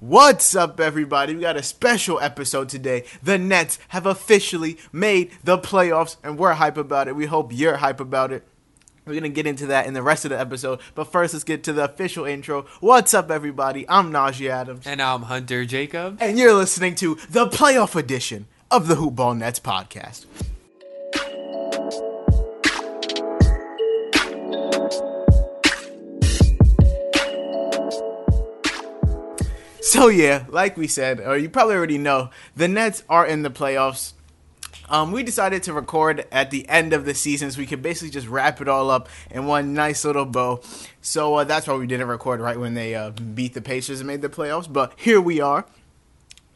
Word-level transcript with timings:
What's 0.00 0.54
up, 0.56 0.80
everybody? 0.80 1.34
We 1.34 1.40
got 1.40 1.56
a 1.56 1.62
special 1.62 2.20
episode 2.20 2.68
today. 2.68 3.04
The 3.22 3.38
Nets 3.38 3.78
have 3.88 4.06
officially 4.06 4.76
made 4.92 5.30
the 5.42 5.56
playoffs, 5.56 6.16
and 6.22 6.36
we're 6.36 6.54
hype 6.54 6.76
about 6.76 7.08
it. 7.08 7.16
We 7.16 7.26
hope 7.26 7.52
you're 7.54 7.76
hype 7.76 8.00
about 8.00 8.32
it. 8.32 8.44
We're 9.06 9.12
going 9.12 9.22
to 9.22 9.28
get 9.28 9.46
into 9.46 9.66
that 9.66 9.86
in 9.86 9.94
the 9.94 10.02
rest 10.02 10.24
of 10.24 10.30
the 10.30 10.40
episode. 10.40 10.80
But 10.94 11.12
first, 11.12 11.32
let's 11.32 11.44
get 11.44 11.62
to 11.64 11.72
the 11.72 11.84
official 11.84 12.24
intro. 12.24 12.66
What's 12.80 13.14
up, 13.14 13.30
everybody? 13.30 13.86
I'm 13.88 14.10
Najee 14.10 14.50
Adams. 14.50 14.86
And 14.86 15.00
I'm 15.00 15.22
Hunter 15.22 15.64
Jacob. 15.64 16.18
And 16.20 16.38
you're 16.38 16.54
listening 16.54 16.96
to 16.96 17.14
the 17.30 17.46
playoff 17.46 17.94
edition 17.94 18.46
of 18.70 18.88
the 18.88 18.96
Hoopball 18.96 19.38
Nets 19.38 19.60
podcast. 19.60 20.26
So 29.84 30.08
yeah, 30.08 30.46
like 30.48 30.78
we 30.78 30.88
said, 30.88 31.20
or 31.20 31.36
you 31.36 31.50
probably 31.50 31.74
already 31.74 31.98
know, 31.98 32.30
the 32.56 32.68
Nets 32.68 33.04
are 33.06 33.26
in 33.26 33.42
the 33.42 33.50
playoffs. 33.50 34.14
Um, 34.88 35.12
we 35.12 35.22
decided 35.22 35.62
to 35.64 35.74
record 35.74 36.26
at 36.32 36.50
the 36.50 36.66
end 36.70 36.94
of 36.94 37.04
the 37.04 37.12
season 37.12 37.50
so 37.50 37.58
we 37.58 37.66
could 37.66 37.82
basically 37.82 38.08
just 38.08 38.26
wrap 38.26 38.62
it 38.62 38.66
all 38.66 38.90
up 38.90 39.10
in 39.30 39.44
one 39.44 39.74
nice 39.74 40.06
little 40.06 40.24
bow. 40.24 40.62
So 41.02 41.34
uh, 41.34 41.44
that's 41.44 41.66
why 41.66 41.74
we 41.74 41.86
didn't 41.86 42.08
record 42.08 42.40
right 42.40 42.58
when 42.58 42.72
they 42.72 42.94
uh, 42.94 43.10
beat 43.10 43.52
the 43.52 43.60
Pacers 43.60 44.00
and 44.00 44.06
made 44.06 44.22
the 44.22 44.30
playoffs. 44.30 44.72
But 44.72 44.94
here 44.96 45.20
we 45.20 45.42
are. 45.42 45.66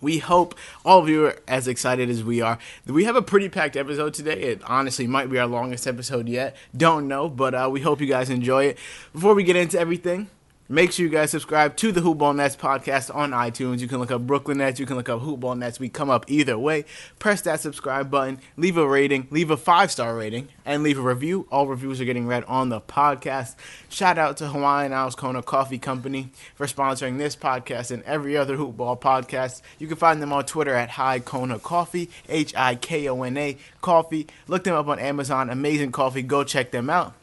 We 0.00 0.18
hope 0.18 0.54
all 0.82 1.00
of 1.00 1.10
you 1.10 1.26
are 1.26 1.36
as 1.46 1.68
excited 1.68 2.08
as 2.08 2.24
we 2.24 2.40
are. 2.40 2.58
We 2.86 3.04
have 3.04 3.16
a 3.16 3.22
pretty 3.22 3.50
packed 3.50 3.76
episode 3.76 4.14
today. 4.14 4.40
It 4.40 4.62
honestly 4.64 5.06
might 5.06 5.30
be 5.30 5.38
our 5.38 5.46
longest 5.46 5.86
episode 5.86 6.30
yet. 6.30 6.56
Don't 6.74 7.06
know, 7.08 7.28
but 7.28 7.54
uh, 7.54 7.68
we 7.70 7.82
hope 7.82 8.00
you 8.00 8.06
guys 8.06 8.30
enjoy 8.30 8.64
it. 8.64 8.78
Before 9.12 9.34
we 9.34 9.44
get 9.44 9.56
into 9.56 9.78
everything, 9.78 10.30
Make 10.70 10.92
sure 10.92 11.06
you 11.06 11.10
guys 11.10 11.30
subscribe 11.30 11.76
to 11.76 11.92
the 11.92 12.02
Hoopball 12.02 12.36
Nets 12.36 12.54
podcast 12.54 13.14
on 13.14 13.30
iTunes. 13.30 13.78
You 13.78 13.88
can 13.88 14.00
look 14.00 14.10
up 14.10 14.26
Brooklyn 14.26 14.58
Nets. 14.58 14.78
You 14.78 14.84
can 14.84 14.96
look 14.96 15.08
up 15.08 15.22
Hoopball 15.22 15.56
Nets. 15.56 15.80
We 15.80 15.88
come 15.88 16.10
up 16.10 16.26
either 16.28 16.58
way. 16.58 16.84
Press 17.18 17.40
that 17.40 17.60
subscribe 17.60 18.10
button. 18.10 18.38
Leave 18.58 18.76
a 18.76 18.86
rating. 18.86 19.28
Leave 19.30 19.50
a 19.50 19.56
five 19.56 19.90
star 19.90 20.14
rating. 20.14 20.48
And 20.66 20.82
leave 20.82 20.98
a 20.98 21.00
review. 21.00 21.48
All 21.50 21.66
reviews 21.66 22.02
are 22.02 22.04
getting 22.04 22.26
read 22.26 22.44
on 22.44 22.68
the 22.68 22.82
podcast. 22.82 23.56
Shout 23.88 24.18
out 24.18 24.36
to 24.36 24.48
Hawaiian 24.48 24.92
Isles 24.92 25.14
Kona 25.14 25.42
Coffee 25.42 25.78
Company 25.78 26.32
for 26.54 26.66
sponsoring 26.66 27.16
this 27.16 27.34
podcast 27.34 27.90
and 27.90 28.02
every 28.02 28.36
other 28.36 28.58
Hoopball 28.58 29.00
podcast. 29.00 29.62
You 29.78 29.86
can 29.86 29.96
find 29.96 30.20
them 30.20 30.34
on 30.34 30.44
Twitter 30.44 30.74
at 30.74 30.90
High 30.90 31.20
Kona 31.20 31.58
Coffee. 31.58 32.10
H 32.28 32.54
I 32.54 32.74
K 32.74 33.08
O 33.08 33.22
N 33.22 33.38
A 33.38 33.56
Coffee. 33.80 34.26
Look 34.46 34.64
them 34.64 34.74
up 34.74 34.88
on 34.88 34.98
Amazon. 34.98 35.48
Amazing 35.48 35.92
coffee. 35.92 36.20
Go 36.20 36.44
check 36.44 36.72
them 36.72 36.90
out. 36.90 37.14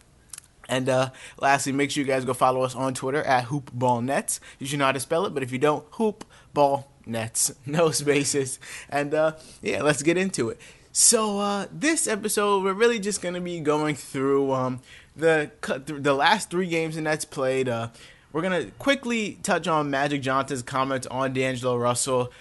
And 0.67 0.89
uh, 0.89 1.11
lastly, 1.39 1.71
make 1.71 1.91
sure 1.91 2.01
you 2.01 2.07
guys 2.07 2.25
go 2.25 2.33
follow 2.33 2.61
us 2.63 2.75
on 2.75 2.93
Twitter 2.93 3.23
at 3.23 3.45
HoopBallNets. 3.45 4.39
You 4.59 4.67
should 4.67 4.79
know 4.79 4.85
how 4.85 4.91
to 4.91 4.99
spell 4.99 5.25
it, 5.25 5.33
but 5.33 5.43
if 5.43 5.51
you 5.51 5.59
don't, 5.59 5.89
HoopBallNets, 5.91 7.55
no 7.65 7.91
spaces. 7.91 8.59
And 8.89 9.13
uh, 9.13 9.33
yeah, 9.61 9.83
let's 9.83 10.01
get 10.01 10.17
into 10.17 10.49
it. 10.49 10.59
So 10.91 11.39
uh, 11.39 11.67
this 11.71 12.07
episode, 12.07 12.63
we're 12.63 12.73
really 12.73 12.99
just 12.99 13.21
gonna 13.21 13.41
be 13.41 13.59
going 13.59 13.95
through 13.95 14.53
um, 14.53 14.79
the 15.13 15.51
the 15.77 16.13
last 16.13 16.49
three 16.49 16.67
games 16.67 16.95
the 16.95 17.01
Nets 17.01 17.25
played. 17.25 17.67
Uh, 17.67 17.89
we're 18.31 18.41
gonna 18.41 18.67
quickly 18.79 19.37
touch 19.43 19.67
on 19.67 19.89
Magic 19.89 20.21
Johnson's 20.21 20.63
comments 20.63 21.05
on 21.07 21.33
D'Angelo 21.33 21.75
Russell. 21.75 22.31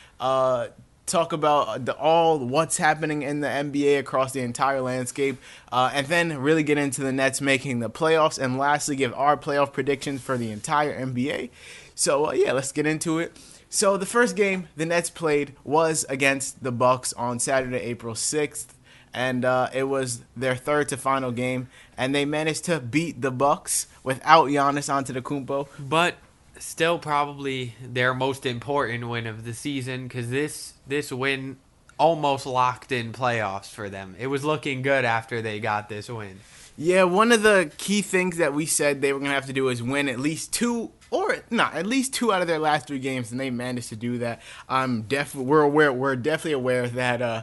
Talk 1.07 1.33
about 1.33 1.85
the, 1.85 1.95
all 1.97 2.39
what's 2.39 2.79
happening 2.79 3.23
in 3.23 3.41
the 3.41 3.49
NBA 3.49 3.99
across 3.99 4.33
the 4.33 4.41
entire 4.41 4.81
landscape, 4.81 5.37
uh, 5.71 5.91
and 5.93 6.07
then 6.07 6.39
really 6.39 6.63
get 6.63 6.79
into 6.79 7.03
the 7.03 7.13
Nets 7.13 7.41
making 7.43 7.81
the 7.81 7.91
playoffs, 7.91 8.39
and 8.39 8.57
lastly 8.57 8.97
give 8.97 9.13
our 9.15 9.37
playoff 9.37 9.73
predictions 9.73 10.23
for 10.23 10.39
the 10.39 10.51
entire 10.51 10.99
NBA. 10.99 11.51
So 11.95 12.29
uh, 12.29 12.33
yeah, 12.33 12.53
let's 12.53 12.73
get 12.73 12.87
into 12.87 13.19
it. 13.19 13.37
So 13.69 13.97
the 13.97 14.07
first 14.07 14.37
game 14.37 14.69
the 14.77 14.87
Nets 14.87 15.11
played 15.11 15.55
was 15.63 16.07
against 16.09 16.63
the 16.63 16.73
Bucks 16.73 17.13
on 17.15 17.39
Saturday, 17.39 17.81
April 17.81 18.15
sixth, 18.15 18.75
and 19.13 19.45
uh, 19.45 19.69
it 19.75 19.85
was 19.85 20.23
their 20.37 20.57
third 20.57 20.89
to 20.89 20.97
final 20.97 21.33
game, 21.33 21.69
and 21.97 22.15
they 22.15 22.25
managed 22.25 22.65
to 22.65 22.81
beat 22.81 23.21
the 23.21 23.31
Bucks 23.31 23.87
without 24.03 24.49
Giannis 24.49 24.89
Antetokounmpo. 24.89 25.69
But 25.79 26.17
still 26.65 26.99
probably 26.99 27.75
their 27.83 28.15
most 28.15 28.47
important 28.47 29.09
win 29.09 29.27
of 29.27 29.45
the 29.45 29.53
season 29.53 30.09
because 30.09 30.31
this 30.31 30.75
this 30.87 31.13
win 31.13 31.57
almost 31.99 32.47
locked 32.47 32.91
in 32.91 33.13
playoffs 33.13 33.71
for 33.71 33.89
them. 33.89 34.17
It 34.19 34.27
was 34.27 34.45
looking 34.45 34.83
good 34.83 35.05
after 35.05 35.41
they 35.43 35.61
got 35.61 35.89
this 35.89 36.09
win. 36.09 36.41
Yeah, 36.77 37.05
one 37.05 37.31
of 37.31 37.43
the 37.43 37.71
key 37.77 38.03
things 38.03 38.39
that 38.39 38.53
we 38.53 38.67
said 38.67 39.01
they 39.01 39.13
were 39.13 39.21
gonna 39.21 39.33
have 39.33 39.47
to 39.47 39.53
do 39.53 39.69
is 39.69 39.83
win 39.83 40.09
at 40.09 40.19
least 40.19 40.53
two 40.53 40.91
or 41.11 41.37
not 41.51 41.75
at 41.75 41.87
least 41.87 42.15
two 42.15 42.33
out 42.33 42.41
of 42.41 42.49
their 42.49 42.59
last 42.59 42.89
three 42.89 42.99
games, 42.99 43.31
and 43.31 43.39
they 43.39 43.51
managed 43.51 43.91
to 43.91 43.97
do 43.97 44.19
that. 44.19 44.41
I'm 44.69 45.03
def 45.03 45.35
we're 45.35 45.63
aware 45.63 45.93
we're 45.93 46.17
definitely 46.17 46.53
aware 46.53 46.89
that 46.89 47.23
uh, 47.23 47.43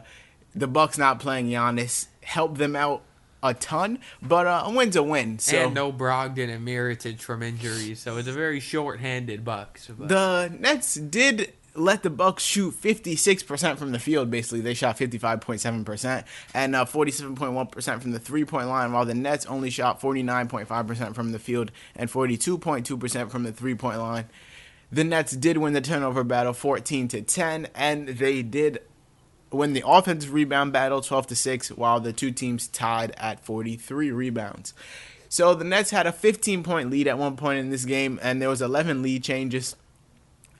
the 0.54 0.66
Bucks 0.66 0.98
not 0.98 1.20
playing 1.20 1.46
Giannis 1.46 2.08
helped 2.22 2.58
them 2.58 2.76
out 2.76 3.02
a 3.42 3.54
ton, 3.54 3.98
but 4.20 4.46
uh, 4.46 4.64
a 4.66 4.70
win's 4.70 4.96
a 4.96 5.02
win. 5.02 5.38
So 5.38 5.66
and 5.66 5.74
no 5.74 5.92
Brogdon 5.92 6.48
and 6.48 6.66
Mirotic 6.66 7.20
from 7.20 7.42
injuries, 7.42 8.00
so 8.00 8.16
it's 8.16 8.28
a 8.28 8.32
very 8.32 8.60
short-handed 8.60 9.44
Bucks. 9.44 9.88
But. 9.88 10.08
The 10.08 10.56
Nets 10.58 10.94
did 10.94 11.52
let 11.74 12.02
the 12.02 12.10
Bucks 12.10 12.42
shoot 12.42 12.74
56% 12.74 13.78
from 13.78 13.92
the 13.92 13.98
field. 13.98 14.30
Basically, 14.30 14.60
they 14.60 14.74
shot 14.74 14.98
55.7% 14.98 16.24
and 16.54 16.76
uh, 16.76 16.84
47.1% 16.84 18.00
from 18.00 18.10
the 18.12 18.18
three-point 18.18 18.68
line, 18.68 18.92
while 18.92 19.04
the 19.04 19.14
Nets 19.14 19.46
only 19.46 19.70
shot 19.70 20.00
49.5% 20.00 21.14
from 21.14 21.32
the 21.32 21.38
field 21.38 21.72
and 21.96 22.10
42.2% 22.10 23.30
from 23.30 23.44
the 23.44 23.52
three-point 23.52 23.98
line. 23.98 24.26
The 24.90 25.04
Nets 25.04 25.32
did 25.32 25.56
win 25.56 25.72
the 25.72 25.80
turnover 25.80 26.22
battle 26.22 26.52
14 26.52 27.08
to 27.08 27.22
10, 27.22 27.68
and 27.74 28.08
they 28.08 28.42
did 28.42 28.82
win 29.52 29.72
the 29.72 29.84
offensive 29.86 30.32
rebound 30.32 30.72
battle 30.72 31.00
12 31.00 31.28
to 31.28 31.36
6 31.36 31.68
while 31.72 32.00
the 32.00 32.12
two 32.12 32.30
teams 32.30 32.68
tied 32.68 33.12
at 33.16 33.40
43 33.40 34.10
rebounds. 34.10 34.74
So 35.28 35.54
the 35.54 35.64
Nets 35.64 35.90
had 35.90 36.06
a 36.06 36.12
15 36.12 36.62
point 36.62 36.90
lead 36.90 37.08
at 37.08 37.18
one 37.18 37.36
point 37.36 37.58
in 37.58 37.70
this 37.70 37.84
game 37.84 38.18
and 38.22 38.40
there 38.40 38.48
was 38.48 38.62
11 38.62 39.02
lead 39.02 39.24
changes. 39.24 39.76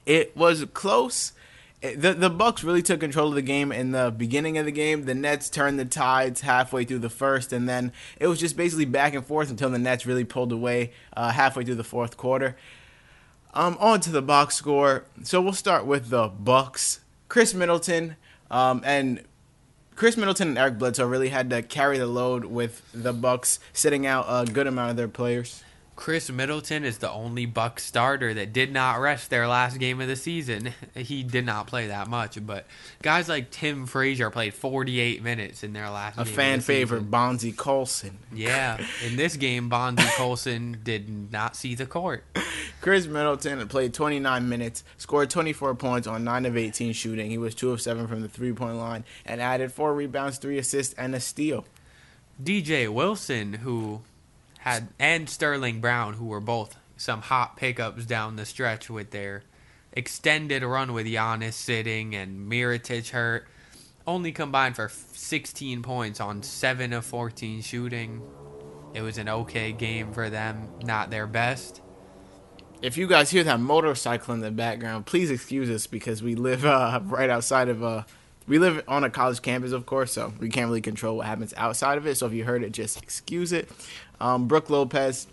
It 0.05 0.35
was 0.35 0.65
close. 0.73 1.33
The 1.81 2.13
the 2.13 2.29
Bucks 2.29 2.63
really 2.63 2.81
took 2.81 3.01
control 3.01 3.27
of 3.27 3.35
the 3.35 3.41
game 3.41 3.71
in 3.73 3.91
the 3.91 4.13
beginning 4.15 4.57
of 4.57 4.65
the 4.65 4.71
game. 4.71 5.03
The 5.03 5.13
Nets 5.13 5.49
turned 5.49 5.77
the 5.77 5.85
tides 5.85 6.39
halfway 6.41 6.85
through 6.85 6.99
the 6.99 7.09
first, 7.09 7.51
and 7.51 7.67
then 7.67 7.91
it 8.21 8.27
was 8.27 8.39
just 8.39 8.55
basically 8.55 8.85
back 8.85 9.13
and 9.13 9.25
forth 9.25 9.49
until 9.49 9.69
the 9.69 9.77
Nets 9.77 10.05
really 10.05 10.23
pulled 10.23 10.53
away 10.53 10.93
uh, 11.15 11.31
halfway 11.31 11.65
through 11.65 11.75
the 11.75 11.83
fourth 11.83 12.15
quarter. 12.15 12.55
Um, 13.53 13.77
on 13.81 13.99
to 13.99 14.11
the 14.11 14.21
box 14.21 14.55
score. 14.55 15.03
So 15.23 15.41
we'll 15.41 15.51
start 15.51 15.85
with 15.85 16.09
the 16.09 16.29
Bucks. 16.29 17.01
Khris 17.27 17.53
Middleton 17.53 18.15
Um, 18.53 18.81
and 18.85 19.23
Khris 19.95 20.15
Middleton 20.15 20.49
and 20.49 20.57
Eric 20.57 20.77
Bledsoe 20.77 21.07
really 21.07 21.29
had 21.29 21.49
to 21.49 21.63
carry 21.63 21.97
the 21.97 22.05
load 22.05 22.45
with 22.45 22.83
the 22.93 23.11
Bucks 23.11 23.59
sitting 23.73 24.05
out 24.05 24.25
a 24.29 24.49
good 24.49 24.67
amount 24.67 24.91
of 24.91 24.97
their 24.97 25.07
players. 25.07 25.63
Khris 25.95 26.31
Middleton 26.31 26.83
is 26.83 26.97
the 26.97 27.11
only 27.11 27.45
Buck 27.45 27.79
starter 27.79 28.33
that 28.33 28.51
did 28.51 28.71
not 28.71 28.99
rest 28.99 29.29
their 29.29 29.47
last 29.47 29.77
game 29.77 30.01
of 30.01 30.07
the 30.07 30.15
season. 30.15 30.73
He 30.95 31.23
did 31.23 31.45
not 31.45 31.65
play 31.67 31.87
that 31.87 32.07
much, 32.07 32.43
but 32.45 32.67
guys 33.01 33.27
like 33.27 33.49
Tim 33.49 33.87
Frazier 33.87 34.29
played 34.29 34.53
48 34.53 35.23
minutes 35.23 35.63
in 35.63 35.73
their 35.73 35.89
last. 35.89 36.17
A 36.19 36.25
fan 36.25 36.61
favorite, 36.61 37.09
Bonzie 37.09 37.51
Colson. 37.51 38.19
Yeah, 38.31 38.83
in 39.05 39.15
this 39.15 39.35
game, 39.35 39.69
Bonzie 39.69 40.07
Colson 40.15 40.79
did 40.83 41.31
not 41.31 41.55
see 41.55 41.73
the 41.75 41.87
court. 41.87 42.23
Khris 42.83 43.07
Middleton 43.07 43.65
played 43.69 43.93
29 43.93 44.49
minutes, 44.49 44.83
scored 44.97 45.29
24 45.29 45.73
points 45.75 46.05
on 46.05 46.25
9 46.25 46.45
of 46.45 46.57
18 46.57 46.91
shooting. 46.91 47.31
He 47.31 47.37
was 47.37 47.55
2 47.55 47.71
of 47.71 47.79
7 47.79 48.09
from 48.09 48.19
the 48.19 48.27
three 48.27 48.51
point 48.51 48.75
line, 48.75 49.05
and 49.25 49.39
added 49.39 49.71
4 49.71 49.93
rebounds, 49.93 50.37
3 50.37 50.57
assists, 50.57 50.93
and 50.95 51.15
a 51.15 51.21
steal. 51.21 51.63
DJ 52.43 52.89
Wilson, 52.89 53.53
who 53.53 54.01
had 54.59 54.89
and 54.99 55.29
Sterling 55.29 55.79
Brown, 55.79 56.15
who 56.15 56.25
were 56.25 56.41
both 56.41 56.75
some 56.97 57.21
hot 57.21 57.55
pickups 57.55 58.05
down 58.05 58.35
the 58.35 58.45
stretch 58.45 58.89
with 58.89 59.11
their 59.11 59.43
extended 59.93 60.61
run 60.61 60.91
with 60.91 61.05
Giannis 61.05 61.53
sitting 61.53 62.13
and 62.13 62.51
Mirotic 62.51 63.11
hurt, 63.11 63.47
only 64.05 64.33
combined 64.33 64.75
for 64.75 64.89
16 64.89 65.83
points 65.83 66.19
on 66.19 66.43
7 66.43 66.91
of 66.91 67.05
14 67.05 67.61
shooting. 67.61 68.21
It 68.93 69.03
was 69.03 69.17
an 69.17 69.29
okay 69.29 69.71
game 69.71 70.11
for 70.11 70.29
them, 70.29 70.67
not 70.83 71.11
their 71.11 71.27
best. 71.27 71.79
If 72.83 72.97
you 72.97 73.07
guys 73.07 73.29
hear 73.29 73.45
that 73.45 73.61
motorcycle 73.61 74.33
in 74.33 74.41
the 74.41 74.51
background, 74.51 75.05
please 75.05 75.31
excuse 75.31 75.69
us 75.69 75.87
because 75.87 76.21
we 76.21 76.35
live 76.35 76.65
uh, 76.65 76.99
right 77.05 77.29
outside 77.29 77.69
of 77.69 77.81
uh, 77.81 78.03
we 78.45 78.59
live 78.59 78.83
on 78.89 79.05
a 79.05 79.09
college 79.09 79.41
campus, 79.41 79.71
of 79.71 79.85
course, 79.85 80.11
so 80.11 80.33
we 80.37 80.49
can't 80.49 80.67
really 80.67 80.81
control 80.81 81.15
what 81.15 81.25
happens 81.25 81.53
outside 81.55 81.97
of 81.97 82.05
it. 82.05 82.17
So 82.17 82.27
if 82.27 82.33
you 82.33 82.43
heard 82.43 82.61
it, 82.61 82.73
just 82.73 83.01
excuse 83.01 83.53
it. 83.53 83.69
Um, 84.19 84.49
Brook 84.49 84.69
Lopez, 84.69 85.27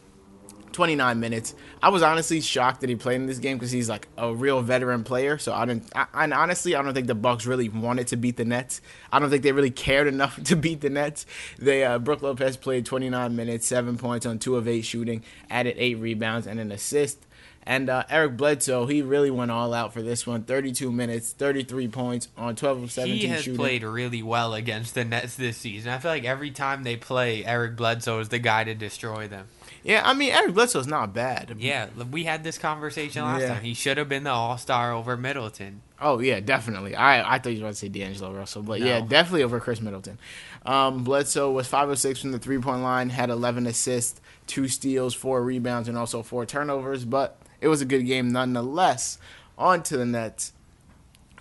29 0.70 1.19
minutes. 1.19 1.56
I 1.82 1.88
was 1.88 2.05
honestly 2.05 2.41
shocked 2.41 2.82
that 2.82 2.88
he 2.88 2.94
played 2.94 3.17
in 3.17 3.26
this 3.26 3.38
game 3.38 3.58
because 3.58 3.73
he's 3.73 3.88
like 3.88 4.06
a 4.17 4.32
real 4.32 4.62
veteran 4.62 5.02
player. 5.02 5.37
So 5.37 5.52
I 5.52 5.64
didn't. 5.64 5.91
I, 5.93 6.06
and 6.14 6.32
honestly, 6.32 6.76
I 6.76 6.82
don't 6.82 6.94
think 6.94 7.08
the 7.08 7.17
Bucks 7.17 7.47
really 7.47 7.69
wanted 7.69 8.06
to 8.08 8.17
beat 8.17 8.37
the 8.37 8.44
Nets. 8.44 8.81
I 9.11 9.19
don't 9.19 9.29
think 9.29 9.43
they 9.43 9.50
really 9.50 9.73
cared 9.73 10.06
enough 10.06 10.41
to 10.44 10.55
beat 10.55 10.82
the 10.82 10.91
Nets. 10.91 11.26
They 11.58 11.82
uh, 11.82 11.99
Brook 11.99 12.23
Lopez 12.23 12.56
played 12.56 12.87
29 12.87 13.35
minutes, 13.35 13.67
seven 13.67 13.99
points 13.99 14.25
on 14.25 14.38
two 14.38 14.55
of 14.55 14.69
eight 14.69 14.82
shooting, 14.82 15.25
added 15.50 15.75
eight 15.79 15.99
rebounds 15.99 16.47
and 16.47 16.61
an 16.61 16.70
assist. 16.70 17.26
And 17.65 17.91
uh, 17.91 18.05
Eric 18.09 18.37
Bledsoe, 18.37 18.87
he 18.87 19.03
really 19.03 19.31
went 19.31 19.51
all 19.51 19.75
out 19.75 19.93
for 19.93 20.03
this 20.03 20.27
one. 20.27 20.43
32 20.43 20.91
minutes, 20.91 21.33
33 21.33 21.89
points 21.89 22.29
on 22.37 22.57
12 22.57 22.83
of 22.85 22.93
17 22.93 23.19
He 23.19 23.27
has 23.27 23.43
shooting. 23.43 23.59
played 23.59 23.83
really 23.83 24.23
well 24.23 24.55
against 24.55 24.95
the 24.95 25.05
Nets 25.05 25.37
this 25.37 25.59
season. 25.59 25.93
I 25.93 25.99
feel 25.99 26.11
like 26.11 26.25
every 26.25 26.51
time 26.51 26.83
they 26.85 26.97
play, 26.97 27.45
Eric 27.45 27.77
Bledsoe 27.77 28.19
is 28.21 28.31
the 28.31 28.39
guy 28.39 28.65
to 28.65 28.75
destroy 28.75 29.29
them. 29.29 29.47
Yeah, 29.83 30.03
I 30.05 30.13
mean 30.15 30.33
Eric 30.33 30.55
Bledsoe's 30.55 30.87
not 30.87 31.15
bad. 31.15 31.55
Yeah, 31.59 31.89
we 32.11 32.25
had 32.25 32.45
this 32.45 32.59
conversation 32.59 33.23
last 33.25 33.41
Yeah. 33.43 33.55
time. 33.55 33.63
He 33.63 33.75
should 33.75 33.97
have 33.99 34.09
been 34.09 34.25
the 34.25 34.31
All 34.31 34.59
Star 34.59 34.93
over 34.93 35.17
Middleton. 35.17 35.81
Oh 36.01 36.19
yeah, 36.19 36.41
definitely. 36.41 36.95
I 36.95 37.35
I 37.37 37.39
thought 37.39 37.51
you 37.51 37.61
were 37.61 37.67
about 37.67 37.75
to 37.75 37.79
say 37.79 37.89
D'Angelo 37.89 38.33
Russell, 38.33 38.63
but 38.63 38.81
yeah, 38.81 39.01
definitely 39.01 39.43
over 39.43 39.59
Khris 39.61 39.81
Middleton. 39.81 40.19
Um, 40.67 41.05
Bledsoe 41.05 41.51
was 41.51 41.67
five 41.67 41.89
of 41.89 41.99
six 41.99 42.21
from 42.21 42.33
the 42.33 42.39
three 42.39 42.59
point 42.59 42.83
line, 42.83 43.09
had 43.11 43.31
11 43.31 43.67
assists, 43.67 44.21
two 44.47 44.69
steals, 44.69 45.15
four 45.15 45.43
rebounds, 45.43 45.89
and 45.89 45.97
also 45.97 46.23
four 46.23 46.45
turnovers. 46.45 47.05
But 47.07 47.37
it 47.61 47.69
was 47.69 47.81
a 47.81 47.87
good 47.87 48.07
game 48.07 48.31
nonetheless. 48.33 49.19
On 49.57 49.83
to 49.85 49.97
the 49.97 50.05
Nets. 50.07 50.53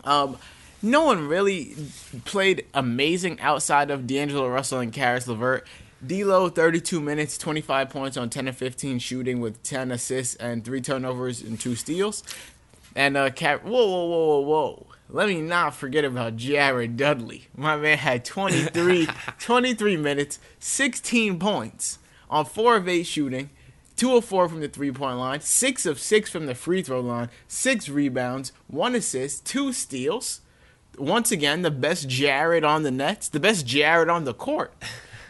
Um, 0.03 0.37
no 0.81 1.03
one 1.03 1.27
really 1.27 1.75
played 2.25 2.65
amazing 2.73 3.39
outside 3.41 3.91
of 3.91 4.07
D'Angelo 4.07 4.47
Russell 4.47 4.79
and 4.79 4.93
Caris 4.93 5.27
LeVert. 5.27 5.67
D'Lo, 6.05 6.47
32 6.47 7.01
minutes, 7.01 7.37
25 7.37 7.89
points 7.89 8.15
on 8.15 8.29
10 8.29 8.47
of 8.47 8.55
15 8.55 8.99
shooting 8.99 9.41
with 9.41 9.61
10 9.63 9.91
assists 9.91 10.35
and 10.35 10.63
three 10.63 10.79
turnovers 10.79 11.41
and 11.41 11.59
two 11.59 11.75
steals. 11.75 12.23
And 12.95 13.17
uh, 13.17 13.29
Cat, 13.31 13.65
whoa, 13.65 13.85
whoa, 13.85 14.05
whoa, 14.05 14.25
whoa, 14.25 14.39
whoa. 14.39 14.87
Let 15.09 15.27
me 15.27 15.41
not 15.41 15.75
forget 15.75 16.05
about 16.05 16.37
Jared 16.37 16.95
Dudley. 16.95 17.47
My 17.55 17.75
man 17.75 17.97
had 17.97 18.23
23, 18.23 19.07
23 19.39 19.97
minutes, 19.97 20.39
16 20.59 21.37
points 21.37 21.99
on 22.29 22.45
4 22.45 22.77
of 22.77 22.87
8 22.87 23.03
shooting, 23.03 23.49
2 23.97 24.15
of 24.15 24.23
4 24.23 24.47
from 24.47 24.61
the 24.61 24.69
three 24.69 24.91
point 24.91 25.17
line, 25.17 25.41
6 25.41 25.85
of 25.85 25.99
6 25.99 26.29
from 26.29 26.45
the 26.45 26.55
free 26.55 26.81
throw 26.81 27.01
line, 27.01 27.29
6 27.49 27.89
rebounds, 27.89 28.53
1 28.67 28.95
assist, 28.95 29.45
2 29.45 29.73
steals. 29.73 30.39
Once 30.97 31.31
again, 31.31 31.61
the 31.61 31.71
best 31.71 32.07
Jared 32.07 32.63
on 32.63 32.83
the 32.83 32.91
Nets, 32.91 33.27
the 33.27 33.39
best 33.39 33.65
Jared 33.65 34.09
on 34.09 34.23
the 34.23 34.33
court. 34.33 34.73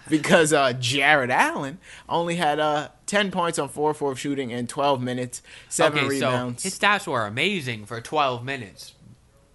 Because 0.09 0.53
uh, 0.53 0.73
Jarrett 0.73 1.29
Allen 1.29 1.79
only 2.07 2.35
had 2.35 2.59
uh, 2.59 2.89
10 3.05 3.31
points 3.31 3.59
on 3.59 3.69
4 3.69 3.93
4 3.93 4.15
shooting 4.15 4.51
in 4.51 4.67
12 4.67 5.01
minutes, 5.01 5.41
7 5.69 5.97
okay, 5.97 6.07
rebounds. 6.07 6.63
so 6.63 6.67
his 6.67 6.77
stats 6.77 7.07
were 7.07 7.25
amazing 7.25 7.85
for 7.85 8.01
12 8.01 8.43
minutes. 8.43 8.95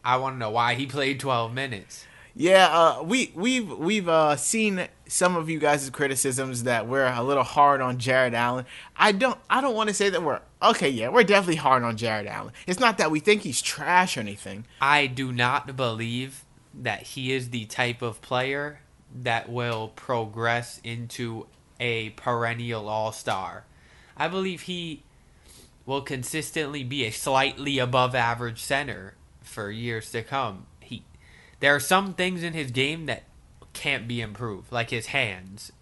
I 0.05 0.19
want 0.19 0.35
to 0.35 0.39
know 0.39 0.51
why 0.51 0.75
he 0.75 0.87
played 0.87 1.19
12 1.19 1.55
minutes. 1.55 2.07
Yeah, 2.37 2.67
uh, 2.67 3.03
we 3.05 3.31
we've 3.35 3.71
we've 3.71 4.09
uh, 4.09 4.35
seen 4.35 4.89
some 5.07 5.37
of 5.37 5.49
you 5.49 5.61
guys' 5.61 5.89
criticisms 5.91 6.65
that 6.65 6.89
we're 6.89 7.07
a 7.07 7.23
little 7.23 7.45
hard 7.45 7.81
on 7.81 7.99
Jarrett 7.99 8.35
Allen. 8.35 8.67
I 8.97 9.13
don't 9.13 9.39
I 9.49 9.61
don't 9.61 9.77
want 9.77 9.89
to 9.89 9.95
say 9.95 10.09
that 10.11 10.21
we're 10.21 10.41
okay. 10.61 10.89
Yeah, 10.89 11.11
we're 11.11 11.23
definitely 11.23 11.57
hard 11.57 11.85
on 11.85 11.97
Jarrett 11.97 12.27
Allen. 12.27 12.53
It's 12.67 12.81
not 12.81 12.99
that 12.99 13.13
we 13.13 13.21
think 13.21 13.43
he's 13.43 13.63
trash 13.63 14.17
or 14.17 14.21
anything. 14.21 14.67
I 14.81 15.07
do 15.07 15.31
not 15.31 15.77
believe 15.77 16.45
that 16.75 17.03
he 17.03 17.33
is 17.33 17.51
the 17.51 17.67
type 17.67 18.03
of 18.03 18.21
player 18.21 18.81
that 19.15 19.49
will 19.49 19.89
progress 19.95 20.81
into 20.83 21.47
a 21.79 22.11
perennial 22.11 22.89
all 22.89 23.13
star. 23.13 23.65
I 24.17 24.29
believe 24.29 24.63
he 24.63 25.03
will 25.87 26.03
consistently 26.03 26.83
be 26.83 27.05
a 27.05 27.11
slightly 27.11 27.79
above 27.79 28.15
average 28.15 28.63
center 28.63 29.15
for 29.43 29.71
years 29.71 30.11
to 30.13 30.23
come. 30.23 30.67
He 30.81 31.05
there 31.61 31.75
are 31.75 31.81
some 31.81 32.15
things 32.15 32.43
in 32.43 32.53
his 32.53 32.71
game 32.71 33.07
that 33.07 33.25
can't 33.73 34.09
be 34.09 34.21
improved, 34.21 34.73
like 34.73 34.91
his 34.91 35.07
hands. 35.07 35.73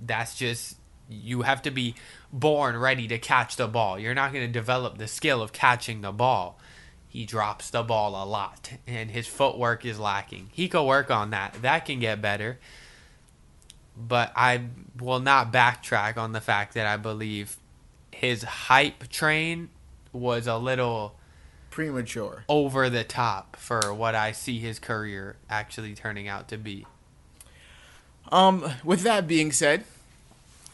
That's 0.00 0.36
just 0.36 0.76
you 1.08 1.42
have 1.42 1.62
to 1.62 1.70
be 1.70 1.94
born 2.32 2.76
ready 2.76 3.06
to 3.08 3.18
catch 3.18 3.56
the 3.56 3.68
ball. 3.68 3.98
You're 3.98 4.14
not 4.14 4.32
going 4.32 4.46
to 4.46 4.52
develop 4.52 4.98
the 4.98 5.08
skill 5.08 5.42
of 5.42 5.52
catching 5.52 6.00
the 6.00 6.12
ball 6.12 6.58
he 7.12 7.26
drops 7.26 7.68
the 7.68 7.82
ball 7.82 8.22
a 8.22 8.24
lot 8.24 8.72
and 8.86 9.10
his 9.10 9.26
footwork 9.26 9.84
is 9.84 10.00
lacking. 10.00 10.48
He 10.50 10.66
could 10.66 10.84
work 10.86 11.10
on 11.10 11.28
that. 11.28 11.54
That 11.60 11.84
can 11.84 12.00
get 12.00 12.22
better. 12.22 12.58
But 13.96 14.32
I 14.34 14.62
will 14.98 15.20
not 15.20 15.52
backtrack 15.52 16.16
on 16.16 16.32
the 16.32 16.40
fact 16.40 16.74
that 16.74 16.86
I 16.86 16.96
believe 16.96 17.56
his 18.10 18.42
hype 18.42 19.08
train 19.08 19.68
was 20.12 20.46
a 20.46 20.56
little 20.56 21.14
Premature. 21.70 22.44
over 22.48 22.88
the 22.88 23.04
top 23.04 23.56
for 23.56 23.92
what 23.92 24.14
I 24.14 24.32
see 24.32 24.58
his 24.58 24.78
career 24.78 25.36
actually 25.48 25.94
turning 25.94 26.28
out 26.28 26.48
to 26.48 26.56
be. 26.56 26.86
Um, 28.30 28.70
with 28.84 29.02
that 29.02 29.26
being 29.26 29.52
said, 29.52 29.84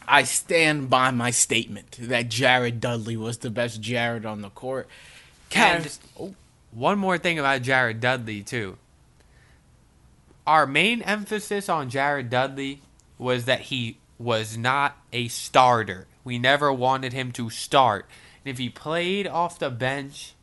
I 0.06 0.22
stand 0.24 0.88
by 0.88 1.10
my 1.10 1.30
statement 1.30 1.96
that 2.00 2.28
Jared 2.28 2.80
Dudley 2.80 3.16
was 3.16 3.38
the 3.38 3.50
best 3.50 3.80
Jared 3.80 4.24
on 4.24 4.42
the 4.42 4.50
court. 4.50 4.88
And 5.54 5.82
just 5.84 6.02
one 6.70 6.98
more 6.98 7.18
thing 7.18 7.38
about 7.38 7.62
Jared 7.62 8.00
Dudley 8.00 8.42
too. 8.42 8.76
Our 10.46 10.66
main 10.66 11.02
emphasis 11.02 11.68
on 11.68 11.90
Jared 11.90 12.30
Dudley 12.30 12.80
was 13.18 13.44
that 13.44 13.62
he 13.62 13.98
was 14.18 14.56
not 14.56 14.96
a 15.12 15.28
starter. 15.28 16.06
We 16.24 16.38
never 16.38 16.72
wanted 16.72 17.12
him 17.12 17.32
to 17.32 17.50
start. 17.50 18.06
And 18.44 18.50
if 18.50 18.58
he 18.58 18.68
played 18.68 19.26
off 19.26 19.58
the 19.58 19.70
bench, 19.70 20.34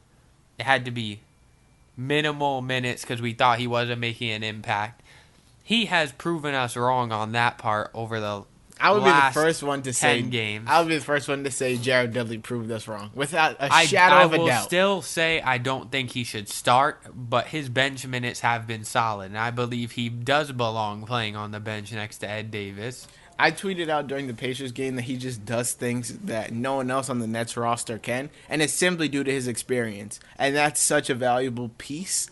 it 0.59 0.63
had 0.63 0.85
to 0.85 0.91
be 0.91 1.21
minimal 1.97 2.61
minutes 2.61 3.01
because 3.01 3.21
we 3.21 3.33
thought 3.33 3.59
he 3.59 3.67
wasn't 3.67 4.01
making 4.01 4.31
an 4.31 4.43
impact. 4.43 5.01
He 5.63 5.85
has 5.85 6.11
proven 6.11 6.53
us 6.53 6.75
wrong 6.75 7.11
on 7.11 7.31
that 7.31 7.57
part 7.57 7.89
over 7.93 8.19
the 8.19 8.43
I 8.85 8.91
would 8.91 9.03
be 9.03 9.09
the 9.09 9.31
first 9.33 9.63
one 9.63 9.81
to 9.83 9.93
say 9.93 10.21
games. 10.21 10.67
I 10.69 10.79
would 10.79 10.89
be 10.89 10.97
the 10.97 11.03
first 11.03 11.27
one 11.27 11.43
to 11.43 11.51
say 11.51 11.77
Jared 11.77 12.13
Dudley 12.13 12.37
proved 12.37 12.69
us 12.71 12.87
wrong 12.87 13.09
without 13.15 13.53
a 13.59 13.73
I, 13.73 13.85
shadow 13.85 14.15
I 14.15 14.23
of 14.23 14.33
a 14.33 14.37
will 14.37 14.47
doubt. 14.47 14.63
still 14.65 15.01
say 15.01 15.41
I 15.41 15.57
don't 15.57 15.91
think 15.91 16.11
he 16.11 16.23
should 16.23 16.47
start, 16.49 17.03
but 17.13 17.47
his 17.47 17.69
bench 17.69 18.05
minutes 18.05 18.41
have 18.41 18.67
been 18.67 18.83
solid, 18.83 19.27
and 19.27 19.37
I 19.37 19.49
believe 19.51 19.91
he 19.93 20.09
does 20.09 20.51
belong 20.51 21.05
playing 21.05 21.35
on 21.35 21.51
the 21.51 21.59
bench 21.59 21.91
next 21.91 22.19
to 22.19 22.29
Ed 22.29 22.51
Davis. 22.51 23.07
I 23.37 23.51
tweeted 23.51 23.89
out 23.89 24.07
during 24.07 24.27
the 24.27 24.33
Pacers 24.33 24.71
game 24.71 24.95
that 24.95 25.01
he 25.03 25.17
just 25.17 25.45
does 25.45 25.73
things 25.73 26.17
that 26.19 26.53
no 26.53 26.75
one 26.75 26.89
else 26.89 27.09
on 27.09 27.19
the 27.19 27.27
Nets 27.27 27.57
roster 27.57 27.97
can, 27.97 28.29
and 28.49 28.61
it's 28.61 28.71
simply 28.71 29.09
due 29.09 29.23
to 29.23 29.31
his 29.31 29.47
experience. 29.47 30.19
And 30.37 30.55
that's 30.55 30.79
such 30.79 31.09
a 31.09 31.15
valuable 31.15 31.69
piece 31.77 32.29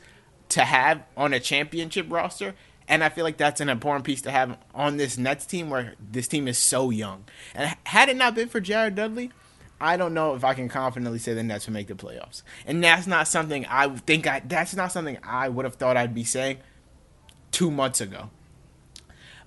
to 0.50 0.62
have 0.63 1.03
on 1.17 1.33
a 1.33 1.39
championship 1.39 2.05
roster. 2.10 2.53
And 2.88 3.04
I 3.04 3.10
feel 3.10 3.24
like 3.24 3.38
that's 3.38 3.62
an 3.62 3.70
important 3.70 4.06
piece 4.06 4.22
to 4.24 4.32
have 4.32 4.58
on 4.74 4.98
this 4.98 5.18
Nets 5.18 5.46
team 5.46 5.70
where 5.70 5.96
this 6.00 6.28
team 6.28 6.48
is 6.48 6.58
so 6.58 6.90
young. 6.90 7.25
And 7.56 7.75
had 7.86 8.10
it 8.10 8.18
not 8.18 8.36
been 8.36 8.50
for 8.50 8.60
Jared 8.60 8.96
Dudley, 8.96 9.32
I 9.80 9.98
don't 9.98 10.13
know 10.13 10.36
if 10.36 10.44
I 10.44 10.54
can 10.54 10.70
confidently 10.70 11.20
say 11.20 11.34
the 11.34 11.44
Nets 11.44 11.68
would 11.68 11.74
make 11.74 11.88
the 11.88 11.94
playoffs. 11.94 12.42
And 12.66 12.84
that's 12.84 13.08
not 13.08 13.28
something 13.28 13.66
I 13.66 13.90
think 13.90 14.28
I 14.28 14.42
that's 14.46 14.75
not 14.75 14.92
something 14.92 15.18
I 15.24 15.50
would 15.50 15.66
have 15.66 15.75
thought 15.75 15.98
I'd 15.98 16.13
be 16.13 16.24
saying 16.24 16.58
two 17.52 17.70
months 17.72 18.02
ago. 18.02 18.30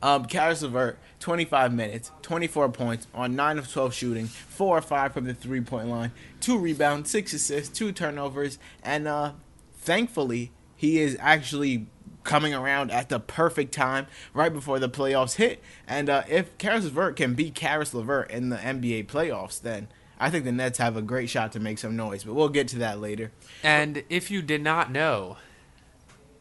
Um, 0.03 0.27
Caris 0.27 0.63
LeVert, 0.63 0.99
25 1.21 1.73
minutes, 1.73 2.13
24 2.23 2.69
points 2.69 3.07
on 3.15 3.35
9 3.35 3.59
of 3.59 3.73
12 3.73 3.95
shooting, 3.95 4.27
4 4.27 4.79
or 4.79 4.83
5 4.83 5.13
from 5.13 5.25
the 5.25 5.35
three 5.35 5.63
point 5.63 5.89
line, 5.89 6.13
2 6.41 6.59
rebounds, 6.59 7.11
6 7.11 7.33
assists, 7.33 7.77
2 7.77 7.93
turnovers, 7.93 8.59
and 8.83 9.09
uh, 9.09 9.33
thankfully, 9.79 10.53
he 10.77 11.01
is 11.01 11.17
actually 11.19 11.87
coming 12.27 12.53
around 12.53 12.91
at 12.91 13.09
the 13.09 13.19
perfect 13.19 13.73
time 13.73 14.07
right 14.35 14.53
before 14.53 14.79
the 14.79 14.89
playoffs 14.89 15.37
hit. 15.37 15.63
And 15.87 16.11
uh, 16.11 16.25
if 16.29 16.57
Caris 16.59 16.85
LeVert 16.85 17.17
can 17.17 17.35
beat 17.35 17.55
Caris 17.55 17.95
LeVert 17.95 18.31
in 18.31 18.51
the 18.51 18.57
NBA 18.57 19.07
playoffs, 19.07 19.61
then 19.61 19.89
I 20.19 20.31
think 20.31 20.45
the 20.45 20.53
Nets 20.53 20.79
have 20.79 20.97
a 20.97 21.03
great 21.03 21.31
shot 21.31 21.53
to 21.53 21.61
make 21.61 21.79
some 21.79 21.97
noise. 21.97 22.25
But 22.25 22.35
we'll 22.35 22.49
get 22.49 22.69
to 22.69 22.79
that 22.79 23.01
later. 23.01 23.33
And 23.63 24.03
if 24.11 24.31
you 24.31 24.43
did 24.43 24.63
not 24.63 24.91
know, 24.91 25.39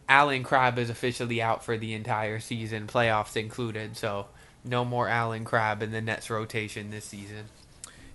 Allen 0.07 0.43
Crabbe 0.43 0.79
is 0.79 0.89
officially 0.89 1.41
out 1.41 1.63
for 1.63 1.77
the 1.77 1.93
entire 1.93 2.39
season, 2.39 2.87
playoffs 2.87 3.37
included. 3.37 3.97
So 3.97 4.27
no 4.63 4.85
more 4.85 5.07
Allen 5.07 5.45
Crabbe 5.45 5.83
in 5.83 5.91
the 5.91 6.01
Nets 6.01 6.29
rotation 6.29 6.91
this 6.91 7.05
season. 7.05 7.45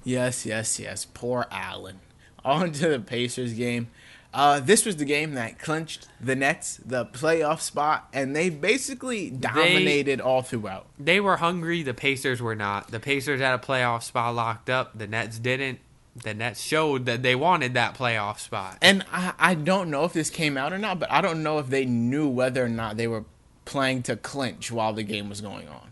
Yes, 0.04 0.46
yes, 0.46 0.78
yes. 0.78 1.04
Poor 1.04 1.46
Allen. 1.50 2.00
On 2.44 2.72
to 2.72 2.88
the 2.88 3.00
Pacers 3.00 3.52
game. 3.52 3.88
Uh, 4.32 4.60
this 4.60 4.84
was 4.84 4.96
the 4.96 5.04
game 5.04 5.34
that 5.34 5.58
clinched 5.58 6.06
the 6.20 6.36
Nets 6.36 6.76
the 6.84 7.04
playoff 7.06 7.60
spot, 7.60 8.08
and 8.12 8.34
they 8.34 8.48
basically 8.48 9.28
dominated 9.28 10.20
they, 10.20 10.22
all 10.22 10.42
throughout. 10.42 10.86
They 10.98 11.18
were 11.18 11.38
hungry. 11.38 11.82
The 11.82 11.94
Pacers 11.94 12.40
were 12.40 12.54
not. 12.54 12.88
The 12.92 13.00
Pacers 13.00 13.40
had 13.40 13.54
a 13.54 13.58
playoff 13.58 14.04
spot 14.04 14.34
locked 14.34 14.70
up. 14.70 14.96
The 14.96 15.08
Nets 15.08 15.38
didn't. 15.38 15.80
The 16.14 16.34
Nets 16.34 16.60
showed 16.60 17.06
that 17.06 17.22
they 17.22 17.34
wanted 17.34 17.74
that 17.74 17.96
playoff 17.96 18.38
spot. 18.38 18.78
And 18.80 19.04
I, 19.12 19.32
I 19.38 19.54
don't 19.54 19.90
know 19.90 20.04
if 20.04 20.12
this 20.12 20.30
came 20.30 20.56
out 20.56 20.72
or 20.72 20.78
not, 20.78 21.00
but 21.00 21.10
I 21.10 21.20
don't 21.20 21.42
know 21.42 21.58
if 21.58 21.68
they 21.68 21.84
knew 21.84 22.28
whether 22.28 22.64
or 22.64 22.68
not 22.68 22.96
they 22.96 23.08
were 23.08 23.24
playing 23.64 24.02
to 24.04 24.16
clinch 24.16 24.70
while 24.70 24.92
the 24.92 25.02
game 25.02 25.28
was 25.28 25.40
going 25.40 25.68
on. 25.68 25.88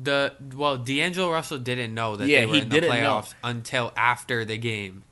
The 0.00 0.34
well, 0.54 0.76
D'Angelo 0.76 1.32
Russell 1.32 1.58
didn't 1.58 1.94
know 1.94 2.16
that 2.16 2.28
yeah, 2.28 2.40
they 2.40 2.46
were 2.46 2.56
in 2.56 2.68
the 2.68 2.80
playoffs 2.80 3.32
know. 3.42 3.50
until 3.50 3.92
after 3.96 4.44
the 4.44 4.56
game. 4.56 5.02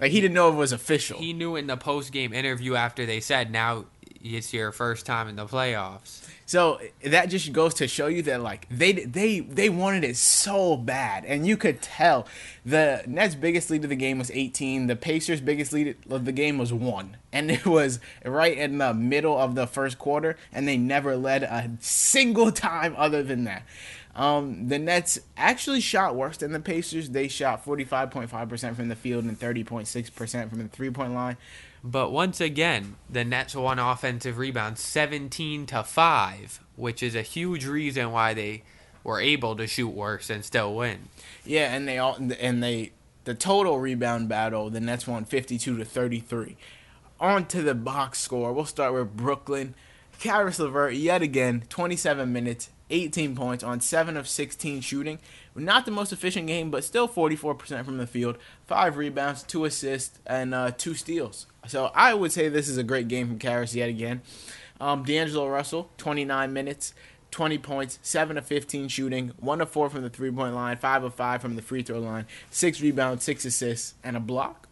Like 0.00 0.12
he 0.12 0.20
didn't 0.20 0.34
know 0.34 0.48
it 0.48 0.54
was 0.54 0.72
official. 0.72 1.18
He 1.18 1.32
knew 1.32 1.56
in 1.56 1.66
the 1.66 1.76
post 1.76 2.12
game 2.12 2.32
interview 2.32 2.74
after 2.74 3.04
they 3.06 3.20
said, 3.20 3.50
"Now 3.50 3.86
it's 4.22 4.52
your 4.52 4.72
first 4.72 5.06
time 5.06 5.28
in 5.28 5.36
the 5.36 5.46
playoffs." 5.46 6.28
So 6.48 6.80
that 7.04 7.28
just 7.28 7.52
goes 7.52 7.74
to 7.74 7.86
show 7.86 8.06
you 8.06 8.22
that 8.22 8.40
like 8.40 8.66
they 8.70 8.92
they 8.92 9.40
they 9.40 9.68
wanted 9.68 10.02
it 10.02 10.16
so 10.16 10.78
bad, 10.78 11.26
and 11.26 11.46
you 11.46 11.58
could 11.58 11.82
tell 11.82 12.26
the 12.64 13.02
Nets' 13.06 13.34
biggest 13.34 13.68
lead 13.68 13.84
of 13.84 13.90
the 13.90 13.96
game 13.96 14.18
was 14.18 14.30
18. 14.30 14.86
The 14.86 14.96
Pacers' 14.96 15.42
biggest 15.42 15.74
lead 15.74 15.96
of 16.08 16.24
the 16.24 16.32
game 16.32 16.56
was 16.56 16.72
one, 16.72 17.18
and 17.34 17.50
it 17.50 17.66
was 17.66 18.00
right 18.24 18.56
in 18.56 18.78
the 18.78 18.94
middle 18.94 19.36
of 19.36 19.56
the 19.56 19.66
first 19.66 19.98
quarter, 19.98 20.38
and 20.50 20.66
they 20.66 20.78
never 20.78 21.18
led 21.18 21.42
a 21.42 21.70
single 21.80 22.50
time 22.70 22.94
other 22.96 23.22
than 23.22 23.44
that. 23.44 23.64
Um, 24.18 24.66
the 24.66 24.80
Nets 24.80 25.20
actually 25.36 25.80
shot 25.80 26.16
worse 26.16 26.38
than 26.38 26.50
the 26.50 26.58
Pacers. 26.58 27.10
They 27.10 27.28
shot 27.28 27.64
45.5% 27.64 28.74
from 28.74 28.88
the 28.88 28.96
field 28.96 29.24
and 29.24 29.38
30.6% 29.38 30.50
from 30.50 30.58
the 30.58 30.68
three 30.68 30.90
point 30.90 31.14
line. 31.14 31.36
But 31.84 32.10
once 32.10 32.40
again, 32.40 32.96
the 33.08 33.24
Nets 33.24 33.54
won 33.54 33.78
offensive 33.78 34.36
rebounds 34.36 34.80
17 34.80 35.66
to 35.66 35.84
5, 35.84 36.60
which 36.74 37.00
is 37.00 37.14
a 37.14 37.22
huge 37.22 37.64
reason 37.64 38.10
why 38.10 38.34
they 38.34 38.64
were 39.04 39.20
able 39.20 39.54
to 39.54 39.68
shoot 39.68 39.90
worse 39.90 40.28
and 40.30 40.44
still 40.44 40.74
win. 40.74 41.08
Yeah, 41.44 41.72
and 41.72 41.86
they 41.86 41.98
all 41.98 42.16
and 42.16 42.60
they 42.60 42.90
the 43.22 43.34
total 43.34 43.78
rebound 43.78 44.28
battle, 44.28 44.68
the 44.68 44.80
Nets 44.80 45.06
won 45.06 45.26
52 45.26 45.76
to 45.76 45.84
33. 45.84 46.56
On 47.20 47.46
to 47.46 47.62
the 47.62 47.74
box 47.74 48.18
score. 48.18 48.52
We'll 48.52 48.64
start 48.64 48.94
with 48.94 49.16
Brooklyn. 49.16 49.74
Caris 50.18 50.58
LeVert 50.58 50.94
yet 50.94 51.22
again, 51.22 51.62
27 51.68 52.32
minutes, 52.32 52.70
18 52.90 53.34
points 53.34 53.62
on 53.64 53.80
7 53.80 54.16
of 54.16 54.28
16 54.28 54.80
shooting. 54.80 55.18
Not 55.54 55.84
the 55.84 55.90
most 55.90 56.12
efficient 56.12 56.46
game, 56.46 56.70
but 56.70 56.84
still 56.84 57.08
44% 57.08 57.84
from 57.84 57.98
the 57.98 58.06
field. 58.06 58.38
5 58.66 58.96
rebounds, 58.96 59.42
2 59.42 59.64
assists, 59.64 60.18
and 60.26 60.54
uh, 60.54 60.70
2 60.70 60.94
steals. 60.94 61.46
So 61.66 61.90
I 61.94 62.14
would 62.14 62.32
say 62.32 62.48
this 62.48 62.68
is 62.68 62.76
a 62.76 62.84
great 62.84 63.08
game 63.08 63.28
from 63.28 63.38
Caris 63.38 63.74
yet 63.74 63.88
again. 63.88 64.22
Um, 64.80 65.02
D'Angelo 65.02 65.48
Russell, 65.48 65.90
29 65.98 66.52
minutes, 66.52 66.94
20 67.30 67.58
points, 67.58 67.98
7 68.02 68.38
of 68.38 68.46
15 68.46 68.88
shooting, 68.88 69.32
1 69.38 69.60
of 69.60 69.68
4 69.70 69.90
from 69.90 70.02
the 70.02 70.10
three 70.10 70.30
point 70.30 70.54
line, 70.54 70.76
5 70.76 71.04
of 71.04 71.14
5 71.14 71.42
from 71.42 71.56
the 71.56 71.62
free 71.62 71.82
throw 71.82 71.98
line, 71.98 72.26
6 72.50 72.80
rebounds, 72.80 73.24
6 73.24 73.44
assists, 73.44 73.94
and 74.04 74.16
a 74.16 74.20
block. 74.20 74.67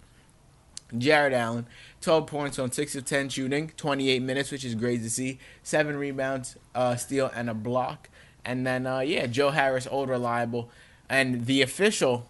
Jarrett 1.00 1.32
Allen, 1.32 1.66
12 2.00 2.26
points 2.26 2.58
on 2.58 2.72
6 2.72 2.96
of 2.96 3.04
10 3.04 3.28
shooting, 3.28 3.72
28 3.76 4.22
minutes, 4.22 4.50
which 4.50 4.64
is 4.64 4.74
great 4.74 5.02
to 5.02 5.10
see. 5.10 5.38
7 5.62 5.96
rebounds, 5.96 6.56
uh, 6.74 6.96
steal, 6.96 7.30
and 7.34 7.50
a 7.50 7.54
block. 7.54 8.08
And 8.44 8.66
then, 8.66 8.86
uh, 8.86 9.00
yeah, 9.00 9.26
Joe 9.26 9.50
Harris, 9.50 9.86
old 9.90 10.08
reliable. 10.08 10.70
And 11.08 11.46
the 11.46 11.62
official 11.62 12.28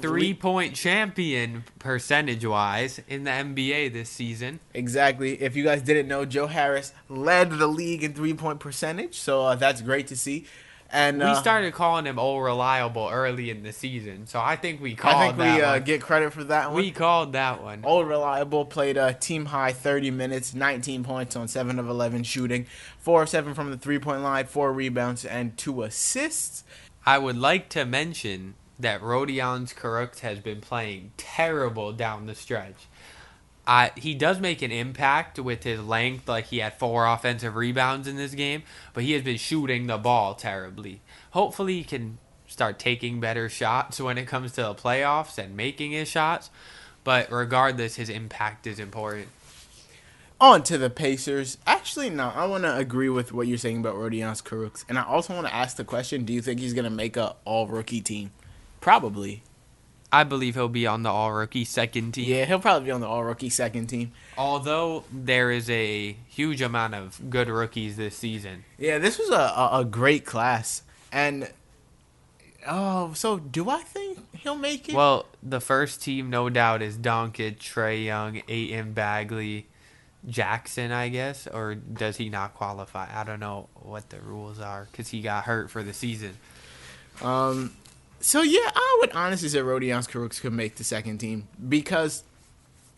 three 0.00 0.34
point 0.34 0.74
champion 0.74 1.64
percentage 1.78 2.44
wise 2.44 3.00
in 3.08 3.24
the 3.24 3.30
NBA 3.30 3.92
this 3.92 4.10
season. 4.10 4.60
Exactly. 4.74 5.40
If 5.40 5.56
you 5.56 5.64
guys 5.64 5.82
didn't 5.82 6.08
know, 6.08 6.24
Joe 6.24 6.46
Harris 6.46 6.92
led 7.08 7.50
the 7.50 7.66
league 7.66 8.02
in 8.02 8.14
three 8.14 8.34
point 8.34 8.60
percentage, 8.60 9.18
so 9.18 9.42
uh, 9.42 9.54
that's 9.54 9.82
great 9.82 10.06
to 10.08 10.16
see. 10.16 10.46
And 10.90 11.18
we 11.18 11.24
uh, 11.24 11.34
started 11.34 11.72
calling 11.72 12.04
him 12.04 12.18
old 12.18 12.42
reliable 12.42 13.08
early 13.10 13.50
in 13.50 13.62
the 13.62 13.72
season, 13.72 14.26
so 14.26 14.40
I 14.40 14.56
think 14.56 14.80
we 14.80 14.94
called. 14.94 15.16
I 15.16 15.26
think 15.26 15.38
we 15.38 15.62
uh, 15.62 15.78
get 15.80 16.00
credit 16.00 16.32
for 16.32 16.44
that 16.44 16.68
one. 16.68 16.76
We 16.76 16.90
called 16.92 17.32
that 17.32 17.62
one. 17.62 17.80
Old 17.84 18.06
reliable 18.06 18.64
played 18.64 18.96
a 18.96 19.12
team 19.12 19.46
high 19.46 19.72
30 19.72 20.12
minutes, 20.12 20.54
19 20.54 21.02
points 21.02 21.34
on 21.34 21.48
seven 21.48 21.78
of 21.78 21.88
11 21.88 22.22
shooting, 22.22 22.66
four 22.98 23.22
of 23.22 23.28
seven 23.28 23.52
from 23.54 23.70
the 23.70 23.76
three 23.76 23.98
point 23.98 24.22
line, 24.22 24.46
four 24.46 24.72
rebounds, 24.72 25.24
and 25.24 25.56
two 25.56 25.82
assists. 25.82 26.62
I 27.04 27.18
would 27.18 27.36
like 27.36 27.68
to 27.70 27.84
mention 27.84 28.54
that 28.78 29.00
Rodions 29.00 29.74
Kurucs 29.74 30.20
has 30.20 30.38
been 30.40 30.60
playing 30.60 31.12
terrible 31.16 31.92
down 31.92 32.26
the 32.26 32.34
stretch. 32.34 32.86
Uh, 33.66 33.88
he 33.96 34.14
does 34.14 34.38
make 34.38 34.62
an 34.62 34.70
impact 34.70 35.38
with 35.38 35.64
his 35.64 35.80
length, 35.80 36.28
like 36.28 36.46
he 36.46 36.58
had 36.58 36.74
four 36.74 37.06
offensive 37.06 37.56
rebounds 37.56 38.06
in 38.06 38.16
this 38.16 38.34
game, 38.34 38.62
but 38.94 39.02
he 39.02 39.12
has 39.12 39.22
been 39.22 39.36
shooting 39.36 39.86
the 39.86 39.98
ball 39.98 40.34
terribly. 40.34 41.00
Hopefully, 41.32 41.78
he 41.78 41.84
can 41.84 42.18
start 42.46 42.78
taking 42.78 43.18
better 43.18 43.48
shots 43.48 44.00
when 44.00 44.18
it 44.18 44.26
comes 44.26 44.52
to 44.52 44.62
the 44.62 44.74
playoffs 44.74 45.36
and 45.36 45.56
making 45.56 45.90
his 45.90 46.08
shots. 46.08 46.50
But 47.02 47.30
regardless, 47.30 47.96
his 47.96 48.08
impact 48.08 48.66
is 48.66 48.78
important. 48.78 49.28
On 50.40 50.62
to 50.64 50.76
the 50.76 50.90
Pacers. 50.90 51.56
Actually, 51.66 52.10
no, 52.10 52.30
I 52.34 52.44
want 52.46 52.64
to 52.64 52.76
agree 52.76 53.08
with 53.08 53.32
what 53.32 53.46
you're 53.46 53.56
saying 53.56 53.78
about 53.78 53.94
Rodions 53.94 54.42
Kurucs. 54.42 54.84
And 54.88 54.98
I 54.98 55.04
also 55.04 55.34
want 55.34 55.46
to 55.46 55.54
ask 55.54 55.76
the 55.76 55.84
question 55.84 56.24
do 56.24 56.32
you 56.32 56.42
think 56.42 56.60
he's 56.60 56.74
going 56.74 56.84
to 56.84 56.90
make 56.90 57.16
a 57.16 57.36
all 57.44 57.66
rookie 57.66 58.02
team? 58.02 58.32
Probably. 58.80 59.42
I 60.16 60.24
believe 60.24 60.54
he'll 60.54 60.70
be 60.70 60.86
on 60.86 61.02
the 61.02 61.10
all 61.10 61.30
rookie 61.30 61.66
second 61.66 62.12
team. 62.12 62.26
Yeah, 62.26 62.46
he'll 62.46 62.58
probably 62.58 62.86
be 62.86 62.90
on 62.90 63.02
the 63.02 63.06
all 63.06 63.22
rookie 63.22 63.50
second 63.50 63.88
team. 63.88 64.12
Although 64.38 65.04
there 65.12 65.50
is 65.50 65.68
a 65.68 66.16
huge 66.26 66.62
amount 66.62 66.94
of 66.94 67.28
good 67.28 67.48
rookies 67.48 67.96
this 67.96 68.16
season. 68.16 68.64
Yeah, 68.78 68.96
this 68.96 69.18
was 69.18 69.28
a, 69.28 69.34
a, 69.34 69.80
a 69.80 69.84
great 69.84 70.24
class. 70.24 70.82
And 71.12 71.50
oh, 72.66 73.12
so 73.12 73.38
do 73.38 73.68
I 73.68 73.82
think 73.82 74.20
he'll 74.36 74.56
make 74.56 74.88
it? 74.88 74.94
Well, 74.94 75.26
the 75.42 75.60
first 75.60 76.02
team, 76.02 76.30
no 76.30 76.48
doubt, 76.48 76.80
is 76.80 76.96
Doncic, 76.96 77.58
Trae 77.58 78.02
Young, 78.02 78.40
Ayton 78.48 78.94
Bagley, 78.94 79.66
Jackson, 80.26 80.92
I 80.92 81.10
guess, 81.10 81.46
or 81.46 81.74
does 81.74 82.16
he 82.16 82.30
not 82.30 82.54
qualify? 82.54 83.06
I 83.14 83.22
don't 83.22 83.40
know 83.40 83.68
what 83.74 84.08
the 84.08 84.20
rules 84.22 84.60
are 84.60 84.88
because 84.90 85.08
he 85.08 85.20
got 85.20 85.44
hurt 85.44 85.70
for 85.70 85.82
the 85.82 85.92
season. 85.92 86.38
Um, 87.20 87.76
so 88.20 88.42
yeah, 88.42 88.70
I 88.74 88.98
would 89.00 89.12
honestly 89.12 89.48
say 89.48 89.58
Rodions 89.58 90.08
Kurucs 90.08 90.40
could 90.40 90.52
make 90.52 90.76
the 90.76 90.84
second 90.84 91.18
team 91.18 91.48
because 91.68 92.24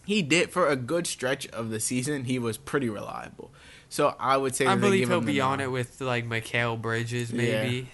he 0.06 0.22
did 0.22 0.50
for 0.50 0.68
a 0.68 0.76
good 0.76 1.06
stretch 1.06 1.46
of 1.48 1.70
the 1.70 1.80
season. 1.80 2.24
He 2.24 2.38
was 2.38 2.56
pretty 2.56 2.88
reliable. 2.88 3.50
So 3.90 4.14
I 4.18 4.36
would 4.36 4.54
say 4.54 4.66
I 4.66 4.74
believe 4.74 5.08
he'll 5.08 5.20
be 5.20 5.40
on 5.40 5.60
it 5.60 5.70
with 5.70 6.00
like 6.00 6.28
Mikal 6.28 6.80
Bridges 6.80 7.32
maybe. 7.32 7.76
Yeah. 7.76 7.84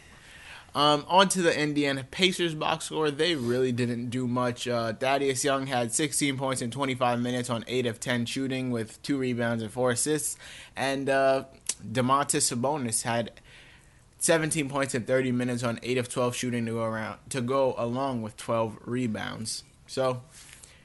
Um, 0.76 1.04
on 1.07 1.28
to 1.31 1.43
the 1.43 1.57
Indiana 1.57 2.02
Pacers 2.02 2.54
box 2.54 2.87
score. 2.87 3.11
They 3.11 3.37
really 3.37 3.71
didn't 3.71 4.11
do 4.11 4.26
much. 4.26 4.66
Uh, 4.66 4.93
Thaddeus 4.93 5.45
Young 5.45 5.69
had 5.69 5.93
16 5.93 6.37
points 6.37 6.62
in 6.62 6.73
25 6.73 7.21
minutes 7.21 7.49
on 7.49 7.64
8 7.69 7.87
of 7.87 8.00
10 8.00 8.26
shooting 8.26 8.73
with 8.73 9.00
2 9.02 9.16
rebounds 9.16 9.62
and 9.62 9.71
4 9.71 9.93
assists. 9.93 10.37
And 10.75 11.09
uh, 11.09 11.45
Domantas 11.85 12.52
Sabonis 12.52 13.02
had 13.02 13.31
17 14.25 14.71
points 14.71 14.95
in 14.95 15.04
30 15.04 15.33
minutes 15.33 15.62
on 15.62 15.78
8 15.83 15.99
of 15.99 16.09
12 16.09 16.35
shooting 16.35 16.64
to 16.64 16.73
go 16.73 16.83
around 16.83 17.19
to 17.28 17.43
go 17.43 17.75
along 17.76 18.23
with 18.23 18.38
12 18.38 18.78
rebounds. 18.87 19.64
So, 19.87 20.23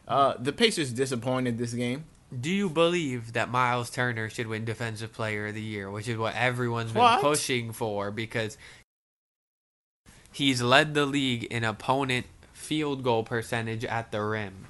uh, 0.09 0.33
the 0.37 0.51
Pacers 0.51 0.91
disappointed 0.91 1.57
this 1.57 1.73
game. 1.73 2.03
Do 2.37 2.49
you 2.49 2.69
believe 2.69 3.31
that 3.31 3.49
Miles 3.49 3.89
Turner 3.91 4.29
should 4.29 4.47
win 4.47 4.65
Defensive 4.65 5.13
Player 5.13 5.47
of 5.47 5.55
the 5.55 5.61
Year, 5.61 5.89
which 5.89 6.09
is 6.09 6.17
what 6.17 6.35
everyone's 6.35 6.91
been 6.91 7.01
what? 7.01 7.21
pushing 7.21 7.71
for 7.71 8.11
because 8.11 8.57
he's 10.33 10.61
led 10.61 10.93
the 10.93 11.05
league 11.05 11.45
in 11.45 11.63
opponent 11.63 12.25
field 12.51 13.03
goal 13.03 13.23
percentage 13.23 13.85
at 13.85 14.11
the 14.11 14.21
rim. 14.21 14.65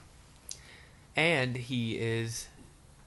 And 1.15 1.57
he 1.57 1.93
is 1.93 2.49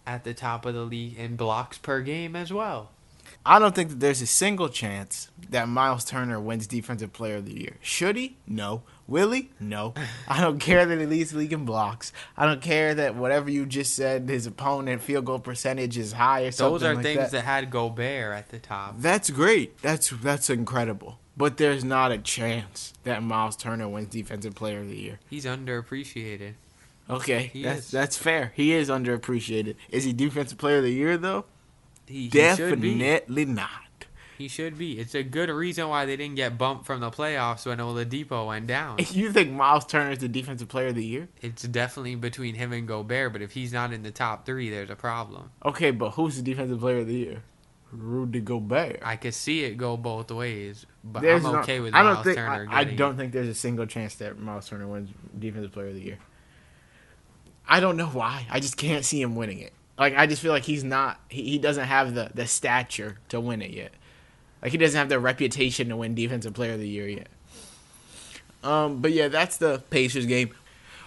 at 0.04 0.24
the 0.24 0.34
top 0.34 0.66
of 0.66 0.74
the 0.74 0.82
league 0.82 1.16
in 1.16 1.36
blocks 1.36 1.78
per 1.78 2.00
game 2.00 2.34
as 2.34 2.52
well. 2.52 2.90
I 3.44 3.58
don't 3.58 3.74
think 3.74 3.88
that 3.90 4.00
there's 4.00 4.22
a 4.22 4.26
single 4.26 4.68
chance 4.68 5.28
that 5.50 5.68
Miles 5.68 6.04
Turner 6.04 6.38
wins 6.40 6.66
Defensive 6.68 7.12
Player 7.12 7.36
of 7.36 7.46
the 7.46 7.58
Year. 7.60 7.76
Should 7.80 8.16
he? 8.16 8.36
No. 8.46 8.82
Will 9.08 9.32
he? 9.32 9.50
No. 9.58 9.94
I 10.28 10.40
don't 10.40 10.58
care 10.60 10.86
that 10.86 10.98
he 11.00 11.06
leads 11.06 11.32
the 11.32 11.38
league 11.38 11.52
in 11.52 11.64
blocks. 11.64 12.12
I 12.36 12.46
don't 12.46 12.62
care 12.62 12.94
that 12.94 13.16
whatever 13.16 13.50
you 13.50 13.66
just 13.66 13.94
said, 13.94 14.28
his 14.28 14.46
opponent 14.46 15.02
field 15.02 15.24
goal 15.24 15.40
percentage 15.40 15.98
is 15.98 16.12
high 16.12 16.42
or 16.44 16.52
something 16.52 16.72
Those 16.74 16.82
are 16.84 16.94
like 16.94 17.02
things 17.02 17.18
that. 17.18 17.30
that. 17.32 17.44
had 17.44 17.70
Gobert 17.70 18.34
at 18.36 18.48
the 18.50 18.58
top. 18.60 18.94
That's 18.98 19.28
great. 19.30 19.76
That's 19.82 20.10
that's 20.10 20.48
incredible. 20.48 21.18
But 21.36 21.56
there's 21.56 21.82
not 21.82 22.12
a 22.12 22.18
chance 22.18 22.92
that 23.04 23.22
Miles 23.22 23.56
Turner 23.56 23.88
wins 23.88 24.08
Defensive 24.08 24.54
Player 24.54 24.80
of 24.80 24.88
the 24.88 24.96
Year. 24.98 25.18
He's 25.28 25.46
underappreciated. 25.46 26.54
Okay, 27.10 27.50
He 27.52 27.64
that's 27.64 27.86
is. 27.86 27.90
that's 27.90 28.16
fair. 28.16 28.52
He 28.54 28.72
is 28.72 28.88
underappreciated. 28.88 29.74
Is 29.90 30.04
he 30.04 30.12
Defensive 30.12 30.56
Player 30.58 30.76
of 30.78 30.84
the 30.84 30.92
Year 30.92 31.16
though? 31.18 31.44
He, 32.06 32.22
he. 32.24 32.28
Definitely 32.28 33.44
not. 33.44 33.70
He 34.38 34.48
should 34.48 34.76
be. 34.76 34.98
It's 34.98 35.14
a 35.14 35.22
good 35.22 35.50
reason 35.50 35.88
why 35.88 36.04
they 36.04 36.16
didn't 36.16 36.34
get 36.34 36.58
bumped 36.58 36.84
from 36.84 37.00
the 37.00 37.10
playoffs 37.10 37.64
when 37.64 37.78
Oladipo 37.78 38.46
went 38.48 38.66
down. 38.66 38.98
You 39.12 39.30
think 39.30 39.52
Miles 39.52 39.84
Turner 39.86 40.10
is 40.10 40.18
the 40.18 40.26
Defensive 40.28 40.68
Player 40.68 40.88
of 40.88 40.96
the 40.96 41.04
Year? 41.04 41.28
It's 41.42 41.62
definitely 41.62 42.16
between 42.16 42.56
him 42.56 42.72
and 42.72 42.88
Gobert, 42.88 43.32
but 43.32 43.42
if 43.42 43.52
he's 43.52 43.72
not 43.72 43.92
in 43.92 44.02
the 44.02 44.10
top 44.10 44.44
three, 44.44 44.68
there's 44.68 44.90
a 44.90 44.96
problem. 44.96 45.50
Okay, 45.64 45.90
but 45.92 46.10
who's 46.12 46.36
the 46.36 46.42
Defensive 46.42 46.80
Player 46.80 46.98
of 47.00 47.06
the 47.06 47.14
Year? 47.14 47.42
Rudy 47.92 48.40
Gobert. 48.40 49.00
I 49.04 49.16
could 49.16 49.34
see 49.34 49.64
it 49.64 49.76
go 49.76 49.96
both 49.98 50.30
ways, 50.32 50.86
but 51.04 51.20
There's 51.22 51.44
I'm 51.44 51.52
no- 51.52 51.58
okay 51.60 51.78
with 51.80 51.94
I 51.94 52.02
Miles 52.02 52.16
don't 52.16 52.24
think 52.24 52.36
Turner. 52.38 52.66
I, 52.70 52.80
I 52.80 52.84
don't 52.84 53.14
it. 53.14 53.16
think 53.18 53.32
there's 53.34 53.48
a 53.48 53.54
single 53.54 53.86
chance 53.86 54.14
that 54.16 54.38
Miles 54.40 54.66
Turner 54.68 54.88
wins 54.88 55.10
Defensive 55.38 55.72
Player 55.72 55.88
of 55.88 55.94
the 55.94 56.00
Year. 56.00 56.18
I 57.68 57.80
don't 57.80 57.96
know 57.96 58.06
why. 58.08 58.46
I 58.50 58.58
just 58.60 58.76
can't 58.76 59.04
see 59.04 59.20
him 59.22 59.36
winning 59.36 59.58
it. 59.60 59.72
Like 59.98 60.14
I 60.16 60.26
just 60.26 60.42
feel 60.42 60.52
like 60.52 60.64
he's 60.64 60.84
not. 60.84 61.20
He, 61.28 61.42
he 61.42 61.58
doesn't 61.58 61.84
have 61.84 62.14
the 62.14 62.30
the 62.34 62.46
stature 62.46 63.18
to 63.28 63.40
win 63.40 63.62
it 63.62 63.70
yet. 63.70 63.92
Like 64.62 64.72
he 64.72 64.78
doesn't 64.78 64.98
have 64.98 65.08
the 65.08 65.18
reputation 65.18 65.88
to 65.88 65.96
win 65.96 66.14
Defensive 66.14 66.54
Player 66.54 66.74
of 66.74 66.80
the 66.80 66.88
Year 66.88 67.08
yet. 67.08 67.28
Um, 68.62 69.00
but 69.00 69.12
yeah, 69.12 69.28
that's 69.28 69.56
the 69.56 69.82
Pacers 69.90 70.26
game. 70.26 70.54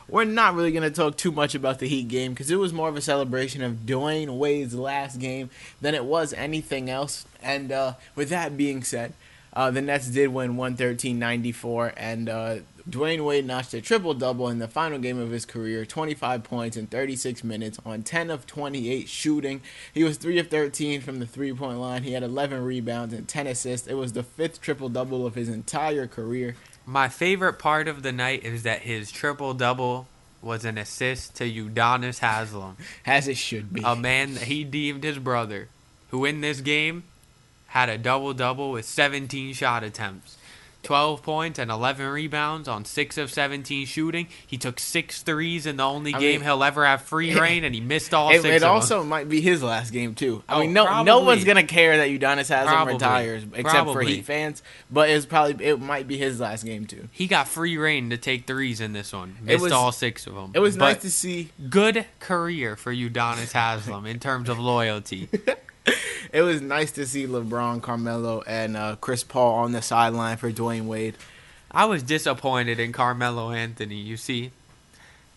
We're 0.07 0.25
not 0.25 0.53
really 0.53 0.71
going 0.71 0.83
to 0.83 0.91
talk 0.91 1.17
too 1.17 1.31
much 1.31 1.55
about 1.55 1.79
the 1.79 1.87
Heat 1.87 2.09
game 2.09 2.33
because 2.33 2.51
it 2.51 2.57
was 2.57 2.71
more 2.71 2.89
of 2.89 2.95
a 2.95 3.01
celebration 3.01 3.63
of 3.63 3.87
Dwyane 3.87 4.37
Wade's 4.37 4.75
last 4.75 5.19
game 5.19 5.49
than 5.81 5.95
it 5.95 6.05
was 6.05 6.31
anything 6.33 6.91
else. 6.91 7.25
And 7.41 7.71
uh, 7.71 7.93
with 8.13 8.29
that 8.29 8.55
being 8.55 8.83
said, 8.83 9.13
uh, 9.55 9.71
the 9.71 9.81
Nets 9.81 10.07
did 10.07 10.27
win 10.29 10.55
113-94, 10.55 11.93
and 11.97 12.29
uh, 12.29 12.55
Dwyane 12.89 13.25
Wade 13.25 13.45
notched 13.45 13.73
a 13.73 13.81
triple 13.81 14.13
double 14.13 14.49
in 14.49 14.59
the 14.59 14.67
final 14.67 14.99
game 14.99 15.17
of 15.19 15.31
his 15.31 15.45
career, 15.45 15.85
25 15.85 16.43
points 16.43 16.77
in 16.77 16.87
36 16.87 17.43
minutes 17.43 17.79
on 17.85 18.03
10 18.03 18.29
of 18.29 18.45
28 18.45 19.07
shooting. 19.09 19.61
He 19.93 20.03
was 20.03 20.17
3 20.17 20.39
of 20.39 20.49
13 20.49 21.01
from 21.01 21.19
the 21.19 21.25
three-point 21.25 21.79
line. 21.79 22.03
He 22.03 22.11
had 22.13 22.23
11 22.23 22.63
rebounds 22.63 23.13
and 23.13 23.27
10 23.27 23.47
assists. 23.47 23.87
It 23.87 23.95
was 23.95 24.13
the 24.13 24.23
fifth 24.23 24.61
triple 24.61 24.89
double 24.89 25.25
of 25.25 25.35
his 25.35 25.49
entire 25.49 26.05
career. 26.07 26.55
My 26.85 27.09
favorite 27.09 27.53
part 27.57 27.87
of 27.87 28.03
the 28.03 28.11
night 28.11 28.43
is 28.43 28.63
that 28.63 28.81
his 28.81 29.11
triple 29.11 29.53
double 29.55 30.07
was 30.41 30.63
an 30.63 30.77
assist 30.77 31.35
to 31.37 31.49
Udonis 31.51 32.19
Haslem, 32.19 32.75
As 33.05 33.27
it 33.27 33.37
should 33.37 33.73
be. 33.73 33.81
a 33.83 33.95
man 33.95 34.35
that 34.35 34.43
he 34.43 34.63
deemed 34.63 35.03
his 35.03 35.17
brother, 35.17 35.69
who 36.09 36.23
in 36.25 36.41
this 36.41 36.61
game 36.61 37.03
had 37.75 37.89
a 37.89 37.97
double 37.97 38.33
double 38.33 38.71
with 38.71 38.85
17 38.85 39.53
shot 39.53 39.83
attempts. 39.83 40.37
12 40.83 41.23
points 41.23 41.57
and 41.57 41.71
11 41.71 42.05
rebounds 42.05 42.67
on 42.67 42.85
6 42.85 43.17
of 43.17 43.31
17 43.31 43.87
shooting. 43.87 44.27
He 44.45 44.55
took 44.55 44.79
six 44.79 45.23
threes 45.23 45.65
in 45.65 45.77
the 45.77 45.83
only 45.83 46.13
I 46.13 46.19
game 46.19 46.41
mean- 46.41 46.47
he'll 46.47 46.63
ever 46.63 46.85
have 46.85 47.01
free 47.01 47.33
reign, 47.39 47.63
and 47.63 47.73
he 47.73 47.81
missed 47.81 48.13
all 48.13 48.29
It, 48.29 48.43
six 48.43 48.45
it 48.45 48.55
of 48.57 48.61
them. 48.61 48.69
also 48.69 49.03
might 49.03 49.27
be 49.27 49.41
his 49.41 49.63
last 49.63 49.91
game 49.91 50.13
too. 50.13 50.43
I 50.47 50.53
Oh, 50.55 50.59
mean, 50.59 50.73
no, 50.73 51.01
no 51.01 51.21
one's 51.21 51.43
gonna 51.43 51.63
care 51.63 51.97
that 51.97 52.09
Udonis 52.09 52.49
has 52.49 52.67
Probably. 52.67 52.93
retires, 52.93 53.43
except 53.55 53.89
for 53.91 54.01
Heat 54.03 54.25
fans. 54.25 54.61
But 54.91 55.09
it's 55.09 55.25
probably 55.25 55.65
it 55.65 55.81
might 55.81 56.07
be 56.07 56.17
his 56.19 56.39
last 56.39 56.63
game 56.63 56.85
too. 56.85 57.09
He 57.11 57.25
got 57.25 57.47
free 57.47 57.77
reign 57.77 58.11
to 58.11 58.17
take 58.17 58.45
threes 58.45 58.79
in 58.79 58.93
this 58.93 59.11
one. 59.11 59.37
Missed 59.41 59.63
was- 59.63 59.71
all 59.71 59.91
six 59.91 60.27
of 60.27 60.35
them. 60.35 60.51
It 60.53 60.59
was 60.59 60.77
But 60.77 60.85
nice 60.93 61.01
to 61.01 61.09
see. 61.11 61.49
good 61.67 62.05
career 62.19 62.75
for 62.75 62.93
Udonis 62.93 63.51
Haslem 63.53 64.05
in 64.05 64.19
terms 64.19 64.49
of 64.49 64.59
loyalty. 64.59 65.29
It 66.35 66.41
was 66.41 66.61
nice 66.61 66.91
to 66.91 67.05
see 67.05 67.27
LeBron, 67.27 67.81
Carmelo, 67.81 68.43
and 68.45 68.75
uh, 68.75 68.97
Chris 68.99 69.23
Paul 69.23 69.53
on 69.53 69.71
the 69.71 69.81
sideline 69.81 70.35
for 70.35 70.51
Dwyane 70.51 70.85
Wade. 70.85 71.15
I 71.71 71.85
was 71.85 72.03
disappointed 72.03 72.77
in 72.77 72.91
Carmelo 72.91 73.51
Anthony. 73.51 73.95
You 73.95 74.17
see, 74.17 74.51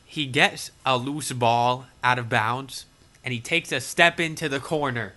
he 0.04 0.26
gets 0.26 0.72
a 0.84 0.96
loose 0.96 1.30
ball 1.30 1.86
out 2.02 2.18
of 2.18 2.28
bounds 2.28 2.84
and 3.22 3.32
he 3.32 3.38
takes 3.38 3.70
a 3.70 3.80
step 3.80 4.18
into 4.18 4.48
the 4.48 4.58
corner. 4.58 5.12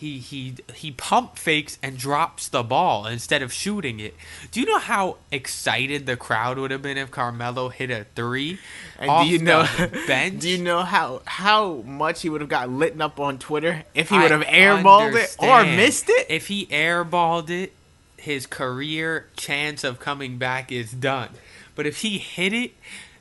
He 0.00 0.18
he 0.18 0.54
he 0.74 0.92
pump 0.92 1.36
fakes 1.36 1.76
and 1.82 1.98
drops 1.98 2.48
the 2.48 2.62
ball 2.62 3.06
instead 3.06 3.42
of 3.42 3.52
shooting 3.52 4.00
it. 4.00 4.14
Do 4.50 4.58
you 4.60 4.64
know 4.64 4.78
how 4.78 5.18
excited 5.30 6.06
the 6.06 6.16
crowd 6.16 6.56
would 6.56 6.70
have 6.70 6.80
been 6.80 6.96
if 6.96 7.10
Carmelo 7.10 7.68
hit 7.68 7.90
a 7.90 8.06
three 8.14 8.58
And 8.98 9.10
do 9.10 9.30
you 9.30 9.40
know? 9.40 9.66
bench? 10.06 10.40
do 10.40 10.48
you 10.48 10.56
know 10.56 10.84
how 10.84 11.20
how 11.26 11.82
much 11.82 12.22
he 12.22 12.30
would 12.30 12.40
have 12.40 12.48
got 12.48 12.70
lit 12.70 12.98
up 12.98 13.20
on 13.20 13.36
Twitter 13.36 13.84
if 13.94 14.08
he 14.08 14.18
would 14.18 14.30
have 14.30 14.40
airballed 14.40 15.16
it 15.22 15.36
or 15.38 15.64
missed 15.64 16.06
it? 16.08 16.28
If 16.30 16.46
he 16.46 16.64
airballed 16.68 17.50
it, 17.50 17.74
his 18.16 18.46
career 18.46 19.26
chance 19.36 19.84
of 19.84 20.00
coming 20.00 20.38
back 20.38 20.72
is 20.72 20.92
done. 20.92 21.28
But 21.74 21.86
if 21.86 21.98
he 21.98 22.16
hit 22.16 22.54
it, 22.54 22.72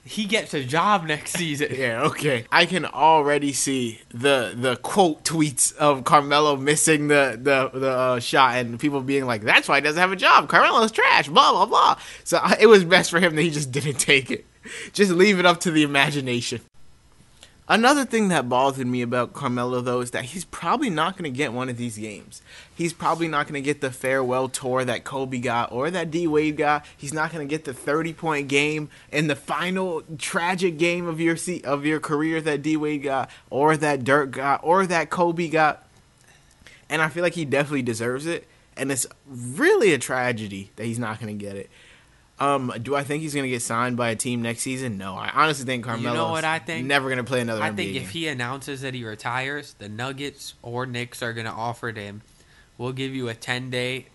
he 0.10 0.26
gets 0.26 0.56
a 0.56 0.63
job 0.63 1.06
next 1.06 1.34
season. 1.34 1.67
Yeah, 1.72 2.02
okay. 2.06 2.45
I 2.52 2.65
can 2.65 2.84
already 2.86 3.54
see 3.54 4.02
the 4.10 4.54
the 4.56 4.76
quote 4.78 5.24
tweets 5.24 5.76
of 5.76 6.04
Carmelo 6.04 6.58
missing 6.58 7.10
the 7.10 7.39
the 7.39 7.69
the 7.78 7.91
uh, 7.91 8.19
shot 8.19 8.56
and 8.56 8.80
people 8.80 9.02
being 9.02 9.28
like, 9.28 9.43
"That's 9.43 9.67
why 9.67 9.76
he 9.76 9.82
doesn't 9.82 10.02
have 10.02 10.12
a 10.12 10.15
job. 10.15 10.50
Carmelo's 10.50 10.91
trash." 10.91 11.28
Blah 11.28 11.52
blah 11.52 11.65
blah. 11.67 12.00
So 12.24 12.41
it 12.60 12.65
was 12.65 12.84
best 12.84 13.12
for 13.12 13.19
him 13.19 13.36
that 13.36 13.43
he 13.43 13.52
just 13.52 13.72
didn't 13.72 14.00
take 14.00 14.32
it. 14.32 14.45
Just 14.93 15.12
leave 15.12 15.38
it 15.38 15.45
up 15.45 15.60
to 15.62 15.72
the 15.72 15.84
imagination. 15.84 16.62
Another 17.71 18.03
thing 18.03 18.29
that 18.29 18.49
bothered 18.49 18.88
me 18.88 19.03
about 19.03 19.34
Carmelo 19.34 19.79
though 19.79 20.01
is 20.01 20.10
that 20.12 20.25
he's 20.25 20.43
probably 20.43 20.89
not 20.89 21.15
going 21.15 21.32
to 21.32 21.38
get 21.38 21.53
one 21.53 21.69
of 21.69 21.77
these 21.77 21.99
games. 21.99 22.41
He's 22.73 22.93
probably 22.93 23.27
not 23.27 23.45
going 23.45 23.62
to 23.62 23.65
get 23.65 23.79
the 23.79 23.91
farewell 23.91 24.49
tour 24.49 24.84
that 24.84 25.03
Kobe 25.03 25.38
got 25.38 25.71
or 25.71 25.91
that 25.91 26.10
D 26.10 26.25
Wade 26.25 26.58
got. 26.58 26.84
He's 26.97 27.13
not 27.13 27.32
going 27.32 27.47
to 27.47 27.49
get 27.49 27.65
the 27.65 27.73
30 27.73 28.13
point 28.13 28.47
game 28.47 28.89
in 29.12 29.27
the 29.27 29.36
final 29.36 30.01
tragic 30.17 30.79
game 30.79 31.08
of 31.08 31.21
your 31.21 31.38
se- 31.38 31.62
of 31.62 31.86
your 31.86 31.99
career 31.99 32.41
that 32.41 32.63
D 32.63 32.75
Wade 32.75 33.03
got 33.03 33.29
or 33.51 33.77
that 33.77 34.03
Dirk 34.03 34.32
got 34.32 34.62
or 34.63 34.88
that 34.88 35.12
Kobe 35.12 35.47
got. 35.47 35.88
And 36.89 37.03
I 37.03 37.10
feel 37.10 37.21
like 37.21 37.36
he 37.36 37.45
definitely 37.45 37.84
deserves 37.84 38.25
it 38.25 38.47
and 38.79 38.91
it's 38.91 39.05
really 39.27 39.93
a 39.93 39.97
tragedy 39.97 40.71
that 40.77 40.86
he's 40.86 40.97
not 40.97 41.19
going 41.19 41.38
to 41.38 41.45
get 41.45 41.55
it. 41.55 41.69
Um, 42.39 42.73
do 42.82 42.95
I 42.95 43.04
think 43.04 43.21
he's 43.21 43.34
going 43.34 43.43
to 43.43 43.49
get 43.49 43.62
signed 43.62 43.97
by 43.97 44.10
a 44.10 44.15
team 44.15 44.41
next 44.41 44.62
season? 44.62 44.97
No. 44.97 45.13
I 45.15 45.30
honestly 45.34 45.65
think 45.65 45.84
Carmelo 45.84 46.10
You 46.12 46.17
know 46.17 46.32
what 46.32 46.45
I 46.45 46.60
think? 46.60 46.88
never 46.88 47.10
going 47.10 47.17
to 47.17 47.23
play 47.25 47.41
another 47.41 47.60
game. 47.60 47.67
I 47.67 47.71
NBA 47.71 47.75
think 47.75 47.93
game. 47.93 48.02
if 48.04 48.10
he 48.12 48.28
announces 48.30 48.82
that 48.82 48.93
he 48.93 49.04
retires, 49.04 49.73
the 49.73 49.89
Nuggets 49.89 50.54
or 50.62 50.86
Knicks 50.86 51.21
are 51.21 51.34
going 51.34 51.45
to 51.47 51.52
offer 51.52 51.91
him, 51.91 52.21
we'll 52.78 52.93
give 52.93 53.13
you 53.13 53.28
a 53.28 53.34
10 53.34 53.69
day 53.69 54.06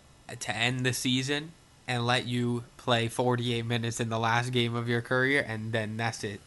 to 0.41 0.57
end 0.57 0.87
the 0.87 0.93
season 0.95 1.53
and 1.87 2.07
let 2.07 2.27
you 2.27 2.65
play 2.79 3.09
48 3.09 3.67
minutes 3.67 4.01
in 4.01 4.09
the 4.09 4.19
last 4.19 4.51
game 4.53 4.75
of 4.75 4.89
your 4.89 5.03
career, 5.03 5.45
and 5.47 5.73
then 5.73 5.99
that's 5.99 6.25
it. 6.25 6.41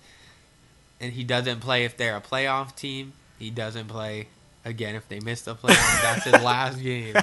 And 1.00 1.14
he 1.14 1.24
doesn't 1.24 1.60
play 1.60 1.86
if 1.86 1.96
they're 1.96 2.18
a 2.18 2.22
playoff 2.22 2.76
team. 2.76 3.14
He 3.38 3.52
doesn't 3.52 3.88
play 3.88 4.30
again 4.66 4.96
if 4.96 5.08
they 5.08 5.20
miss 5.20 5.42
the 5.44 5.54
playoffs. 5.54 6.02
that's 6.02 6.24
his 6.24 6.34
last 6.42 6.82
game. 6.82 7.16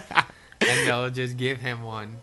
And 0.60 0.86
they'll 0.88 1.10
just 1.10 1.36
give 1.36 1.58
him 1.58 1.82
one. 1.82 2.18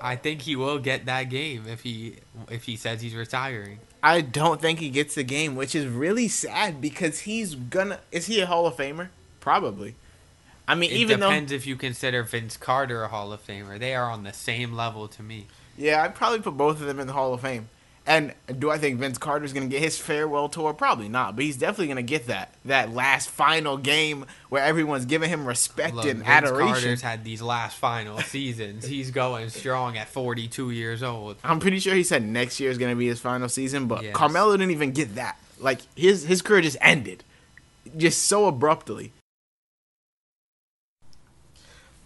I 0.00 0.16
think 0.16 0.42
he 0.42 0.56
will 0.56 0.78
get 0.78 1.06
that 1.06 1.24
game 1.24 1.64
if 1.66 1.82
he 1.82 2.16
if 2.50 2.64
he 2.64 2.76
says 2.76 3.00
he's 3.00 3.14
retiring. 3.14 3.78
I 4.02 4.20
don't 4.20 4.60
think 4.60 4.80
he 4.80 4.90
gets 4.90 5.14
the 5.14 5.22
game, 5.22 5.56
which 5.56 5.74
is 5.74 5.86
really 5.86 6.28
sad 6.28 6.80
because 6.80 7.20
he's 7.20 7.54
gonna. 7.54 8.00
Is 8.12 8.26
he 8.26 8.40
a 8.40 8.46
Hall 8.46 8.66
of 8.66 8.76
Famer? 8.76 9.08
Probably. 9.40 9.94
I 10.66 10.74
mean, 10.74 10.90
It 10.90 10.96
even 10.96 11.20
depends 11.20 11.52
if 11.52 11.66
you 11.66 11.76
consider 11.76 12.22
Vince 12.22 12.56
Carter 12.56 13.02
a 13.02 13.08
Hall 13.08 13.32
of 13.32 13.46
Famer. 13.46 13.78
They 13.78 13.94
are 13.94 14.10
on 14.10 14.22
the 14.22 14.32
same 14.32 14.72
level 14.72 15.08
to 15.08 15.22
me. 15.22 15.46
yeah, 15.76 16.02
I'd 16.02 16.14
probably 16.14 16.40
put 16.40 16.56
both 16.56 16.80
of 16.80 16.86
them 16.86 17.00
in 17.00 17.06
the 17.06 17.12
Hall 17.12 17.34
of 17.34 17.40
Fame. 17.40 17.68
And 18.06 18.34
do 18.58 18.70
I 18.70 18.76
think 18.76 19.00
Vince 19.00 19.16
Carter's 19.16 19.54
gonna 19.54 19.66
get 19.66 19.80
his 19.80 19.98
farewell 19.98 20.50
tour? 20.50 20.74
Probably 20.74 21.08
not, 21.08 21.36
but 21.36 21.44
he's 21.46 21.56
definitely 21.56 21.88
gonna 21.88 22.02
get 22.02 22.26
that 22.26 22.52
that 22.66 22.92
last 22.92 23.30
final 23.30 23.78
game 23.78 24.26
where 24.50 24.62
everyone's 24.62 25.06
giving 25.06 25.30
him 25.30 25.46
respect 25.46 25.94
Look, 25.94 26.04
and 26.04 26.18
Vince 26.18 26.28
adoration. 26.28 26.72
Carter's 26.74 27.00
had 27.02 27.24
these 27.24 27.40
last 27.40 27.78
final 27.78 28.18
seasons. 28.20 28.84
He's 28.84 29.10
going 29.10 29.48
strong 29.48 29.96
at 29.96 30.08
42 30.08 30.70
years 30.70 31.02
old. 31.02 31.36
I'm 31.42 31.60
pretty 31.60 31.78
sure 31.78 31.94
he 31.94 32.02
said 32.04 32.22
next 32.22 32.60
year 32.60 32.70
is 32.70 32.76
gonna 32.76 32.94
be 32.94 33.06
his 33.06 33.20
final 33.20 33.48
season, 33.48 33.86
but 33.86 34.02
Yes. 34.02 34.14
Carmelo 34.14 34.54
didn't 34.54 34.72
even 34.72 34.92
get 34.92 35.14
that. 35.14 35.38
Like 35.58 35.80
his 35.96 36.24
his 36.24 36.42
career 36.42 36.60
just 36.60 36.76
ended, 36.82 37.24
just 37.96 38.22
so 38.22 38.44
abruptly. 38.46 39.13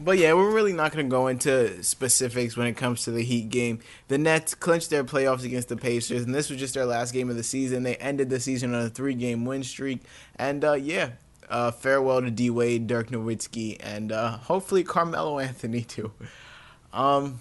But 0.01 0.19
yeah, 0.19 0.33
we're 0.35 0.55
really 0.55 0.73
not 0.73 0.93
going 0.93 1.07
to 1.07 1.11
go 1.11 1.27
into 1.27 1.83
specifics 1.83 2.57
when 2.57 2.69
it 2.69 2.77
comes 2.77 3.03
to 3.05 3.11
the 3.11 3.25
Heat 3.25 3.49
game. 3.49 3.81
The 4.07 4.17
Nets 4.19 4.55
clinched 4.55 4.91
their 4.91 5.03
playoffs 5.03 5.45
against 5.45 5.69
the 5.69 5.77
Pacers, 5.77 6.23
and 6.23 6.33
this 6.33 6.51
was 6.51 6.59
just 6.59 6.75
their 6.75 6.87
last 6.87 7.13
game 7.13 7.29
of 7.31 7.37
the 7.37 7.43
season. 7.43 7.83
They 7.83 7.97
ended 7.97 8.31
the 8.31 8.39
season 8.39 8.75
on 8.75 8.87
a 8.87 8.91
three-game 8.91 9.45
win 9.45 9.65
streak, 9.65 10.03
and 10.37 10.65
uh, 10.65 10.75
yeah, 10.75 11.11
Uh, 11.51 11.71
farewell 11.71 12.21
to 12.21 12.31
D 12.31 12.51
Wade, 12.51 12.87
Dirk 12.87 13.09
Nowitzki, 13.11 13.79
and 13.81 14.13
uh, 14.13 14.37
hopefully 14.37 14.85
Carmelo 14.85 15.39
Anthony 15.39 15.81
too. 15.81 16.13
Um, 16.93 17.41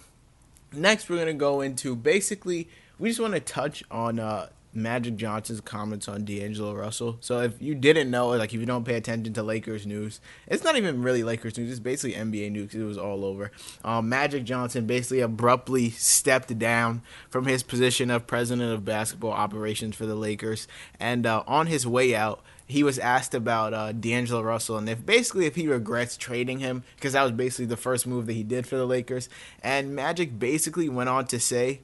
next, 0.71 1.09
we're 1.09 1.17
gonna 1.17 1.33
go 1.33 1.59
into 1.59 1.93
basically 1.93 2.69
we 2.97 3.09
just 3.09 3.19
want 3.19 3.33
to 3.33 3.41
touch 3.41 3.83
on 3.91 4.17
uh, 4.17 4.47
Magic 4.77 5.15
Johnson's 5.15 5.59
comments 5.59 6.07
on 6.07 6.23
D'Angelo 6.23 6.73
Russell. 6.73 7.17
So 7.19 7.41
if 7.41 7.59
you 7.59 7.73
didn't 7.73 8.11
know, 8.11 8.29
like 8.29 8.53
if 8.53 8.59
you 8.59 8.65
don't 8.65 8.85
pay 8.85 8.95
attention 8.95 9.33
to 9.33 9.43
Lakers 9.43 9.87
news, 9.87 10.21
it's 10.45 10.63
not 10.63 10.77
even 10.77 11.01
really 11.01 11.23
Lakers 11.23 11.57
news. 11.57 11.71
It's 11.71 11.79
basically 11.79 12.15
NBA 12.15 12.51
news. 12.51 12.75
It 12.75 12.83
was 12.83 12.97
all 12.97 13.25
over. 13.25 13.51
Um, 13.83 14.07
Magic 14.07 14.43
Johnson 14.43 14.85
basically 14.85 15.19
abruptly 15.19 15.89
stepped 15.89 16.57
down 16.59 17.01
from 17.29 17.47
his 17.47 17.63
position 17.63 18.11
of 18.11 18.27
president 18.27 18.71
of 18.71 18.85
basketball 18.85 19.31
operations 19.31 19.95
for 19.95 20.05
the 20.05 20.15
Lakers, 20.15 20.67
and 20.99 21.25
uh, 21.25 21.43
on 21.47 21.67
his 21.67 21.87
way 21.87 22.15
out 22.15 22.41
he 22.69 22.83
was 22.83 22.99
asked 22.99 23.33
about 23.33 23.73
uh, 23.73 23.93
D'Angelo 23.93 24.41
Russell 24.41 24.77
and 24.77 24.89
if 24.89 25.05
basically 25.05 25.45
if 25.45 25.55
he 25.55 25.67
regrets 25.67 26.17
trading 26.17 26.59
him 26.59 26.83
because 26.97 27.13
that 27.13 27.23
was 27.23 27.31
basically 27.31 27.65
the 27.65 27.77
first 27.77 28.05
move 28.05 28.25
that 28.27 28.33
he 28.33 28.43
did 28.43 28.67
for 28.67 28.75
the 28.75 28.85
Lakers. 28.85 29.29
And 29.63 29.95
Magic 29.95 30.37
basically 30.37 30.89
went 30.89 31.07
on 31.07 31.27
to 31.27 31.39
say, 31.39 31.79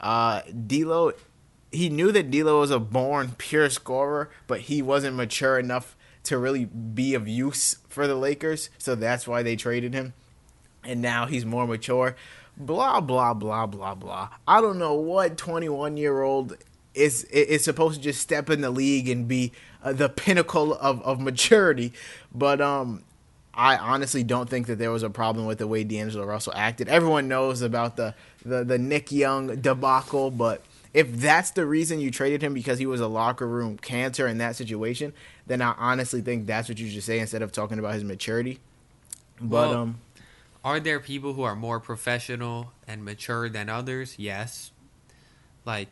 uh, 0.00 0.42
D'Lo, 0.42 1.12
he 1.72 1.88
knew 1.88 2.12
that 2.12 2.30
D'Lo 2.30 2.60
was 2.60 2.70
a 2.70 2.78
born 2.78 3.34
pure 3.38 3.70
scorer, 3.70 4.30
but 4.46 4.60
he 4.62 4.82
wasn't 4.82 5.16
mature 5.16 5.58
enough 5.58 5.96
to 6.24 6.38
really 6.38 6.64
be 6.64 7.14
of 7.14 7.28
use 7.28 7.76
for 7.88 8.06
the 8.06 8.14
Lakers, 8.14 8.70
so 8.78 8.94
that's 8.94 9.26
why 9.26 9.42
they 9.42 9.56
traded 9.56 9.94
him. 9.94 10.12
And 10.84 11.00
now 11.00 11.26
he's 11.26 11.46
more 11.46 11.66
mature. 11.66 12.16
Blah 12.56 13.00
blah 13.00 13.34
blah 13.34 13.66
blah 13.66 13.94
blah. 13.94 14.30
I 14.46 14.60
don't 14.60 14.78
know 14.78 14.94
what 14.94 15.36
21 15.36 15.96
year 15.96 16.22
old 16.22 16.56
is 16.94 17.24
is 17.24 17.64
supposed 17.64 17.96
to 17.96 18.02
just 18.02 18.20
step 18.20 18.50
in 18.50 18.60
the 18.60 18.70
league 18.70 19.08
and 19.08 19.28
be 19.28 19.52
uh, 19.82 19.92
the 19.92 20.08
pinnacle 20.08 20.74
of, 20.74 21.00
of 21.02 21.20
maturity. 21.20 21.92
But 22.34 22.60
um, 22.60 23.04
I 23.54 23.76
honestly 23.76 24.24
don't 24.24 24.48
think 24.48 24.66
that 24.66 24.78
there 24.78 24.90
was 24.90 25.02
a 25.02 25.10
problem 25.10 25.46
with 25.46 25.58
the 25.58 25.66
way 25.66 25.84
D'Angelo 25.84 26.24
Russell 26.24 26.52
acted. 26.56 26.88
Everyone 26.88 27.28
knows 27.28 27.62
about 27.62 27.96
the, 27.96 28.14
the, 28.44 28.64
the 28.64 28.78
Nick 28.78 29.10
Young 29.10 29.60
debacle, 29.60 30.30
but 30.30 30.62
if 30.92 31.12
that's 31.12 31.52
the 31.52 31.66
reason 31.66 32.00
you 32.00 32.10
traded 32.10 32.42
him 32.42 32.54
because 32.54 32.78
he 32.78 32.86
was 32.86 33.00
a 33.00 33.06
locker 33.06 33.46
room 33.46 33.78
cancer 33.78 34.26
in 34.26 34.38
that 34.38 34.56
situation, 34.56 35.12
then 35.46 35.62
I 35.62 35.74
honestly 35.78 36.20
think 36.20 36.46
that's 36.46 36.68
what 36.68 36.78
you 36.78 36.88
should 36.88 37.02
say 37.02 37.18
instead 37.18 37.42
of 37.42 37.52
talking 37.52 37.78
about 37.78 37.94
his 37.94 38.04
maturity. 38.04 38.58
But 39.40 39.70
well, 39.70 39.74
um, 39.74 40.00
are 40.64 40.80
there 40.80 41.00
people 41.00 41.34
who 41.34 41.42
are 41.42 41.56
more 41.56 41.80
professional 41.80 42.72
and 42.86 43.04
mature 43.04 43.48
than 43.48 43.68
others? 43.68 44.16
Yes. 44.18 44.72
Like 45.64 45.88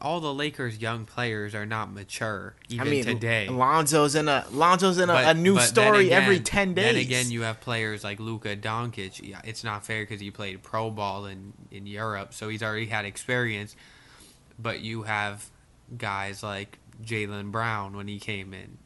all 0.00 0.20
the 0.20 0.32
Lakers' 0.32 0.78
young 0.78 1.04
players 1.04 1.54
are 1.54 1.66
not 1.66 1.92
mature 1.92 2.54
even 2.68 2.86
I 2.86 2.90
mean, 2.90 3.04
today. 3.04 3.48
Lonzo's 3.48 4.14
in 4.14 4.28
a 4.28 4.44
Lonzo's 4.50 4.98
in 4.98 5.10
a, 5.10 5.12
but, 5.12 5.36
a 5.36 5.38
new 5.38 5.58
story 5.60 6.06
again, 6.06 6.22
every 6.22 6.40
ten 6.40 6.74
days. 6.74 6.94
Then 6.94 6.96
again, 6.96 7.30
you 7.30 7.42
have 7.42 7.60
players 7.60 8.04
like 8.04 8.20
Luka 8.20 8.56
Doncic. 8.56 9.20
Yeah, 9.22 9.40
it's 9.44 9.64
not 9.64 9.84
fair 9.84 10.02
because 10.02 10.20
he 10.20 10.30
played 10.30 10.62
pro 10.62 10.90
ball 10.90 11.26
in 11.26 11.52
in 11.70 11.86
Europe, 11.86 12.34
so 12.34 12.48
he's 12.48 12.62
already 12.62 12.86
had 12.86 13.04
experience. 13.04 13.76
But 14.58 14.80
you 14.80 15.02
have 15.04 15.48
guys 15.96 16.42
like 16.42 16.78
Jaylen 17.02 17.50
Brown 17.50 17.96
when 17.96 18.08
he 18.08 18.18
came 18.18 18.52
in, 18.52 18.78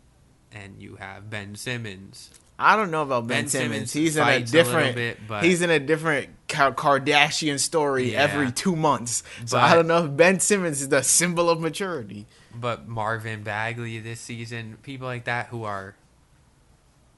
and 0.53 0.83
you 0.83 0.97
have 0.97 1.31
Ben 1.31 1.55
Simmons. 1.55 2.31
I 2.59 2.77
don't 2.77 2.91
know 2.91 3.03
about 3.03 3.27
Ben, 3.27 3.43
ben 3.43 3.49
Simmons. 3.49 3.91
Simmons. 3.91 3.93
He's 3.93 4.17
in 4.17 4.29
a 4.29 4.41
different. 4.41 4.91
A 4.91 4.95
bit, 4.95 5.43
he's 5.43 5.61
in 5.61 5.71
a 5.71 5.81
different 5.81 6.31
Kardashian 6.49 7.59
story 7.59 8.13
yeah. 8.13 8.23
every 8.23 8.53
two 8.53 8.77
months. 8.77 9.23
So 9.45 9.57
but, 9.57 9.65
I 9.65 9.75
don't 9.75 9.87
know 9.87 10.05
if 10.05 10.17
Ben 10.17 10.41
Simmons 10.41 10.81
is 10.81 10.89
the 10.89 11.03
symbol 11.03 11.51
of 11.51 11.61
maturity. 11.61 12.27
But 12.55 12.87
Marvin 12.87 13.43
Bagley 13.43 13.99
this 13.99 14.21
season, 14.21 14.79
people 14.83 15.07
like 15.07 15.25
that 15.25 15.49
who 15.49 15.65
are 15.65 15.97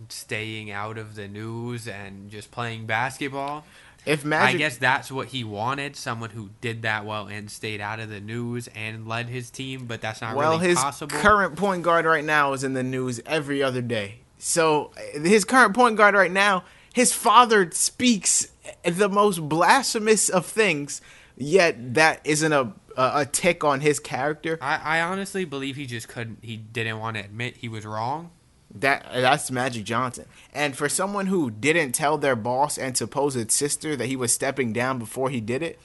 staying 0.08 0.70
out 0.70 0.98
of 0.98 1.14
the 1.14 1.28
news 1.28 1.86
and 1.86 2.30
just 2.30 2.50
playing 2.50 2.86
basketball. 2.86 3.64
If 4.06 4.24
Magic, 4.24 4.54
I 4.54 4.58
guess 4.58 4.76
that's 4.78 5.10
what 5.10 5.28
he 5.28 5.42
wanted, 5.42 5.96
someone 5.96 6.30
who 6.30 6.50
did 6.60 6.82
that 6.82 7.04
well 7.04 7.26
and 7.26 7.50
stayed 7.50 7.80
out 7.80 7.98
of 7.98 8.08
the 8.08 8.20
news 8.20 8.68
and 8.68 9.08
led 9.08 9.28
his 9.28 9.50
team, 9.50 9.86
but 9.86 10.00
that's 10.00 10.20
not 10.20 10.36
well, 10.36 10.52
really 10.52 10.68
his 10.68 10.78
current 11.08 11.56
point 11.56 11.82
guard 11.82 12.04
right 12.04 12.24
now 12.24 12.52
is 12.52 12.62
in 12.62 12.74
the 12.74 12.84
news 12.84 13.20
every 13.26 13.64
other 13.64 13.82
day. 13.82 14.20
So 14.38 14.92
his 15.12 15.44
current 15.44 15.74
point 15.74 15.96
guard 15.96 16.14
right 16.14 16.30
now, 16.30 16.64
his 16.92 17.12
father 17.12 17.70
speaks 17.72 18.48
the 18.84 19.08
most 19.08 19.48
blasphemous 19.48 20.28
of 20.28 20.46
things, 20.46 21.00
yet 21.36 21.94
that 21.94 22.20
isn't 22.24 22.52
a 22.52 22.72
a, 22.96 23.26
tick 23.26 23.62
on 23.62 23.80
his 23.80 23.98
character. 23.98 24.58
I, 24.60 24.98
I 24.98 25.00
honestly 25.02 25.44
believe 25.44 25.76
he 25.76 25.86
just 25.86 26.08
couldn't. 26.08 26.38
He 26.42 26.56
didn't 26.56 26.98
want 26.98 27.16
to 27.16 27.24
admit 27.24 27.58
he 27.58 27.68
was 27.68 27.84
wrong. 27.84 28.30
That 28.74 29.06
that's 29.12 29.50
Magic 29.50 29.84
Johnson. 29.84 30.26
And 30.52 30.76
for 30.76 30.88
someone 30.88 31.26
who 31.26 31.50
didn't 31.50 31.92
tell 31.92 32.18
their 32.18 32.36
boss 32.36 32.76
and 32.76 32.96
supposed 32.96 33.50
sister 33.50 33.96
that 33.96 34.06
he 34.06 34.16
was 34.16 34.32
stepping 34.32 34.72
down 34.72 34.98
before 34.98 35.30
he 35.30 35.40
did 35.40 35.62
it, 35.62 35.78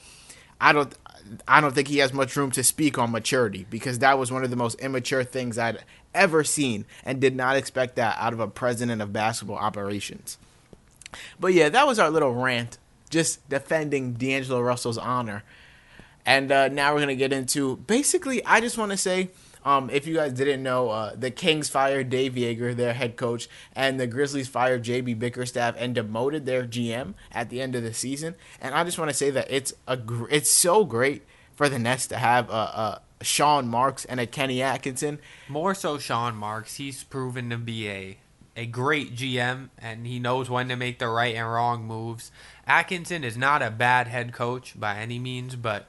I 0.60 0.72
don't 0.72 0.94
I 1.46 1.60
don't 1.60 1.74
think 1.74 1.88
he 1.88 1.98
has 1.98 2.12
much 2.12 2.36
room 2.36 2.50
to 2.52 2.64
speak 2.64 2.98
on 2.98 3.10
maturity 3.10 3.66
because 3.70 4.00
that 4.00 4.18
was 4.18 4.32
one 4.32 4.44
of 4.44 4.50
the 4.50 4.56
most 4.56 4.80
immature 4.80 5.24
things 5.24 5.58
I'd 5.58 5.84
ever 6.14 6.44
seen 6.44 6.84
and 7.04 7.20
did 7.20 7.36
not 7.36 7.56
expect 7.56 7.96
that 7.96 8.16
out 8.18 8.32
of 8.32 8.40
a 8.40 8.48
president 8.48 9.02
of 9.02 9.12
basketball 9.12 9.56
operations. 9.56 10.38
But 11.38 11.54
yeah, 11.54 11.68
that 11.68 11.86
was 11.86 11.98
our 11.98 12.10
little 12.10 12.34
rant, 12.34 12.78
just 13.10 13.46
defending 13.48 14.14
D'Angelo 14.14 14.60
Russell's 14.60 14.98
honor. 14.98 15.44
And 16.24 16.52
uh, 16.52 16.68
now 16.68 16.94
we're 16.94 17.00
gonna 17.00 17.16
get 17.16 17.32
into 17.32 17.76
basically. 17.76 18.44
I 18.44 18.60
just 18.60 18.78
want 18.78 18.92
to 18.92 18.96
say, 18.96 19.30
um, 19.64 19.90
if 19.90 20.06
you 20.06 20.14
guys 20.14 20.32
didn't 20.32 20.62
know, 20.62 20.90
uh, 20.90 21.14
the 21.16 21.30
Kings 21.30 21.68
fired 21.68 22.10
Dave 22.10 22.32
Joerger, 22.34 22.74
their 22.74 22.94
head 22.94 23.16
coach, 23.16 23.48
and 23.74 23.98
the 23.98 24.06
Grizzlies 24.06 24.48
fired 24.48 24.84
JB 24.84 25.18
Bickerstaff 25.18 25.74
and 25.78 25.94
demoted 25.94 26.46
their 26.46 26.64
GM 26.64 27.14
at 27.30 27.50
the 27.50 27.60
end 27.60 27.74
of 27.74 27.82
the 27.82 27.94
season. 27.94 28.34
And 28.60 28.74
I 28.74 28.84
just 28.84 28.98
want 28.98 29.10
to 29.10 29.16
say 29.16 29.30
that 29.30 29.50
it's 29.50 29.72
a 29.86 29.96
gr- 29.96 30.28
it's 30.30 30.50
so 30.50 30.84
great 30.84 31.22
for 31.54 31.68
the 31.68 31.78
Nets 31.78 32.06
to 32.08 32.16
have 32.16 32.50
a, 32.50 32.52
a 32.52 33.02
Sean 33.22 33.68
Marks 33.68 34.04
and 34.04 34.20
a 34.20 34.26
Kenny 34.26 34.62
Atkinson. 34.62 35.18
More 35.48 35.74
so 35.74 35.98
Sean 35.98 36.34
Marks. 36.34 36.76
He's 36.76 37.04
proven 37.04 37.50
to 37.50 37.58
be 37.58 37.88
a 37.88 38.18
a 38.54 38.66
great 38.66 39.16
GM 39.16 39.70
and 39.78 40.06
he 40.06 40.18
knows 40.18 40.50
when 40.50 40.68
to 40.68 40.76
make 40.76 40.98
the 40.98 41.08
right 41.08 41.34
and 41.34 41.50
wrong 41.50 41.84
moves. 41.84 42.30
Atkinson 42.66 43.24
is 43.24 43.36
not 43.36 43.62
a 43.62 43.70
bad 43.70 44.08
head 44.08 44.32
coach 44.32 44.78
by 44.78 44.98
any 44.98 45.18
means, 45.18 45.56
but 45.56 45.88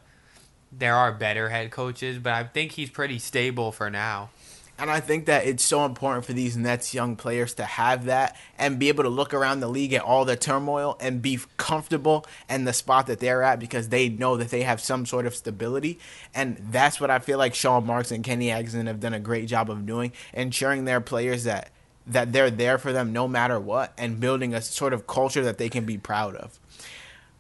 there 0.72 0.96
are 0.96 1.12
better 1.12 1.50
head 1.50 1.72
coaches, 1.72 2.18
but 2.20 2.34
I 2.34 2.46
think 2.46 2.74
he's 2.74 2.90
pretty 2.90 3.20
stable 3.20 3.72
for 3.72 3.90
now. 3.90 4.30
And 4.84 4.92
I 4.92 5.00
think 5.00 5.28
that 5.28 5.48
it's 5.48 5.64
so 5.64 5.86
important 5.86 6.26
for 6.26 6.34
these 6.34 6.58
Nets 6.58 6.94
young 6.94 7.16
players 7.16 7.54
to 7.54 7.64
have 7.64 8.04
that 8.04 8.36
and 8.60 8.78
be 8.78 8.90
able 8.90 9.04
to 9.06 9.10
look 9.10 9.34
around 9.34 9.62
the 9.62 9.70
league 9.70 9.94
at 9.94 10.02
all 10.02 10.26
the 10.26 10.36
turmoil 10.36 10.98
and 11.00 11.22
be 11.22 11.40
comfortable 11.56 12.26
in 12.50 12.66
the 12.66 12.74
spot 12.74 13.08
that 13.08 13.22
they're 13.22 13.44
at 13.44 13.62
because 13.62 13.88
they 13.88 14.10
know 14.10 14.36
that 14.36 14.50
they 14.50 14.64
have 14.64 14.82
some 14.82 15.06
sort 15.06 15.26
of 15.26 15.36
stability. 15.36 16.00
And 16.36 16.58
that's 16.70 17.00
what 17.00 17.10
I 17.10 17.20
feel 17.20 17.38
like 17.38 17.56
Sean 17.56 17.86
Marks 17.86 18.12
and 18.12 18.26
Kenny 18.26 18.52
Atkinson 18.52 18.88
have 18.88 19.00
done 19.00 19.14
a 19.14 19.22
great 19.22 19.48
job 19.48 19.72
of 19.72 19.86
doing, 19.86 20.12
ensuring 20.34 20.84
their 20.84 21.00
players 21.00 21.46
that 21.46 21.70
that 22.06 22.34
they're 22.34 22.52
there 22.52 22.78
for 22.78 22.92
them 22.92 23.14
no 23.14 23.26
matter 23.26 23.58
what 23.58 23.94
and 23.98 24.20
building 24.20 24.54
a 24.54 24.62
sort 24.62 24.92
of 24.92 25.08
culture 25.08 25.46
that 25.46 25.60
they 25.60 25.70
can 25.70 25.86
be 25.86 25.98
proud 25.98 26.36
of. 26.36 26.60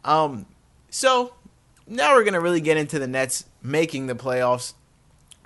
Um, 0.05 0.45
so 0.89 1.33
now 1.87 2.15
we're 2.15 2.23
gonna 2.23 2.39
really 2.39 2.61
get 2.61 2.77
into 2.77 2.99
the 2.99 3.07
Nets 3.07 3.43
making 3.61 4.07
the 4.07 4.15
playoffs 4.15 4.75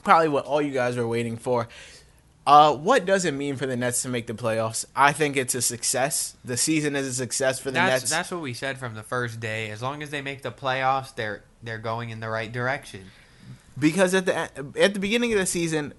probably 0.03 0.29
what 0.29 0.45
all 0.45 0.61
you 0.61 0.71
guys 0.71 0.97
were 0.97 1.07
waiting 1.07 1.37
for. 1.37 1.67
Uh, 2.47 2.73
what 2.73 3.05
does 3.05 3.25
it 3.25 3.33
mean 3.33 3.57
for 3.57 3.65
the 3.65 3.75
Nets 3.75 4.03
to 4.03 4.07
make 4.07 4.25
the 4.25 4.33
playoffs? 4.33 4.85
I 4.95 5.11
think 5.11 5.35
it's 5.35 5.53
a 5.53 5.61
success. 5.61 6.37
The 6.45 6.55
season 6.55 6.95
is 6.95 7.05
a 7.05 7.13
success 7.13 7.59
for 7.59 7.71
the 7.71 7.75
that's, 7.75 8.03
Nets. 8.03 8.09
That's 8.09 8.31
what 8.31 8.39
we 8.39 8.53
said 8.53 8.77
from 8.77 8.95
the 8.95 9.03
first 9.03 9.41
day. 9.41 9.69
As 9.69 9.81
long 9.81 10.01
as 10.01 10.11
they 10.11 10.21
make 10.21 10.43
the 10.43 10.51
playoffs, 10.51 11.13
they're 11.13 11.43
they're 11.61 11.77
going 11.77 12.09
in 12.09 12.21
the 12.21 12.29
right 12.29 12.49
direction. 12.49 13.11
Because 13.77 14.13
at 14.13 14.25
the 14.25 14.49
at 14.79 14.93
the 14.93 14.99
beginning 15.01 15.33
of 15.33 15.39
the 15.39 15.45
season, 15.45 15.93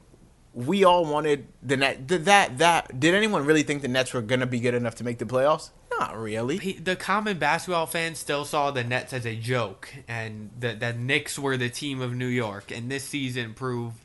we 0.54 0.84
all 0.84 1.04
wanted 1.04 1.46
the 1.62 1.76
net 1.76 2.08
that 2.08 2.56
that 2.56 2.98
did 2.98 3.14
anyone 3.14 3.44
really 3.44 3.62
think 3.62 3.82
the 3.82 3.88
Nets 3.88 4.14
were 4.14 4.22
going 4.22 4.40
to 4.40 4.46
be 4.46 4.58
good 4.58 4.74
enough 4.74 4.94
to 4.96 5.04
make 5.04 5.18
the 5.18 5.26
playoffs? 5.26 5.68
Not 5.98 6.16
really. 6.16 6.58
The 6.58 6.96
common 6.96 7.38
basketball 7.38 7.86
fan 7.86 8.14
still 8.14 8.44
saw 8.44 8.70
the 8.70 8.84
Nets 8.84 9.12
as 9.12 9.26
a 9.26 9.34
joke, 9.34 9.92
and 10.06 10.50
the 10.58 10.74
the 10.74 10.92
Knicks 10.92 11.38
were 11.38 11.56
the 11.56 11.68
team 11.68 12.00
of 12.00 12.14
New 12.14 12.26
York, 12.26 12.70
and 12.70 12.90
this 12.90 13.04
season 13.04 13.54
proved 13.54 13.96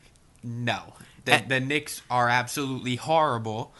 no. 0.42 0.94
The, 1.24 1.34
and, 1.34 1.48
the 1.48 1.60
Knicks 1.60 2.02
are 2.10 2.28
absolutely 2.28 2.96
horrible, 2.96 3.72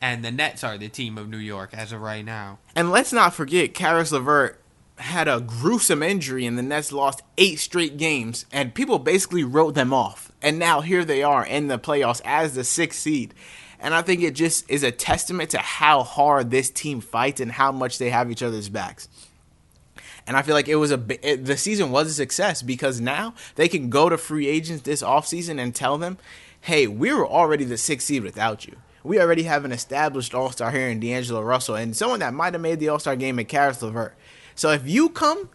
and 0.00 0.24
the 0.24 0.30
Nets 0.30 0.64
are 0.64 0.76
the 0.76 0.88
team 0.88 1.16
of 1.16 1.28
New 1.28 1.38
York 1.38 1.70
as 1.72 1.92
of 1.92 2.00
right 2.00 2.24
now. 2.24 2.58
And 2.74 2.90
let's 2.90 3.12
not 3.12 3.34
forget, 3.34 3.72
Caris 3.72 4.12
LeVert 4.12 4.60
had 4.96 5.28
a 5.28 5.40
gruesome 5.40 6.02
injury, 6.02 6.46
and 6.46 6.58
the 6.58 6.62
Nets 6.62 6.92
lost 6.92 7.22
eight 7.38 7.58
straight 7.58 7.96
games, 7.96 8.46
and 8.52 8.74
people 8.74 8.98
basically 8.98 9.44
wrote 9.44 9.74
them 9.74 9.94
off. 9.94 10.30
And 10.42 10.58
now 10.58 10.80
here 10.80 11.04
they 11.04 11.22
are 11.22 11.44
in 11.44 11.68
the 11.68 11.78
playoffs 11.78 12.20
as 12.24 12.54
the 12.54 12.64
sixth 12.64 13.00
seed. 13.00 13.34
And 13.80 13.94
I 13.94 14.02
think 14.02 14.22
it 14.22 14.34
just 14.34 14.70
is 14.70 14.82
a 14.82 14.90
testament 14.90 15.50
to 15.50 15.58
how 15.58 16.02
hard 16.02 16.50
this 16.50 16.70
team 16.70 17.00
fights 17.00 17.40
and 17.40 17.52
how 17.52 17.72
much 17.72 17.98
they 17.98 18.10
have 18.10 18.30
each 18.30 18.42
other's 18.42 18.68
backs. 18.68 19.08
And 20.26 20.36
I 20.36 20.42
feel 20.42 20.54
like 20.54 20.68
it 20.68 20.76
was 20.76 20.92
a 20.92 21.02
it, 21.22 21.46
the 21.46 21.56
season 21.56 21.90
was 21.90 22.08
a 22.08 22.14
success 22.14 22.62
because 22.62 23.00
now 23.00 23.34
they 23.56 23.68
can 23.68 23.90
go 23.90 24.08
to 24.08 24.18
free 24.18 24.46
agents 24.46 24.82
this 24.82 25.02
offseason 25.02 25.58
and 25.58 25.74
tell 25.74 25.98
them, 25.98 26.18
hey, 26.60 26.86
we 26.86 27.12
were 27.12 27.26
already 27.26 27.64
the 27.64 27.78
sixth 27.78 28.06
seed 28.06 28.22
without 28.22 28.66
you. 28.66 28.76
We 29.02 29.18
already 29.18 29.44
have 29.44 29.64
an 29.64 29.72
established 29.72 30.34
All 30.34 30.50
Star 30.50 30.70
here 30.70 30.88
in 30.88 31.00
D'Angelo 31.00 31.40
Russell 31.40 31.74
and 31.74 31.96
someone 31.96 32.20
that 32.20 32.34
might 32.34 32.52
have 32.52 32.60
made 32.60 32.80
the 32.80 32.90
All 32.90 32.98
Star 32.98 33.16
game 33.16 33.38
at 33.38 33.48
Caris 33.48 33.82
LeVert. 33.82 34.14
So 34.54 34.70
if 34.70 34.86
you 34.86 35.08
come, 35.08 35.48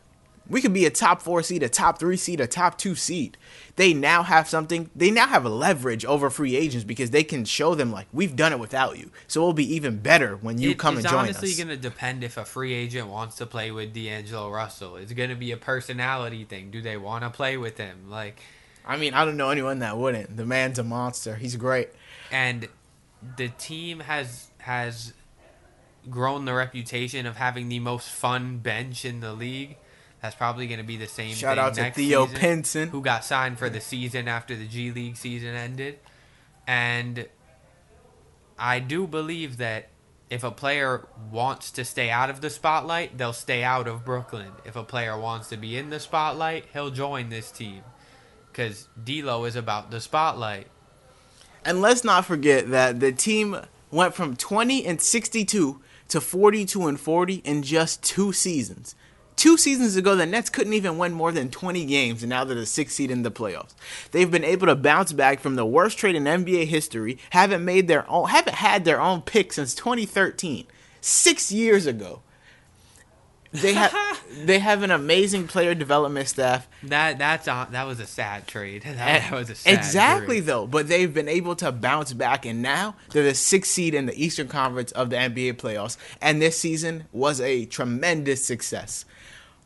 we 0.48 0.62
could 0.62 0.74
be 0.74 0.86
a 0.86 0.90
top 0.90 1.22
four 1.22 1.42
seed, 1.44 1.64
a 1.64 1.70
top 1.70 1.98
three 2.00 2.18
seed, 2.18 2.40
a 2.40 2.48
top 2.48 2.78
two 2.78 2.96
seed. 2.96 3.38
They 3.78 3.94
now 3.94 4.24
have 4.24 4.48
something. 4.48 4.90
They 4.96 5.12
now 5.12 5.28
have 5.28 5.44
a 5.46 5.50
leverage 5.50 6.06
over 6.06 6.30
free 6.30 6.56
agents 6.56 6.84
because 6.86 7.10
they 7.12 7.24
can 7.24 7.46
show 7.46 7.76
them 7.76 7.92
like 7.92 8.08
we've 8.14 8.36
done 8.36 8.54
it 8.54 8.60
without 8.60 8.98
you. 8.98 9.12
So 9.28 9.42
it'll 9.42 9.54
be 9.54 9.76
even 9.76 9.98
better 9.98 10.36
when 10.38 10.58
you 10.60 10.72
It- 10.72 10.80
come 10.80 10.98
and 10.98 11.06
join 11.06 11.26
us. 11.26 11.30
It's 11.30 11.38
honestly 11.40 11.64
going 11.64 11.76
to 11.76 11.82
depend 11.82 12.24
if 12.24 12.38
a 12.38 12.46
free 12.46 12.74
agent 12.74 13.08
wants 13.08 13.36
to 13.38 13.46
play 13.46 13.72
with 13.72 13.94
D'Angelo 13.94 14.50
Russell. 14.50 14.96
It's 14.98 15.12
going 15.14 15.30
to 15.30 15.36
be 15.36 15.52
a 15.52 15.58
personality 15.58 16.44
thing. 16.46 16.72
Do 16.72 16.82
they 16.82 16.96
want 16.98 17.24
to 17.24 17.30
play 17.30 17.58
with 17.58 17.78
him? 17.78 18.10
Like, 18.10 18.40
I 18.86 18.98
mean, 18.98 19.14
I 19.14 19.26
don't 19.26 19.36
know 19.38 19.50
anyone 19.50 19.80
that 19.80 19.98
wouldn't. 19.98 20.38
The 20.38 20.46
man's 20.46 20.80
a 20.80 20.84
monster. 20.84 21.36
He's 21.36 21.56
great. 21.56 21.90
and 22.32 22.68
the 23.38 23.50
team 23.50 24.02
has 24.02 24.48
has 24.60 25.14
grown 26.10 26.46
the 26.46 26.54
reputation 26.54 27.26
of 27.26 27.36
having 27.38 27.70
the 27.70 27.80
most 27.80 28.08
fun 28.10 28.58
bench 28.60 29.04
in 29.06 29.20
the 29.20 29.34
league. 29.34 29.78
That's 30.22 30.36
probably 30.36 30.68
going 30.68 30.80
to 30.80 30.86
be 30.86 30.98
the 30.98 31.08
same. 31.08 31.36
Shout 31.36 31.58
thing 31.58 31.66
out 31.66 31.74
to 31.76 31.92
Theo 31.92 32.26
season, 32.26 32.40
Pinson. 32.40 32.90
who 32.90 33.02
got 33.02 33.24
signed 33.24 33.60
for 33.60 33.70
the 33.70 33.82
season 33.82 34.28
after 34.28 34.56
the 34.56 34.66
G 34.66 34.92
League 34.92 35.18
season 35.18 35.56
ended, 35.56 36.00
and 36.68 37.28
I 38.58 38.80
do 38.80 39.06
believe 39.06 39.58
that 39.58 39.90
if 40.30 40.44
a 40.44 40.52
player 40.52 41.08
wants 41.32 41.72
to 41.72 41.86
stay 41.86 42.10
out 42.10 42.30
of 42.30 42.42
the 42.42 42.50
spotlight, 42.50 43.18
they'll 43.18 43.34
stay 43.34 43.64
out 43.64 43.88
of 43.88 44.04
Brooklyn. 44.04 44.52
If 44.66 44.76
a 44.76 44.84
player 44.84 45.18
wants 45.18 45.50
to 45.50 45.58
be 45.58 45.78
in 45.78 45.90
the 45.90 46.00
spotlight, 46.00 46.66
he'll 46.74 46.90
join 46.90 47.30
this 47.30 47.52
team. 47.52 47.84
Because 48.52 48.88
D'Lo 49.02 49.46
is 49.46 49.56
about 49.56 49.92
the 49.92 50.02
spotlight. 50.02 50.68
And 51.64 51.82
let's 51.82 52.04
not 52.04 52.26
forget 52.26 52.70
that 52.72 53.00
the 53.00 53.12
team 53.12 53.58
went 53.92 54.14
from 54.14 54.36
20 54.36 54.86
and 54.86 55.02
62 55.02 55.82
to 56.08 56.22
42 56.22 56.88
and 56.88 57.00
40 57.00 57.36
in 57.36 57.64
just 57.64 58.04
two 58.04 58.32
seasons. 58.32 58.96
Two 59.36 59.58
seasons 59.58 59.96
ago, 59.96 60.16
the 60.16 60.26
Nets 60.26 60.50
couldn't 60.50 60.74
even 60.74 60.98
win 60.98 61.14
more 61.14 61.32
than 61.32 61.50
20 61.50 61.86
games, 61.86 62.24
and 62.24 62.30
now 62.30 62.44
they're 62.44 62.56
the 62.56 62.66
sixth 62.66 62.96
seed 62.96 63.12
in 63.12 63.24
the 63.24 63.32
playoffs. 63.32 63.74
They've 64.12 64.32
been 64.32 64.46
able 64.46 64.68
to 64.68 64.76
bounce 64.76 65.12
back 65.12 65.42
from 65.42 65.56
the 65.56 65.66
worst 65.66 65.98
trade 65.98 66.16
in 66.16 66.24
NBA 66.24 66.68
history. 66.68 67.18
Haven't 67.32 67.66
made 67.66 67.88
their 67.88 68.10
own, 68.10 68.30
haven't 68.30 68.56
had 68.56 68.86
their 68.86 69.02
own 69.02 69.22
pick 69.22 69.52
since 69.52 69.76
2013, 69.76 70.66
six 71.02 71.52
years 71.52 71.86
ago. 71.86 72.22
They 73.62 73.74
have 73.74 73.96
they 74.46 74.60
have 74.60 74.84
an 74.84 74.92
amazing 74.92 75.48
player 75.48 75.74
development 75.76 76.28
staff. 76.28 76.68
That 76.84 77.18
that's 77.18 77.48
a, 77.48 77.68
that 77.72 77.86
was 77.86 78.00
a 78.00 78.06
sad 78.06 78.48
trade. 78.48 78.84
That 78.96 79.32
eh, 79.32 79.36
was 79.36 79.50
a 79.50 79.56
sad 79.56 79.74
exactly 79.74 80.40
though, 80.40 80.68
but 80.68 80.88
they've 80.88 81.14
been 81.14 81.28
able 81.28 81.56
to 81.58 81.72
bounce 81.72 82.14
back, 82.14 82.46
and 82.46 82.62
now 82.62 82.96
they're 83.12 83.24
the 83.24 83.34
sixth 83.36 83.72
seed 83.72 83.94
in 83.94 84.06
the 84.06 84.24
Eastern 84.24 84.48
Conference 84.48 84.92
of 84.94 85.10
the 85.10 85.18
NBA 85.18 85.56
playoffs. 85.56 85.98
And 86.22 86.42
this 86.42 86.58
season 86.58 87.06
was 87.12 87.42
a 87.42 87.66
tremendous 87.66 88.46
success. 88.46 89.06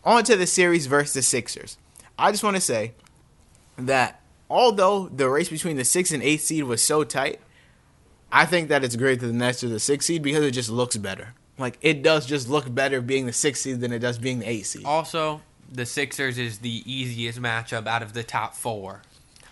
On 0.04 0.24
to 0.24 0.36
the 0.36 0.48
series 0.48 0.88
versus 0.88 1.14
the 1.14 1.22
Sixers. 1.22 1.78
I 2.18 2.32
just 2.32 2.44
want 2.44 2.56
to 2.56 2.62
say 2.62 2.94
that 3.78 4.22
although 4.50 5.08
the 5.08 5.30
race 5.30 5.50
between 5.50 5.78
the 5.78 5.86
sixth 5.86 6.14
and 6.14 6.24
eighth 6.24 6.44
seed 6.44 6.64
was 6.64 6.82
so 6.82 7.04
tight, 7.04 7.40
I 8.32 8.46
think 8.46 8.70
that 8.70 8.84
it's 8.84 8.96
great 8.96 9.20
that 9.20 9.28
the 9.28 9.34
Nets 9.34 9.64
are 9.64 9.70
the 9.70 9.80
sixth 9.80 10.08
seed 10.08 10.22
because 10.22 10.44
it 10.44 10.52
just 10.52 10.70
looks 10.70 10.98
better. 10.98 11.34
Like 11.60 11.78
it 11.82 12.02
does 12.02 12.26
just 12.26 12.50
look 12.50 12.74
better 12.74 13.02
being 13.02 13.26
the 13.26 13.34
sixth 13.34 13.64
seed 13.64 13.82
than 13.82 13.92
it 13.92 14.00
does 14.00 14.18
being 14.18 14.40
the 14.40 14.50
eighth 14.50 14.68
seed. 14.68 14.86
Also, 14.86 15.42
the 15.72 15.86
Sixers 15.86 16.38
is 16.38 16.60
the 16.60 16.82
easiest 16.92 17.40
matchup 17.42 17.86
out 17.86 18.02
of 18.02 18.14
the 18.14 18.24
top 18.24 18.56
four. 18.56 19.02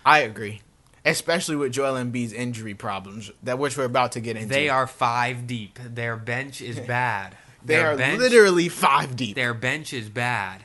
I 0.04 0.20
agree, 0.20 0.62
especially 1.04 1.56
with 1.56 1.72
Joel 1.72 1.94
Embiid's 2.02 2.32
injury 2.32 2.74
problems 2.74 3.30
that 3.42 3.58
which 3.58 3.76
we're 3.76 3.84
about 3.84 4.12
to 4.12 4.20
get 4.20 4.36
into. 4.36 4.48
They 4.48 4.68
are 4.68 4.86
five 4.86 5.46
deep. 5.46 5.78
Their 5.84 6.16
bench 6.16 6.60
is 6.62 6.80
bad. 6.86 7.36
They 7.64 7.74
Their 7.74 7.92
are 7.92 7.96
bench, 7.96 8.18
literally 8.18 8.68
five 8.68 9.16
deep. 9.16 9.34
Their 9.34 9.52
bench 9.54 9.92
is 9.92 10.08
bad. 10.08 10.62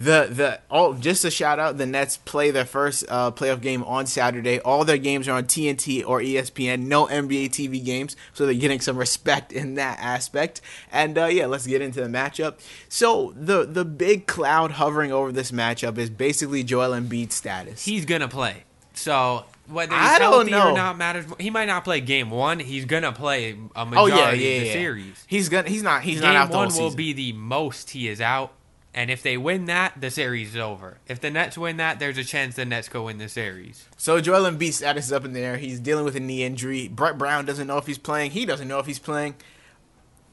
The 0.00 0.28
the 0.30 0.60
oh 0.70 0.94
just 0.94 1.26
a 1.26 1.30
shout 1.30 1.58
out 1.58 1.76
the 1.76 1.84
Nets 1.84 2.16
play 2.16 2.50
their 2.50 2.64
first 2.64 3.04
uh, 3.10 3.32
playoff 3.32 3.60
game 3.60 3.84
on 3.84 4.06
Saturday. 4.06 4.58
All 4.58 4.82
their 4.82 4.96
games 4.96 5.28
are 5.28 5.36
on 5.36 5.44
TNT 5.44 6.02
or 6.06 6.22
ESPN. 6.22 6.86
No 6.86 7.04
NBA 7.04 7.50
TV 7.50 7.84
games, 7.84 8.16
so 8.32 8.46
they're 8.46 8.54
getting 8.54 8.80
some 8.80 8.96
respect 8.96 9.52
in 9.52 9.74
that 9.74 9.98
aspect. 10.00 10.62
And 10.90 11.18
uh, 11.18 11.26
yeah, 11.26 11.44
let's 11.44 11.66
get 11.66 11.82
into 11.82 12.00
the 12.00 12.08
matchup. 12.08 12.54
So 12.88 13.34
the 13.36 13.66
the 13.66 13.84
big 13.84 14.26
cloud 14.26 14.70
hovering 14.70 15.12
over 15.12 15.32
this 15.32 15.52
matchup 15.52 15.98
is 15.98 16.08
basically 16.08 16.64
Joel 16.64 16.98
Embiid's 16.98 17.34
status. 17.34 17.84
He's 17.84 18.06
gonna 18.06 18.26
play. 18.26 18.64
So 18.94 19.44
whether 19.68 19.92
he's 19.92 20.02
I 20.02 20.18
healthy 20.18 20.54
or 20.54 20.72
not 20.72 20.96
matters. 20.96 21.26
He 21.38 21.50
might 21.50 21.66
not 21.66 21.84
play 21.84 22.00
game 22.00 22.30
one. 22.30 22.58
He's 22.58 22.86
gonna 22.86 23.12
play 23.12 23.52
a 23.52 23.56
oh 23.76 23.84
majority 23.84 24.14
yeah, 24.16 24.30
yeah, 24.30 24.30
of 24.30 24.60
the 24.60 24.66
yeah. 24.66 24.72
series. 24.72 25.24
He's 25.26 25.50
gonna 25.50 25.68
he's 25.68 25.82
not 25.82 26.02
he's 26.04 26.22
game 26.22 26.32
not 26.32 26.36
out 26.36 26.50
the 26.50 26.56
one 26.56 26.74
will 26.74 26.94
be 26.94 27.12
the 27.12 27.34
most 27.34 27.90
he 27.90 28.08
is 28.08 28.22
out. 28.22 28.54
And 28.92 29.10
if 29.10 29.22
they 29.22 29.36
win 29.36 29.66
that, 29.66 30.00
the 30.00 30.10
series 30.10 30.50
is 30.50 30.56
over. 30.56 30.98
If 31.06 31.20
the 31.20 31.30
Nets 31.30 31.56
win 31.56 31.76
that, 31.76 32.00
there's 32.00 32.18
a 32.18 32.24
chance 32.24 32.56
the 32.56 32.64
Nets 32.64 32.88
go 32.88 33.04
win 33.04 33.18
the 33.18 33.28
series. 33.28 33.86
So 33.96 34.20
Joel 34.20 34.50
Embiid's 34.50 34.76
status 34.76 35.06
is 35.06 35.12
up 35.12 35.24
in 35.24 35.32
the 35.32 35.40
air. 35.40 35.58
He's 35.58 35.78
dealing 35.78 36.04
with 36.04 36.16
a 36.16 36.20
knee 36.20 36.42
injury. 36.42 36.88
Brett 36.88 37.16
Brown 37.16 37.44
doesn't 37.44 37.68
know 37.68 37.78
if 37.78 37.86
he's 37.86 37.98
playing. 37.98 38.32
He 38.32 38.44
doesn't 38.44 38.66
know 38.66 38.80
if 38.80 38.86
he's 38.86 38.98
playing. 38.98 39.36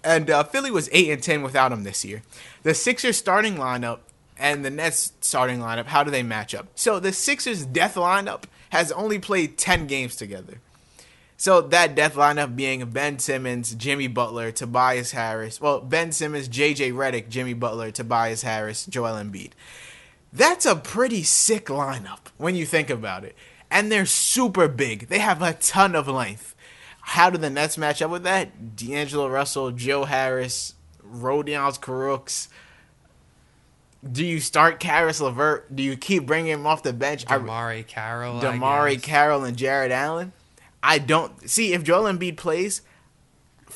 And 0.04 0.30
uh, 0.30 0.44
Philly 0.44 0.72
was 0.72 0.90
eight 0.92 1.12
and 1.12 1.22
ten 1.22 1.44
without 1.44 1.72
him 1.72 1.84
this 1.84 2.04
year. 2.04 2.24
The 2.64 2.74
Sixers 2.74 3.18
starting 3.18 3.56
lineup 3.56 4.00
and 4.40 4.66
the 4.66 4.72
Nets 4.72 5.14
starting 5.22 5.60
lineup. 5.60 5.86
How 5.86 6.04
do 6.04 6.10
they 6.10 6.24
match 6.24 6.56
up? 6.56 6.68
So 6.74 7.00
the 7.00 7.14
Sixers 7.14 7.66
death 7.66 7.96
lineup 7.96 8.44
has 8.70 8.92
only 8.92 9.20
played 9.20 9.58
ten 9.58 9.86
games 9.86 10.16
together. 10.16 10.62
So 11.40 11.62
that 11.62 11.94
death 11.94 12.16
lineup 12.16 12.56
being 12.56 12.84
Ben 12.90 13.20
Simmons, 13.20 13.76
Jimmy 13.76 14.08
Butler, 14.08 14.52
Tobias 14.52 15.12
Harris. 15.12 15.62
Well, 15.62 15.80
Ben 15.80 16.12
Simmons, 16.12 16.50
JJ 16.50 16.94
Redick, 16.94 17.30
Jimmy 17.30 17.54
Butler, 17.54 17.92
Tobias 17.92 18.42
Harris, 18.42 18.88
Joel 18.88 19.14
Embiid. 19.14 19.52
That's 20.34 20.66
a 20.66 20.76
pretty 20.76 21.22
sick 21.22 21.68
lineup 21.68 22.32
when 22.38 22.56
you 22.56 22.66
think 22.66 22.90
about 22.90 23.24
it. 23.24 23.36
And 23.70 23.92
they're 23.92 24.08
super 24.08 24.68
big. 24.68 25.10
They 25.10 25.20
have 25.20 25.42
a 25.44 25.54
ton 25.54 25.94
of 25.94 26.08
length. 26.08 26.56
How 27.02 27.30
do 27.30 27.38
the 27.38 27.52
Nets 27.52 27.78
match 27.78 28.02
up 28.02 28.12
with 28.12 28.24
that? 28.24 28.76
D'Angelo 28.76 29.30
Russell, 29.30 29.72
Joe 29.72 30.06
Harris, 30.06 30.74
Rodions 31.06 31.80
Kurucs. 31.80 32.48
Do 34.10 34.26
you 34.26 34.40
start 34.40 34.80
Caris 34.80 35.22
LeVert? 35.22 35.76
Do 35.76 35.84
you 35.84 35.98
keep 35.98 36.26
bringing 36.26 36.52
him 36.52 36.66
off 36.66 36.84
the 36.84 36.94
bench? 36.94 37.26
DeMarre 37.26 37.86
Carroll. 37.86 38.40
DeMarre. 38.40 39.02
Carroll 39.02 39.44
and 39.44 39.56
Jarrett 39.56 39.92
Allen. 39.92 40.34
I 40.82 41.00
don't 41.00 41.50
see 41.50 41.74
if 41.74 41.84
Joel 41.84 42.12
Embiid 42.12 42.38
plays 42.38 42.82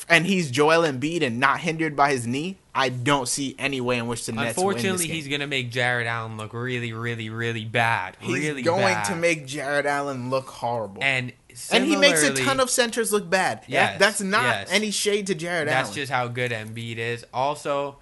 and 0.10 0.26
he's 0.26 0.52
Joel 0.52 0.84
Embiid 0.84 1.22
and 1.22 1.40
not 1.40 1.60
hindered 1.60 1.96
by 1.96 2.12
his 2.12 2.26
knee. 2.26 2.58
I 2.74 2.90
don't 2.90 3.28
see 3.28 3.56
any 3.60 3.82
way 3.82 3.98
in 3.98 4.08
which 4.08 4.26
the 4.26 4.32
Nets 4.32 4.58
Unfortunately, 4.58 5.08
he's 5.08 5.28
gonna 5.28 5.48
make 5.48 5.72
Jarrett 5.72 6.08
Allen 6.08 6.38
look 6.38 6.54
really, 6.54 6.94
really, 6.94 7.30
really 7.30 7.66
bad. 7.66 8.16
He's 8.20 8.48
really 8.48 8.62
going 8.62 8.94
bad. 8.94 9.06
to 9.06 9.16
make 9.16 9.46
Jarrett 9.46 9.86
Allen 9.86 10.30
look 10.30 10.48
horrible. 10.48 11.04
and 11.04 11.34
And 11.72 11.86
he 11.86 11.98
makes 11.98 12.24
a 12.24 12.34
ton 12.34 12.60
of 12.60 12.70
centers 12.70 13.12
look 13.12 13.30
bad. 13.30 13.64
Yeah, 13.68 13.92
Yes, 13.92 14.00
that's 14.00 14.22
not 14.22 14.44
yes. 14.44 14.70
any 14.72 14.92
shade 14.92 15.28
to 15.28 15.36
Jared 15.36 15.68
That's 15.68 15.74
Allen. 15.74 15.86
That's 15.86 15.96
just 15.96 16.12
how 16.12 16.28
good 16.30 16.52
Embiid 16.52 16.98
is. 16.98 17.26
Also, 17.34 17.98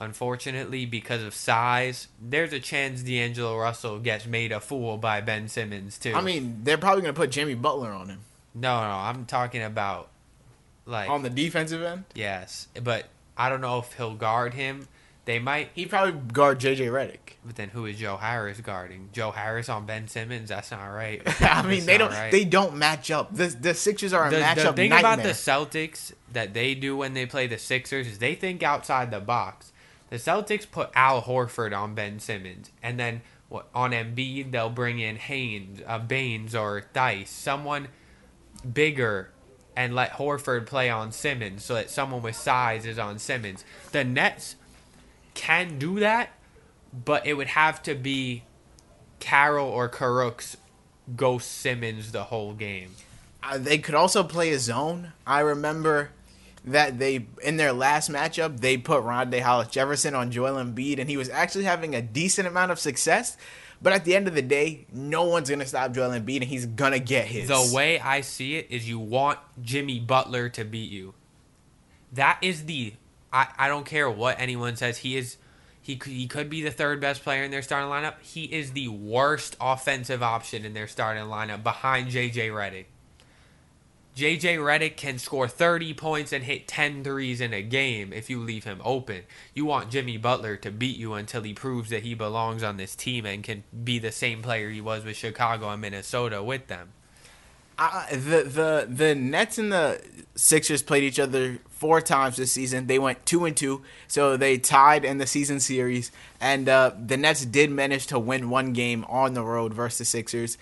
unfortunately, 0.00 0.86
because 0.86 1.22
of 1.22 1.34
size, 1.34 2.08
there's 2.20 2.54
a 2.54 2.60
chance 2.60 3.02
D'Angelo 3.02 3.58
Russell 3.58 3.98
gets 3.98 4.24
made 4.26 4.50
a 4.50 4.60
fool 4.60 4.96
by 4.96 5.20
Ben 5.20 5.48
Simmons 5.48 5.98
too. 5.98 6.14
I 6.14 6.22
mean, 6.22 6.60
they're 6.62 6.78
probably 6.78 7.02
going 7.02 7.14
to 7.14 7.20
put 7.20 7.30
Jimmy 7.30 7.54
Butler 7.54 7.90
on 7.90 8.08
him 8.08 8.20
no, 8.56 8.80
no, 8.80 8.90
I'm 8.90 9.24
talking 9.26 9.62
about 9.62 10.08
like 10.86 11.08
on 11.10 11.22
the 11.22 11.30
defensive 11.30 11.82
end. 11.82 12.04
yes, 12.14 12.68
but 12.82 13.06
I 13.36 13.48
don't 13.48 13.60
know 13.60 13.78
if 13.78 13.92
he'll 13.94 14.14
guard 14.14 14.54
him. 14.54 14.88
They 15.26 15.40
might, 15.40 15.70
He 15.74 15.86
probably 15.86 16.12
guard 16.32 16.60
JJ 16.60 16.86
Redick. 16.88 17.34
but 17.44 17.56
then 17.56 17.70
who 17.70 17.84
is 17.84 17.96
Joe 17.98 18.16
Harris 18.16 18.60
guarding? 18.60 19.08
Joe 19.12 19.32
Harris 19.32 19.68
on 19.68 19.84
Ben 19.84 20.06
Simmons? 20.06 20.50
That's 20.50 20.70
not 20.70 20.86
right. 20.86 21.20
I 21.42 21.62
mean, 21.62 21.70
That's 21.80 21.86
they 21.86 21.98
don't 21.98 22.10
right. 22.12 22.30
they 22.30 22.44
don't 22.44 22.76
match 22.76 23.10
up. 23.10 23.34
The 23.34 23.48
the 23.48 23.74
Sixers 23.74 24.12
are 24.12 24.28
a 24.28 24.30
the, 24.30 24.36
matchup 24.36 24.54
the 24.54 24.72
thing 24.74 24.90
nightmare. 24.90 25.14
about 25.14 25.22
the 25.24 25.30
Celtics 25.30 26.12
that 26.32 26.54
they 26.54 26.76
do 26.76 26.96
when 26.96 27.14
they 27.14 27.26
play 27.26 27.48
the 27.48 27.58
Sixers 27.58 28.06
is 28.06 28.18
they 28.20 28.36
think 28.36 28.62
outside 28.62 29.10
the 29.10 29.18
box. 29.20 29.72
The 30.10 30.16
Celtics 30.16 30.70
put 30.70 30.90
Al 30.94 31.22
Horford 31.22 31.76
on 31.76 31.96
Ben 31.96 32.20
Simmons, 32.20 32.70
and 32.80 32.96
then 32.96 33.22
what, 33.48 33.66
on 33.74 33.90
Embiid 33.90 34.52
they'll 34.52 34.70
bring 34.70 35.00
in 35.00 35.16
Haynes, 35.16 35.80
uh, 35.84 35.98
Baynes, 35.98 36.54
or 36.54 36.84
Theis, 36.94 37.28
someone 37.28 37.88
bigger, 38.72 39.30
and 39.76 39.94
let 39.94 40.12
Horford 40.12 40.66
play 40.66 40.88
on 40.88 41.12
Simmons, 41.12 41.64
so 41.64 41.74
that 41.74 41.90
someone 41.90 42.22
with 42.22 42.36
size 42.36 42.86
is 42.86 42.98
on 42.98 43.18
Simmons. 43.18 43.64
The 43.92 44.04
Nets 44.04 44.56
can 45.34 45.78
do 45.78 46.00
that, 46.00 46.30
but 46.92 47.26
it 47.26 47.34
would 47.34 47.48
have 47.48 47.82
to 47.84 47.94
be 47.94 48.44
Carroll 49.20 49.68
or 49.68 49.88
Kurucs 49.88 50.56
go 51.14 51.38
Simmons 51.38 52.12
the 52.12 52.24
whole 52.24 52.54
game. 52.54 52.92
Uh, 53.42 53.58
they 53.58 53.78
could 53.78 53.94
also 53.94 54.24
play 54.24 54.50
a 54.50 54.58
zone. 54.58 55.12
I 55.26 55.40
remember 55.40 56.10
that 56.64 56.98
they 56.98 57.26
in 57.44 57.58
their 57.58 57.72
last 57.72 58.10
matchup 58.10 58.58
they 58.58 58.76
put 58.76 59.04
Rondae 59.04 59.40
Hollis 59.40 59.68
Jefferson 59.68 60.14
on 60.14 60.32
Joel 60.32 60.54
Embiid, 60.54 60.98
and 60.98 61.08
he 61.08 61.16
was 61.16 61.28
actually 61.28 61.64
having 61.64 61.94
a 61.94 62.02
decent 62.02 62.48
amount 62.48 62.72
of 62.72 62.80
success. 62.80 63.36
But 63.82 63.92
at 63.92 64.04
the 64.04 64.16
end 64.16 64.26
of 64.26 64.34
the 64.34 64.42
day, 64.42 64.86
no 64.92 65.24
one's 65.24 65.50
gonna 65.50 65.66
stop 65.66 65.92
Joel 65.92 66.10
Embiid, 66.10 66.36
and 66.36 66.44
he's 66.44 66.66
gonna 66.66 66.98
get 66.98 67.26
his. 67.26 67.48
The 67.48 67.72
way 67.74 68.00
I 68.00 68.22
see 68.22 68.56
it 68.56 68.66
is 68.70 68.88
you 68.88 68.98
want 68.98 69.38
Jimmy 69.62 70.00
Butler 70.00 70.48
to 70.50 70.64
beat 70.64 70.90
you. 70.90 71.14
That 72.12 72.38
is 72.40 72.64
the 72.64 72.94
I, 73.32 73.48
I 73.58 73.68
don't 73.68 73.84
care 73.84 74.10
what 74.10 74.40
anyone 74.40 74.76
says. 74.76 74.98
He 74.98 75.16
is 75.16 75.36
he 75.82 75.96
could, 75.96 76.12
he 76.12 76.26
could 76.26 76.50
be 76.50 76.62
the 76.62 76.70
third 76.70 77.00
best 77.00 77.22
player 77.22 77.44
in 77.44 77.50
their 77.50 77.62
starting 77.62 77.88
lineup. 77.88 78.14
He 78.20 78.44
is 78.44 78.72
the 78.72 78.88
worst 78.88 79.56
offensive 79.60 80.22
option 80.22 80.64
in 80.64 80.74
their 80.74 80.88
starting 80.88 81.24
lineup 81.24 81.62
behind 81.62 82.08
JJ 82.08 82.50
Redick. 82.50 82.86
JJ 84.16 84.56
Redick 84.56 84.96
can 84.96 85.18
score 85.18 85.46
30 85.46 85.92
points 85.92 86.32
and 86.32 86.42
hit 86.42 86.66
10 86.66 87.04
threes 87.04 87.38
in 87.38 87.52
a 87.52 87.60
game 87.60 88.14
if 88.14 88.30
you 88.30 88.40
leave 88.40 88.64
him 88.64 88.80
open. 88.82 89.24
You 89.52 89.66
want 89.66 89.90
Jimmy 89.90 90.16
Butler 90.16 90.56
to 90.56 90.70
beat 90.70 90.96
you 90.96 91.12
until 91.12 91.42
he 91.42 91.52
proves 91.52 91.90
that 91.90 92.02
he 92.02 92.14
belongs 92.14 92.62
on 92.62 92.78
this 92.78 92.96
team 92.96 93.26
and 93.26 93.44
can 93.44 93.64
be 93.84 93.98
the 93.98 94.10
same 94.10 94.40
player 94.40 94.70
he 94.70 94.80
was 94.80 95.04
with 95.04 95.16
Chicago 95.16 95.68
and 95.68 95.82
Minnesota 95.82 96.42
with 96.42 96.66
them. 96.68 96.92
Uh, 97.78 98.06
the 98.10 98.42
the 98.42 98.86
the 98.88 99.14
Nets 99.14 99.58
and 99.58 99.70
the 99.70 100.00
Sixers 100.34 100.82
played 100.82 101.02
each 101.02 101.20
other 101.20 101.58
four 101.68 102.00
times 102.00 102.36
this 102.36 102.52
season. 102.52 102.86
They 102.86 102.98
went 102.98 103.26
two 103.26 103.44
and 103.44 103.54
two, 103.54 103.82
so 104.08 104.38
they 104.38 104.56
tied 104.56 105.04
in 105.04 105.18
the 105.18 105.26
season 105.26 105.60
series. 105.60 106.10
And 106.40 106.70
uh, 106.70 106.92
the 106.98 107.18
Nets 107.18 107.44
did 107.44 107.70
manage 107.70 108.06
to 108.06 108.18
win 108.18 108.48
one 108.48 108.72
game 108.72 109.04
on 109.10 109.34
the 109.34 109.42
road 109.42 109.74
versus 109.74 109.98
the 109.98 110.04
Sixers. 110.06 110.56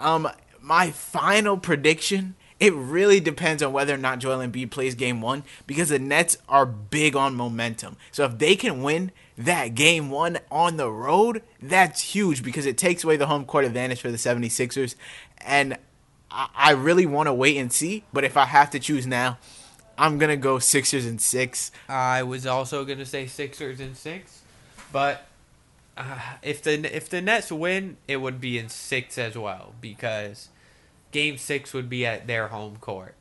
Um, 0.00 0.28
my 0.60 0.90
final 0.90 1.56
prediction. 1.58 2.34
It 2.60 2.74
really 2.74 3.20
depends 3.20 3.62
on 3.62 3.72
whether 3.72 3.94
or 3.94 3.98
not 3.98 4.18
Joel 4.18 4.38
Embiid 4.38 4.70
plays 4.70 4.94
game 4.94 5.20
one 5.20 5.44
because 5.66 5.90
the 5.90 5.98
Nets 5.98 6.36
are 6.48 6.66
big 6.66 7.14
on 7.14 7.36
momentum. 7.36 7.96
So 8.10 8.24
if 8.24 8.38
they 8.38 8.56
can 8.56 8.82
win 8.82 9.12
that 9.36 9.76
game 9.76 10.10
one 10.10 10.38
on 10.50 10.76
the 10.76 10.90
road, 10.90 11.42
that's 11.62 12.00
huge 12.00 12.42
because 12.42 12.66
it 12.66 12.76
takes 12.76 13.04
away 13.04 13.16
the 13.16 13.26
home 13.26 13.44
court 13.44 13.64
advantage 13.64 14.00
for 14.00 14.10
the 14.10 14.16
76ers. 14.16 14.96
And 15.40 15.78
I, 16.30 16.72
really 16.72 17.06
want 17.06 17.28
to 17.28 17.32
wait 17.32 17.56
and 17.56 17.72
see, 17.72 18.04
but 18.12 18.24
if 18.24 18.36
I 18.36 18.44
have 18.44 18.70
to 18.70 18.78
choose 18.78 19.06
now, 19.06 19.38
I'm 19.96 20.18
gonna 20.18 20.36
go 20.36 20.58
Sixers 20.58 21.06
and 21.06 21.20
six. 21.20 21.72
I 21.88 22.22
was 22.22 22.46
also 22.46 22.84
gonna 22.84 23.06
say 23.06 23.26
Sixers 23.26 23.80
and 23.80 23.96
six, 23.96 24.42
but 24.92 25.26
uh, 25.96 26.18
if 26.42 26.62
the 26.62 26.94
if 26.94 27.08
the 27.08 27.20
Nets 27.20 27.50
win, 27.50 27.96
it 28.06 28.18
would 28.18 28.40
be 28.40 28.58
in 28.58 28.68
six 28.68 29.18
as 29.18 29.36
well 29.36 29.74
because 29.80 30.50
Game 31.18 31.38
Six 31.38 31.72
would 31.72 31.88
be 31.88 32.06
at 32.06 32.26
their 32.26 32.48
home 32.48 32.76
court. 32.76 33.14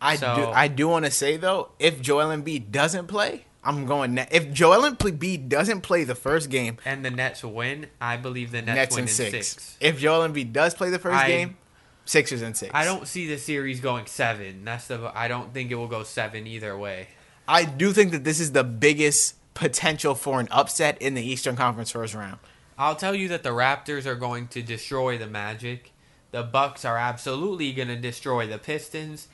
I 0.00 0.16
so, 0.16 0.34
do 0.34 0.44
I 0.46 0.68
do 0.68 0.88
want 0.88 1.04
to 1.04 1.10
say 1.10 1.36
though, 1.36 1.70
if 1.78 2.00
Joel 2.00 2.36
Embiid 2.36 2.72
doesn't 2.72 3.06
play, 3.06 3.44
I'm 3.62 3.86
going. 3.86 4.14
Net. 4.14 4.28
If 4.32 4.52
Joel 4.52 4.90
Embiid 4.90 5.48
doesn't 5.48 5.82
play 5.82 6.02
the 6.02 6.16
first 6.16 6.50
game 6.50 6.78
and 6.84 7.04
the 7.04 7.10
Nets 7.10 7.44
win, 7.44 7.86
I 8.00 8.16
believe 8.16 8.50
the 8.50 8.62
Nets, 8.62 8.76
Nets 8.76 8.94
win 8.96 9.04
in 9.04 9.08
six. 9.08 9.48
six. 9.48 9.76
If 9.80 9.98
Joel 10.00 10.28
Embiid 10.28 10.52
does 10.52 10.74
play 10.74 10.90
the 10.90 10.98
first 10.98 11.16
I, 11.16 11.28
game, 11.28 11.56
Sixers 12.04 12.42
and 12.42 12.56
six. 12.56 12.72
I 12.74 12.84
don't 12.84 13.06
see 13.06 13.28
the 13.28 13.38
series 13.38 13.80
going 13.80 14.06
seven. 14.06 14.64
That's 14.64 14.88
the. 14.88 15.12
I 15.14 15.28
don't 15.28 15.54
think 15.54 15.70
it 15.70 15.76
will 15.76 15.86
go 15.86 16.02
seven 16.02 16.46
either 16.48 16.76
way. 16.76 17.08
I 17.46 17.64
do 17.64 17.92
think 17.92 18.10
that 18.10 18.24
this 18.24 18.40
is 18.40 18.52
the 18.52 18.64
biggest 18.64 19.36
potential 19.54 20.16
for 20.16 20.40
an 20.40 20.48
upset 20.50 21.00
in 21.00 21.14
the 21.14 21.22
Eastern 21.22 21.54
Conference 21.54 21.92
first 21.92 22.14
round. 22.14 22.38
I'll 22.76 22.96
tell 22.96 23.14
you 23.14 23.28
that 23.28 23.44
the 23.44 23.50
Raptors 23.50 24.06
are 24.06 24.16
going 24.16 24.48
to 24.48 24.62
destroy 24.62 25.18
the 25.18 25.28
Magic. 25.28 25.91
The 26.32 26.42
Bucks 26.42 26.84
are 26.84 26.98
absolutely 26.98 27.72
going 27.72 27.88
to 27.88 27.96
destroy 27.96 28.46
the 28.46 28.58
Pistons, 28.58 29.28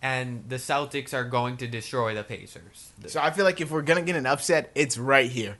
and 0.00 0.44
the 0.48 0.56
Celtics 0.56 1.12
are 1.12 1.24
going 1.24 1.56
to 1.58 1.66
destroy 1.66 2.14
the 2.14 2.22
Pacers. 2.22 2.92
So 3.06 3.20
I 3.20 3.30
feel 3.30 3.44
like 3.44 3.60
if 3.60 3.70
we're 3.70 3.82
going 3.82 3.98
to 3.98 4.06
get 4.06 4.16
an 4.16 4.26
upset, 4.26 4.70
it's 4.74 4.96
right 4.96 5.30
here. 5.30 5.56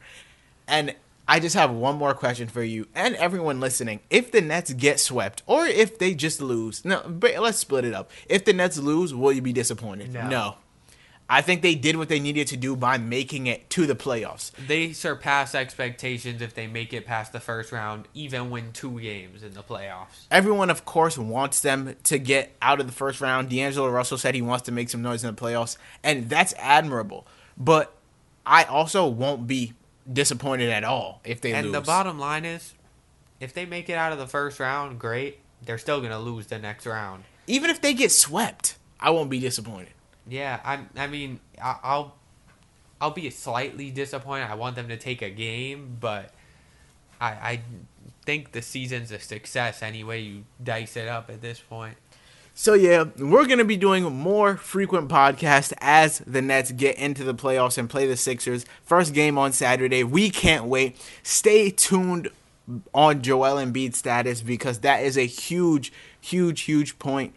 And 0.66 0.94
I 1.26 1.40
just 1.40 1.56
have 1.56 1.70
one 1.70 1.96
more 1.96 2.14
question 2.14 2.48
for 2.48 2.62
you 2.62 2.86
and 2.94 3.16
everyone 3.16 3.58
listening. 3.58 4.00
If 4.10 4.30
the 4.30 4.40
Nets 4.40 4.72
get 4.74 5.00
swept 5.00 5.42
or 5.46 5.66
if 5.66 5.98
they 5.98 6.14
just 6.14 6.40
lose, 6.40 6.84
no, 6.84 7.00
but 7.08 7.38
let's 7.38 7.58
split 7.58 7.84
it 7.84 7.94
up. 7.94 8.10
If 8.28 8.44
the 8.44 8.52
Nets 8.52 8.78
lose, 8.78 9.14
will 9.14 9.32
you 9.32 9.42
be 9.42 9.52
disappointed? 9.52 10.12
No. 10.12 10.28
no. 10.28 10.56
I 11.28 11.40
think 11.40 11.62
they 11.62 11.74
did 11.74 11.96
what 11.96 12.08
they 12.08 12.20
needed 12.20 12.48
to 12.48 12.56
do 12.56 12.76
by 12.76 12.98
making 12.98 13.46
it 13.46 13.70
to 13.70 13.86
the 13.86 13.94
playoffs. 13.94 14.50
They 14.66 14.92
surpass 14.92 15.54
expectations 15.54 16.42
if 16.42 16.54
they 16.54 16.66
make 16.66 16.92
it 16.92 17.06
past 17.06 17.32
the 17.32 17.40
first 17.40 17.72
round, 17.72 18.08
even 18.12 18.50
win 18.50 18.72
two 18.72 19.00
games 19.00 19.42
in 19.42 19.54
the 19.54 19.62
playoffs. 19.62 20.26
Everyone, 20.30 20.68
of 20.68 20.84
course, 20.84 21.16
wants 21.16 21.60
them 21.60 21.96
to 22.04 22.18
get 22.18 22.54
out 22.60 22.78
of 22.78 22.86
the 22.86 22.92
first 22.92 23.22
round. 23.22 23.48
D'Angelo 23.48 23.88
Russell 23.88 24.18
said 24.18 24.34
he 24.34 24.42
wants 24.42 24.64
to 24.66 24.72
make 24.72 24.90
some 24.90 25.00
noise 25.00 25.24
in 25.24 25.34
the 25.34 25.40
playoffs, 25.40 25.78
and 26.02 26.28
that's 26.28 26.52
admirable. 26.58 27.26
But 27.56 27.96
I 28.44 28.64
also 28.64 29.06
won't 29.06 29.46
be 29.46 29.72
disappointed 30.10 30.68
at 30.68 30.84
all 30.84 31.22
if 31.24 31.40
they 31.40 31.52
and 31.52 31.68
lose. 31.68 31.74
And 31.74 31.82
the 31.82 31.86
bottom 31.86 32.18
line 32.18 32.44
is, 32.44 32.74
if 33.40 33.54
they 33.54 33.64
make 33.64 33.88
it 33.88 33.94
out 33.94 34.12
of 34.12 34.18
the 34.18 34.26
first 34.26 34.60
round, 34.60 34.98
great. 34.98 35.38
They're 35.64 35.78
still 35.78 36.02
gonna 36.02 36.20
lose 36.20 36.48
the 36.48 36.58
next 36.58 36.84
round. 36.84 37.24
Even 37.46 37.70
if 37.70 37.80
they 37.80 37.94
get 37.94 38.12
swept, 38.12 38.76
I 39.00 39.10
won't 39.10 39.30
be 39.30 39.40
disappointed. 39.40 39.92
Yeah, 40.28 40.60
I. 40.64 40.80
I 40.96 41.06
mean, 41.06 41.40
I, 41.62 41.76
I'll. 41.82 42.14
I'll 43.00 43.10
be 43.10 43.28
slightly 43.30 43.90
disappointed. 43.90 44.50
I 44.50 44.54
want 44.54 44.76
them 44.76 44.88
to 44.88 44.96
take 44.96 45.20
a 45.20 45.28
game, 45.28 45.98
but 46.00 46.30
I, 47.20 47.26
I 47.28 47.60
think 48.24 48.52
the 48.52 48.62
season's 48.62 49.10
a 49.10 49.18
success 49.18 49.82
anyway. 49.82 50.22
You 50.22 50.44
dice 50.62 50.96
it 50.96 51.08
up 51.08 51.28
at 51.28 51.42
this 51.42 51.60
point. 51.60 51.96
So 52.56 52.74
yeah, 52.74 53.04
we're 53.18 53.46
gonna 53.46 53.64
be 53.64 53.76
doing 53.76 54.04
more 54.04 54.56
frequent 54.56 55.08
podcasts 55.08 55.72
as 55.80 56.20
the 56.20 56.40
Nets 56.40 56.70
get 56.70 56.96
into 56.96 57.24
the 57.24 57.34
playoffs 57.34 57.76
and 57.76 57.90
play 57.90 58.06
the 58.06 58.16
Sixers. 58.16 58.64
First 58.84 59.12
game 59.12 59.36
on 59.36 59.52
Saturday. 59.52 60.04
We 60.04 60.30
can't 60.30 60.66
wait. 60.66 60.96
Stay 61.24 61.70
tuned 61.70 62.28
on 62.94 63.22
Joel 63.22 63.56
Embiid 63.56 63.94
status 63.94 64.40
because 64.40 64.78
that 64.80 65.02
is 65.02 65.18
a 65.18 65.26
huge, 65.26 65.92
huge, 66.20 66.62
huge 66.62 66.98
point 67.00 67.34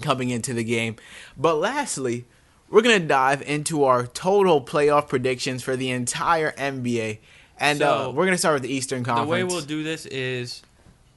coming 0.00 0.30
into 0.30 0.52
the 0.52 0.64
game. 0.64 0.96
But 1.36 1.56
lastly, 1.56 2.24
we're 2.70 2.82
gonna 2.82 2.98
dive 3.00 3.42
into 3.42 3.84
our 3.84 4.06
total 4.06 4.60
playoff 4.60 5.08
predictions 5.08 5.62
for 5.62 5.76
the 5.76 5.90
entire 5.90 6.52
NBA, 6.52 7.18
and 7.58 7.78
so, 7.78 8.08
uh, 8.08 8.10
we're 8.10 8.24
gonna 8.24 8.38
start 8.38 8.54
with 8.54 8.62
the 8.62 8.72
Eastern 8.72 9.04
Conference. 9.04 9.26
The 9.26 9.32
way 9.32 9.44
we'll 9.44 9.62
do 9.62 9.82
this 9.82 10.06
is 10.06 10.62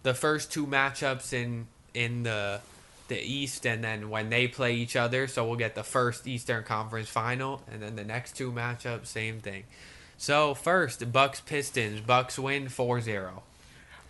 the 0.04 0.14
first 0.14 0.52
two 0.52 0.66
matchups 0.66 1.34
in 1.34 1.68
in 1.94 2.24
the 2.24 2.62
the 3.08 3.22
East, 3.22 3.66
and 3.66 3.84
then 3.84 4.10
when 4.10 4.30
they 4.30 4.48
play 4.48 4.74
each 4.74 4.96
other, 4.96 5.28
so 5.28 5.46
we'll 5.46 5.58
get 5.58 5.76
the 5.76 5.84
first 5.84 6.26
Eastern 6.28 6.64
Conference 6.64 7.10
final, 7.10 7.62
and 7.70 7.82
then 7.84 7.98
the 7.98 8.06
next 8.06 8.38
two 8.38 8.54
matchups, 8.54 9.08
same 9.08 9.42
thing. 9.42 9.64
So 10.18 10.54
first, 10.54 11.12
Bucks 11.12 11.42
Pistons. 11.42 12.00
Bucks 12.00 12.40
win 12.40 12.68
4-0. 12.68 13.42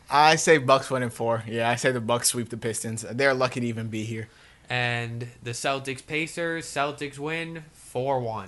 I 0.10 0.36
say 0.36 0.58
Bucks 0.58 0.92
win 0.92 1.04
in 1.04 1.10
four. 1.10 1.44
Yeah, 1.48 1.70
I 1.70 1.76
say 1.76 1.92
the 1.92 2.02
Bucks 2.02 2.28
sweep 2.28 2.50
the 2.50 2.58
Pistons. 2.58 3.06
They're 3.10 3.34
lucky 3.34 3.62
to 3.62 3.66
even 3.66 3.88
be 3.88 4.04
here. 4.04 4.28
And 4.72 5.28
the 5.44 5.52
Celtics 5.52 6.06
Pacers. 6.06 6.66
Celtics 6.66 7.20
win 7.20 7.66
4-1. 7.94 8.48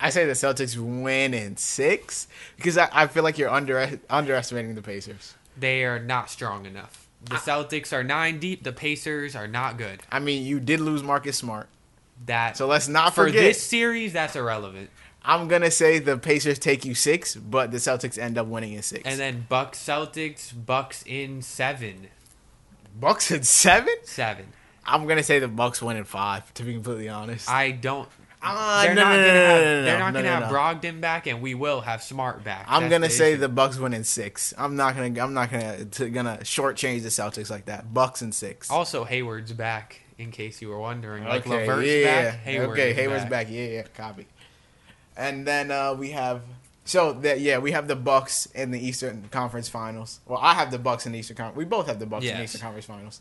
I 0.00 0.08
say 0.08 0.24
the 0.24 0.32
Celtics 0.32 0.78
win 0.78 1.34
in 1.34 1.58
six 1.58 2.26
because 2.56 2.78
I, 2.78 2.88
I 2.90 3.06
feel 3.06 3.22
like 3.22 3.36
you're 3.36 3.50
under 3.50 4.00
underestimating 4.08 4.74
the 4.74 4.80
Pacers. 4.82 5.34
They 5.54 5.84
are 5.84 5.98
not 5.98 6.30
strong 6.30 6.64
enough. 6.64 7.06
The 7.24 7.34
Celtics 7.36 7.92
are 7.92 8.02
nine 8.02 8.40
deep. 8.40 8.64
The 8.64 8.72
Pacers 8.72 9.36
are 9.36 9.46
not 9.46 9.76
good. 9.76 10.00
I 10.10 10.20
mean, 10.20 10.42
you 10.44 10.58
did 10.58 10.80
lose 10.80 11.02
Marcus 11.02 11.36
Smart. 11.36 11.68
That 12.24 12.56
so 12.56 12.66
let's 12.66 12.88
not 12.88 13.14
for 13.14 13.26
forget. 13.26 13.42
this 13.42 13.62
series. 13.62 14.14
That's 14.14 14.34
irrelevant. 14.34 14.88
I'm 15.22 15.48
gonna 15.48 15.70
say 15.70 15.98
the 15.98 16.16
Pacers 16.16 16.58
take 16.58 16.86
you 16.86 16.94
six, 16.94 17.36
but 17.36 17.72
the 17.72 17.78
Celtics 17.78 18.16
end 18.16 18.38
up 18.38 18.46
winning 18.46 18.72
in 18.72 18.82
six. 18.82 19.02
And 19.04 19.20
then 19.20 19.46
Bucks 19.50 19.78
Celtics 19.78 20.52
Bucks 20.54 21.04
in 21.06 21.42
seven. 21.42 22.08
Bucks 22.98 23.30
in 23.30 23.42
seven. 23.42 23.94
Seven. 24.04 24.46
I'm 24.86 25.06
gonna 25.06 25.22
say 25.22 25.38
the 25.38 25.48
Bucks 25.48 25.80
win 25.80 25.96
in 25.96 26.04
five. 26.04 26.52
To 26.54 26.62
be 26.62 26.74
completely 26.74 27.08
honest, 27.08 27.48
I 27.48 27.70
don't. 27.70 28.08
Uh, 28.44 28.82
they're, 28.82 28.94
no, 28.94 29.02
not 29.04 29.10
no, 29.10 29.16
gonna 29.16 29.32
no, 29.32 29.38
have, 29.38 29.84
they're 29.84 29.98
not 29.98 30.14
gonna 30.14 30.28
have 30.28 30.52
Brogdon 30.52 31.00
back, 31.00 31.28
and 31.28 31.40
we 31.40 31.54
will 31.54 31.80
have 31.80 32.02
Smart 32.02 32.42
back. 32.42 32.66
I'm 32.68 32.82
That's 32.82 32.90
gonna 32.90 33.06
the 33.06 33.12
say 33.12 33.32
issue. 33.32 33.40
the 33.40 33.48
Bucks 33.48 33.78
win 33.78 33.94
in 33.94 34.02
six. 34.02 34.52
I'm 34.58 34.74
not 34.74 34.96
gonna. 34.96 35.22
I'm 35.22 35.34
not 35.34 35.50
gonna 35.50 35.84
to, 35.84 36.10
gonna 36.10 36.38
shortchange 36.42 37.02
the 37.02 37.08
Celtics 37.08 37.50
like 37.50 37.66
that. 37.66 37.94
Bucks 37.94 38.20
in 38.20 38.32
six. 38.32 38.70
Also, 38.70 39.04
Hayward's 39.04 39.52
back. 39.52 40.00
In 40.18 40.30
case 40.30 40.60
you 40.60 40.68
were 40.68 40.78
wondering, 40.78 41.24
like 41.24 41.46
okay, 41.46 41.66
LeVert's 41.66 41.88
yeah, 41.88 42.30
back. 42.30 42.40
Hayward 42.40 42.70
okay, 42.70 42.92
Hayward's 42.92 43.22
back. 43.24 43.30
back. 43.30 43.46
Yeah, 43.50 43.66
yeah, 43.66 43.82
copy. 43.94 44.26
And 45.16 45.46
then 45.46 45.70
uh, 45.70 45.94
we 45.94 46.10
have 46.10 46.42
so 46.84 47.12
that 47.12 47.40
yeah, 47.40 47.58
we 47.58 47.72
have 47.72 47.86
the 47.86 47.96
Bucks 47.96 48.46
in 48.46 48.70
the 48.72 48.84
Eastern 48.84 49.28
Conference 49.30 49.68
Finals. 49.68 50.20
Well, 50.26 50.40
I 50.42 50.54
have 50.54 50.70
the 50.70 50.78
Bucks 50.78 51.06
in 51.06 51.12
the 51.12 51.18
Eastern 51.18 51.36
Conference. 51.36 51.56
We 51.56 51.64
both 51.64 51.86
have 51.86 51.98
the 51.98 52.06
Bucks 52.06 52.24
yes. 52.24 52.32
in 52.32 52.38
the 52.38 52.44
Eastern 52.44 52.60
Conference 52.60 52.86
Finals. 52.86 53.20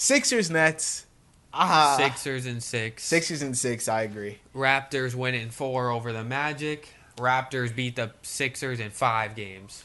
Sixers 0.00 0.50
Nets. 0.50 1.04
Uh, 1.52 1.98
Sixers 1.98 2.46
and 2.46 2.62
six. 2.62 3.04
Sixers 3.04 3.42
and 3.42 3.56
six. 3.56 3.86
I 3.86 4.00
agree. 4.00 4.38
Raptors 4.56 5.14
win 5.14 5.34
in 5.34 5.50
four 5.50 5.90
over 5.90 6.10
the 6.10 6.24
Magic. 6.24 6.88
Raptors 7.18 7.76
beat 7.76 7.96
the 7.96 8.12
Sixers 8.22 8.80
in 8.80 8.92
five 8.92 9.36
games. 9.36 9.84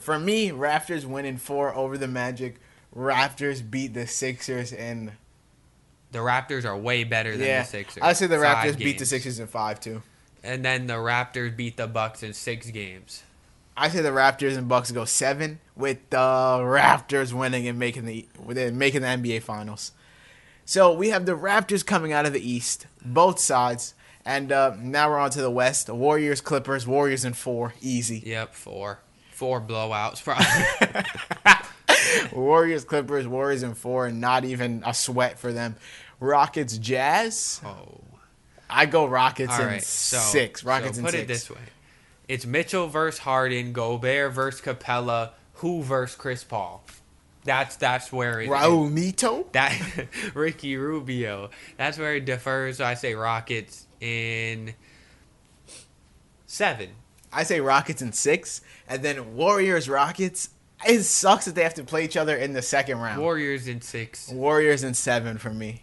For 0.00 0.18
me, 0.18 0.50
Raptors 0.50 1.04
win 1.04 1.24
in 1.26 1.36
four 1.36 1.72
over 1.76 1.96
the 1.96 2.08
Magic. 2.08 2.56
Raptors 2.92 3.62
beat 3.70 3.94
the 3.94 4.08
Sixers 4.08 4.72
in. 4.72 5.12
The 6.10 6.18
Raptors 6.18 6.64
are 6.64 6.76
way 6.76 7.04
better 7.04 7.36
than 7.36 7.46
yeah, 7.46 7.62
the 7.62 7.68
Sixers. 7.68 8.02
I 8.02 8.14
say 8.14 8.26
the 8.26 8.36
Raptors 8.36 8.76
beat 8.76 8.98
the 8.98 9.06
Sixers 9.06 9.38
in 9.38 9.46
five 9.46 9.78
too. 9.78 10.02
And 10.42 10.64
then 10.64 10.88
the 10.88 10.94
Raptors 10.94 11.56
beat 11.56 11.76
the 11.76 11.86
Bucks 11.86 12.24
in 12.24 12.32
six 12.32 12.68
games. 12.70 13.22
I 13.76 13.88
say 13.88 14.02
the 14.02 14.10
Raptors 14.10 14.56
and 14.56 14.68
Bucks 14.68 14.90
go 14.92 15.04
seven, 15.04 15.60
with 15.76 15.98
the 16.10 16.16
Raptors 16.18 17.32
winning 17.32 17.66
and 17.66 17.78
making 17.78 18.04
the 18.04 18.26
making 18.46 19.02
the 19.02 19.08
NBA 19.08 19.42
Finals. 19.42 19.92
So 20.64 20.92
we 20.92 21.10
have 21.10 21.26
the 21.26 21.32
Raptors 21.32 21.84
coming 21.84 22.12
out 22.12 22.26
of 22.26 22.32
the 22.32 22.50
East, 22.50 22.86
both 23.04 23.38
sides, 23.38 23.94
and 24.24 24.52
uh, 24.52 24.76
now 24.78 25.10
we're 25.10 25.18
on 25.18 25.30
to 25.30 25.40
the 25.40 25.50
West. 25.50 25.86
The 25.86 25.94
Warriors, 25.94 26.40
Clippers, 26.40 26.86
Warriors 26.86 27.24
in 27.24 27.32
four, 27.32 27.74
easy. 27.80 28.22
Yep, 28.24 28.54
four, 28.54 29.00
four 29.32 29.60
blowouts 29.60 30.22
probably. 30.22 31.04
Warriors, 32.32 32.84
Clippers, 32.84 33.26
Warriors 33.26 33.62
in 33.62 33.74
four, 33.74 34.06
and 34.06 34.20
not 34.20 34.44
even 34.44 34.82
a 34.86 34.94
sweat 34.94 35.38
for 35.38 35.52
them. 35.52 35.76
Rockets, 36.20 36.78
Jazz. 36.78 37.60
oh. 37.64 38.00
I 38.70 38.86
go 38.86 39.04
Rockets 39.06 39.52
All 39.52 39.62
in 39.62 39.66
right, 39.66 39.82
so 39.82 40.16
six. 40.16 40.64
Rockets 40.64 40.96
so 40.96 41.00
in 41.00 41.04
put 41.04 41.14
it 41.14 41.28
this 41.28 41.50
way: 41.50 41.58
it's 42.32 42.46
Mitchell 42.46 42.88
versus 42.88 43.20
Harden, 43.20 43.74
Gobert 43.74 44.32
versus 44.32 44.62
Capella, 44.62 45.34
who 45.56 45.82
versus 45.82 46.16
Chris 46.16 46.42
Paul. 46.42 46.82
That's 47.44 47.76
that's 47.76 48.10
where 48.10 48.40
it. 48.40 48.48
Raul 48.48 48.90
Neto. 48.90 49.48
that 49.52 49.78
Ricky 50.34 50.78
Rubio. 50.78 51.50
That's 51.76 51.98
where 51.98 52.14
it 52.16 52.24
differs. 52.24 52.78
So 52.78 52.86
I 52.86 52.94
say 52.94 53.14
Rockets 53.14 53.86
in 54.00 54.72
seven. 56.46 56.92
I 57.30 57.42
say 57.42 57.60
Rockets 57.60 58.00
in 58.00 58.12
six, 58.12 58.62
and 58.88 59.02
then 59.02 59.36
Warriors, 59.36 59.86
Rockets. 59.86 60.48
It 60.86 61.02
sucks 61.02 61.44
that 61.44 61.54
they 61.54 61.62
have 61.62 61.74
to 61.74 61.84
play 61.84 62.06
each 62.06 62.16
other 62.16 62.34
in 62.34 62.54
the 62.54 62.62
second 62.62 62.98
round. 62.98 63.20
Warriors 63.20 63.68
in 63.68 63.82
six. 63.82 64.30
Warriors 64.30 64.82
in 64.82 64.94
seven 64.94 65.36
for 65.36 65.50
me. 65.50 65.82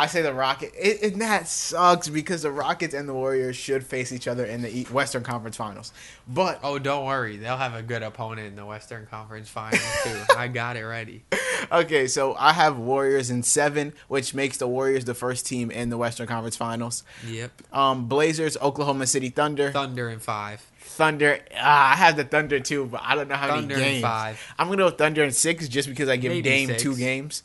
I 0.00 0.06
say 0.06 0.22
the 0.22 0.32
Rocket. 0.32 0.72
It, 0.78 1.02
and 1.12 1.20
that 1.20 1.46
sucks 1.46 2.08
because 2.08 2.40
the 2.42 2.50
Rockets 2.50 2.94
and 2.94 3.06
the 3.06 3.12
Warriors 3.12 3.54
should 3.56 3.84
face 3.84 4.12
each 4.12 4.26
other 4.26 4.46
in 4.46 4.62
the 4.62 4.84
Western 4.84 5.22
Conference 5.22 5.56
Finals. 5.56 5.92
But 6.26 6.58
Oh, 6.62 6.78
don't 6.78 7.04
worry. 7.04 7.36
They'll 7.36 7.58
have 7.58 7.74
a 7.74 7.82
good 7.82 8.02
opponent 8.02 8.46
in 8.48 8.56
the 8.56 8.64
Western 8.64 9.06
Conference 9.06 9.48
Finals 9.50 9.82
too. 10.04 10.18
I 10.36 10.48
got 10.48 10.76
it 10.78 10.84
ready. 10.84 11.22
okay, 11.70 12.06
so 12.06 12.34
I 12.38 12.52
have 12.54 12.78
Warriors 12.78 13.28
in 13.30 13.42
seven, 13.42 13.92
which 14.08 14.32
makes 14.34 14.56
the 14.56 14.66
Warriors 14.66 15.04
the 15.04 15.14
first 15.14 15.46
team 15.46 15.70
in 15.70 15.90
the 15.90 15.98
Western 15.98 16.26
Conference 16.26 16.56
Finals. 16.56 17.02
Yep. 17.26 17.50
Um, 17.72 18.06
Blazers, 18.06 18.56
Oklahoma 18.56 19.06
City 19.06 19.28
Thunder, 19.28 19.70
Thunder 19.70 20.08
in 20.08 20.18
five. 20.18 20.62
Thunder. 20.80 21.40
Ah, 21.56 21.92
I 21.92 21.96
have 21.96 22.16
the 22.16 22.24
Thunder 22.24 22.58
too, 22.60 22.86
but 22.86 23.02
I 23.04 23.14
don't 23.14 23.28
know 23.28 23.34
how 23.36 23.48
many. 23.48 23.60
Thunder 23.60 23.74
in 23.74 23.80
games. 23.80 24.02
five. 24.02 24.40
I'm 24.58 24.66
gonna 24.68 24.78
go 24.78 24.86
with 24.86 24.98
Thunder 24.98 25.24
in 25.24 25.32
six 25.32 25.68
just 25.68 25.88
because 25.88 26.08
I 26.08 26.16
give 26.16 26.30
Maybe 26.32 26.42
Dame 26.48 26.68
six. 26.68 26.82
two 26.82 26.96
games. 26.96 27.42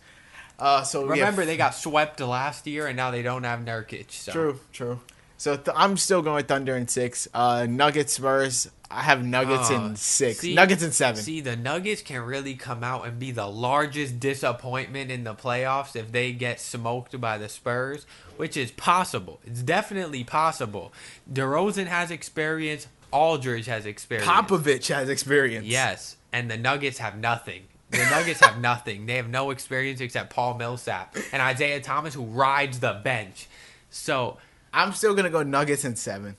Uh, 0.57 0.83
so 0.83 1.03
yeah, 1.05 1.11
Remember, 1.21 1.45
they 1.45 1.57
got 1.57 1.75
swept 1.75 2.19
last 2.19 2.65
year, 2.67 2.87
and 2.87 2.95
now 2.95 3.11
they 3.11 3.21
don't 3.21 3.43
have 3.43 3.59
Nurkic. 3.59 4.11
So. 4.11 4.31
True, 4.31 4.59
true. 4.71 4.99
So 5.37 5.57
th- 5.57 5.75
I'm 5.75 5.97
still 5.97 6.21
going 6.21 6.35
with 6.37 6.47
Thunder 6.47 6.77
in 6.77 6.87
six. 6.87 7.27
Uh, 7.33 7.65
Nuggets, 7.69 8.13
Spurs. 8.13 8.69
I 8.89 9.01
have 9.01 9.25
Nuggets 9.25 9.69
Uh, 9.69 9.73
in 9.75 9.95
six. 9.97 10.39
see- 10.39 10.53
Nuggets 10.53 10.81
in 10.83 10.91
seven. 10.91 11.21
See, 11.21 11.41
the 11.41 11.55
Nuggets 11.57 12.01
can 12.01 12.21
really 12.21 12.53
come 12.55 12.83
out 12.83 13.05
and 13.05 13.19
be 13.19 13.31
the 13.31 13.47
largest 13.47 14.19
disappointment 14.19 15.11
in 15.11 15.23
the 15.25 15.33
playoffs 15.35 15.95
if 15.95 16.11
they 16.13 16.31
get 16.31 16.61
smoked 16.61 17.19
by 17.19 17.37
the 17.37 17.49
Spurs, 17.49 18.05
which 18.37 18.55
is 18.55 18.71
possible. 18.71 19.41
It's 19.45 19.61
definitely 19.61 20.23
possible. 20.23 20.93
DeRozan 21.31 21.87
has 21.87 22.11
experience. 22.11 22.87
Aldridge 23.11 23.65
has 23.65 23.85
experience. 23.85 24.29
Popovich 24.29 24.87
has 24.93 25.09
experience. 25.09 25.65
Yes, 25.65 26.15
and 26.31 26.49
the 26.49 26.57
Nuggets 26.57 26.99
have 26.99 27.17
nothing. 27.17 27.63
The 27.91 28.03
Nuggets 28.09 28.39
have 28.39 28.59
nothing. 28.59 29.05
They 29.05 29.15
have 29.15 29.29
no 29.29 29.51
experience 29.51 30.01
except 30.01 30.33
Paul 30.33 30.55
Millsap 30.55 31.15
and 31.31 31.41
Isaiah 31.41 31.79
Thomas, 31.79 32.13
who 32.13 32.23
rides 32.23 32.79
the 32.79 32.99
bench. 33.03 33.47
So 33.89 34.37
I'm 34.73 34.91
still 34.91 35.15
gonna 35.15 35.29
go 35.29 35.43
Nuggets 35.43 35.85
in 35.85 35.95
seven. 35.95 36.35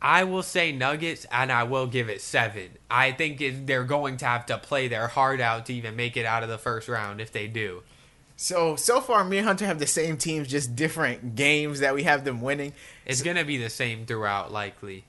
I 0.00 0.24
will 0.24 0.42
say 0.42 0.72
Nuggets, 0.72 1.26
and 1.32 1.50
I 1.50 1.64
will 1.64 1.86
give 1.86 2.08
it 2.08 2.20
seven. 2.20 2.70
I 2.90 3.12
think 3.12 3.40
it, 3.40 3.66
they're 3.66 3.84
going 3.84 4.18
to 4.18 4.26
have 4.26 4.46
to 4.46 4.58
play 4.58 4.88
their 4.88 5.08
heart 5.08 5.40
out 5.40 5.66
to 5.66 5.74
even 5.74 5.96
make 5.96 6.16
it 6.16 6.26
out 6.26 6.42
of 6.42 6.48
the 6.48 6.58
first 6.58 6.88
round 6.88 7.20
if 7.20 7.32
they 7.32 7.46
do. 7.46 7.82
So 8.36 8.76
so 8.76 9.00
far, 9.00 9.24
me 9.24 9.38
and 9.38 9.46
Hunter 9.46 9.64
have 9.66 9.78
the 9.78 9.86
same 9.86 10.18
teams, 10.18 10.48
just 10.48 10.76
different 10.76 11.34
games 11.34 11.80
that 11.80 11.94
we 11.94 12.02
have 12.02 12.24
them 12.24 12.42
winning. 12.42 12.74
It's 13.06 13.22
going 13.22 13.36
to 13.36 13.44
be 13.44 13.56
the 13.56 13.70
same 13.70 14.04
throughout, 14.04 14.52
likely. 14.52 15.04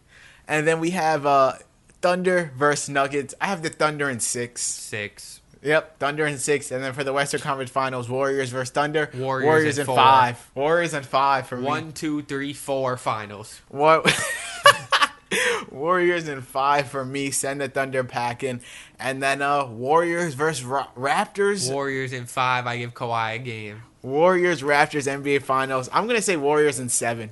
And 0.48 0.66
then 0.66 0.80
we 0.80 0.92
have 0.92 1.26
uh, 1.26 1.54
Thunder 2.02 2.52
versus 2.56 2.88
Nuggets. 2.88 3.36
I 3.42 3.48
have 3.48 3.64
the 3.64 3.70
Thunder 3.70 4.10
in 4.10 4.22
six. 4.22 4.62
Six. 4.62 5.37
Yep, 5.64 6.00
Thunder 6.00 6.26
in 6.28 6.38
six. 6.38 6.72
And 6.72 6.84
then 6.84 6.94
for 6.94 7.04
the 7.04 7.14
Western 7.14 7.42
Conference 7.42 7.72
Finals, 7.72 8.08
Warriors 8.10 8.50
versus 8.52 8.70
Thunder. 8.72 9.10
Warriors 9.16 9.78
in 9.78 9.82
in 9.82 9.86
four. 9.88 9.96
five. 9.96 10.52
Warriors 10.56 10.94
in 10.94 11.04
five 11.04 11.48
for 11.48 11.58
me. 11.58 11.66
One, 11.66 11.92
two, 11.94 12.22
three, 12.24 12.54
four 12.54 12.96
finals. 12.98 13.62
What? 13.70 14.06
Warriors 15.72 16.28
in 16.30 16.42
five 16.42 16.88
for 16.88 17.04
me. 17.04 17.32
Send 17.32 17.60
the 17.60 17.68
Thunder 17.68 18.04
packing, 18.04 18.62
and 18.98 19.22
then 19.22 19.42
uh 19.42 19.66
Warriors 19.66 20.34
versus 20.34 20.64
Ra- 20.64 20.88
Raptors. 20.98 21.72
Warriors 21.72 22.14
in 22.14 22.26
five. 22.26 22.66
I 22.66 22.78
give 22.78 22.94
Kawhi 22.94 23.36
a 23.36 23.40
game. 23.40 23.84
Warriors 24.02 24.62
Raptors 24.62 25.06
NBA 25.06 25.42
Finals. 25.44 25.90
I'm 25.92 26.08
gonna 26.08 26.22
say 26.22 26.38
Warriors 26.38 26.80
in 26.80 26.88
seven. 26.88 27.32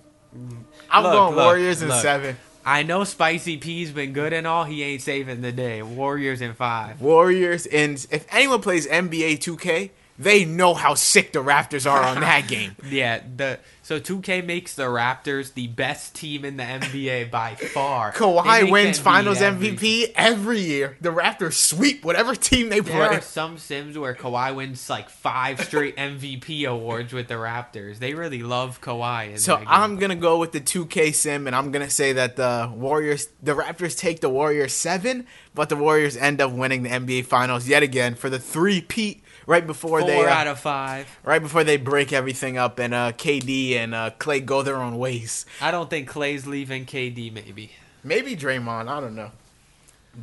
I'm 0.91 1.03
Look, 1.03 1.13
going 1.13 1.35
look, 1.35 1.45
Warriors 1.45 1.81
in 1.81 1.87
look. 1.87 2.01
seven. 2.01 2.35
I 2.67 2.81
know 2.81 3.03
Spicy 3.03 3.57
P's 3.57 3.91
been 3.91 4.11
good 4.11 4.33
and 4.33 4.47
all. 4.47 4.63
He 4.63 4.81
ain't 4.81 5.03
saving 5.03 5.41
the 5.41 5.51
day. 5.51 5.83
Warriors 5.83 6.41
in 6.41 6.55
five. 6.55 6.99
Warriors 6.99 7.67
in. 7.67 7.93
If 7.93 8.25
anyone 8.31 8.61
plays 8.61 8.87
NBA 8.87 9.37
2K, 9.37 9.91
they 10.17 10.45
know 10.45 10.73
how 10.73 10.93
sick 10.93 11.33
the 11.33 11.39
Raptors 11.43 11.89
are 11.89 12.01
on 12.03 12.21
that 12.21 12.47
game. 12.47 12.75
Yeah, 12.89 13.21
the 13.35 13.59
so 13.81 13.99
2K 13.99 14.43
makes 14.45 14.73
the 14.73 14.83
Raptors 14.85 15.53
the 15.53 15.67
best 15.67 16.15
team 16.15 16.43
in 16.43 16.57
the 16.57 16.63
NBA 16.63 17.29
by 17.29 17.55
far. 17.55 18.11
Kawhi 18.13 18.71
wins 18.71 18.97
Finals 18.97 19.39
MVP 19.39 20.13
every 20.15 20.59
year. 20.59 20.97
The 21.01 21.09
Raptors 21.11 21.53
sweep 21.53 22.03
whatever 22.03 22.33
team 22.33 22.69
they 22.69 22.79
There 22.79 23.07
play. 23.07 23.17
are 23.17 23.21
some 23.21 23.57
sims 23.57 23.97
where 23.97 24.15
Kawhi 24.15 24.55
wins 24.55 24.89
like 24.89 25.09
five 25.09 25.59
straight 25.61 25.95
MVP 25.97 26.67
awards 26.67 27.13
with 27.13 27.27
the 27.27 27.35
Raptors. 27.35 27.99
They 27.99 28.13
really 28.13 28.41
love 28.41 28.81
Kawhi. 28.81 29.31
In 29.33 29.37
So. 29.37 29.61
I'm 29.67 29.97
gonna 29.97 30.15
go 30.15 30.39
with 30.39 30.51
the 30.53 30.61
2K 30.61 31.13
sim, 31.13 31.45
and 31.45 31.55
I'm 31.55 31.71
gonna 31.71 31.89
say 31.89 32.13
that 32.13 32.37
the 32.37 32.71
Warriors, 32.73 33.27
the 33.43 33.53
Raptors 33.53 33.97
take 33.97 34.21
the 34.21 34.29
Warriors 34.29 34.73
seven, 34.73 35.27
but 35.53 35.69
the 35.69 35.75
Warriors 35.75 36.15
end 36.17 36.41
up 36.41 36.51
winning 36.51 36.83
the 36.83 36.89
NBA 36.89 37.25
Finals 37.25 37.67
yet 37.67 37.83
again 37.83 38.15
for 38.15 38.29
the 38.29 38.39
three 38.39 38.81
peat 38.81 39.21
right 39.47 39.65
before 39.65 39.99
four 40.01 40.07
they 40.07 40.25
uh, 40.25 40.29
out 40.29 40.47
of 40.47 40.59
five. 40.59 41.07
right 41.23 41.41
before 41.41 41.63
they 41.63 41.77
break 41.77 42.11
everything 42.13 42.57
up 42.57 42.79
and 42.79 42.93
uh, 42.93 43.11
KD 43.11 43.75
and 43.75 43.93
uh, 43.95 44.09
Clay 44.17 44.39
go 44.39 44.61
their 44.61 44.77
own 44.77 44.97
ways. 44.97 45.45
I 45.61 45.71
don't 45.71 45.89
think 45.89 46.07
Clay's 46.07 46.45
leaving. 46.47 46.85
KD 46.85 47.31
maybe. 47.33 47.71
Maybe 48.03 48.35
Draymond, 48.35 48.87
I 48.87 48.99
don't 48.99 49.15
know. 49.15 49.31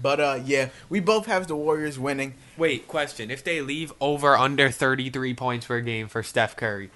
But 0.01 0.21
uh, 0.21 0.41
yeah, 0.45 0.71
we 0.89 1.01
both 1.01 1.27
have 1.27 1.49
the 1.49 1.57
Warriors 1.57 1.99
winning. 1.99 2.35
Wait, 2.57 2.89
question: 2.89 3.31
If 3.31 3.45
they 3.45 3.61
leave 3.61 3.93
over 4.01 4.37
under 4.37 4.71
33 4.71 5.35
points 5.35 5.67
per 5.67 5.81
game 5.81 6.09
for 6.09 6.23
Steph 6.23 6.57
Curry, 6.57 6.91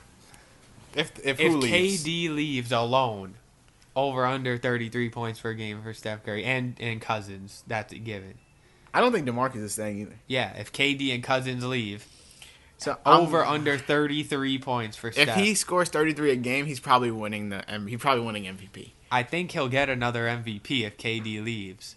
If 0.94 1.12
if, 1.22 1.38
if 1.38 1.52
who 1.52 1.58
leaves? 1.58 2.04
KD 2.04 2.34
leaves 2.34 2.72
alone, 2.72 3.34
over 3.94 4.24
under 4.24 4.56
33 4.56 5.10
points 5.10 5.40
per 5.40 5.52
game 5.52 5.82
for 5.82 5.92
Steph 5.92 6.24
Curry 6.24 6.44
and 6.44 6.74
and 6.80 7.00
Cousins, 7.02 7.62
that's 7.66 7.92
a 7.92 7.98
given. 7.98 8.38
I 8.96 9.00
don't 9.00 9.12
think 9.12 9.26
DeMarcus 9.28 9.56
is 9.56 9.74
staying 9.74 9.98
either. 10.00 10.18
Yeah, 10.26 10.56
if 10.56 10.72
KD 10.72 11.14
and 11.14 11.22
Cousins 11.22 11.62
leave, 11.62 12.06
So 12.78 12.96
over 13.04 13.44
under 13.44 13.76
33 13.76 14.58
points 14.58 14.96
for 14.96 15.08
If 15.08 15.34
he 15.34 15.54
scores 15.54 15.90
33 15.90 16.30
a 16.30 16.36
game, 16.36 16.64
he's 16.64 16.80
probably 16.80 17.10
winning 17.10 17.50
the. 17.50 17.62
He's 17.86 18.00
probably 18.00 18.24
winning 18.24 18.44
MVP. 18.44 18.92
I 19.12 19.22
think 19.22 19.50
he'll 19.52 19.68
get 19.68 19.90
another 19.90 20.26
MVP 20.26 20.86
if 20.86 20.96
KD 20.96 21.44
leaves. 21.44 21.96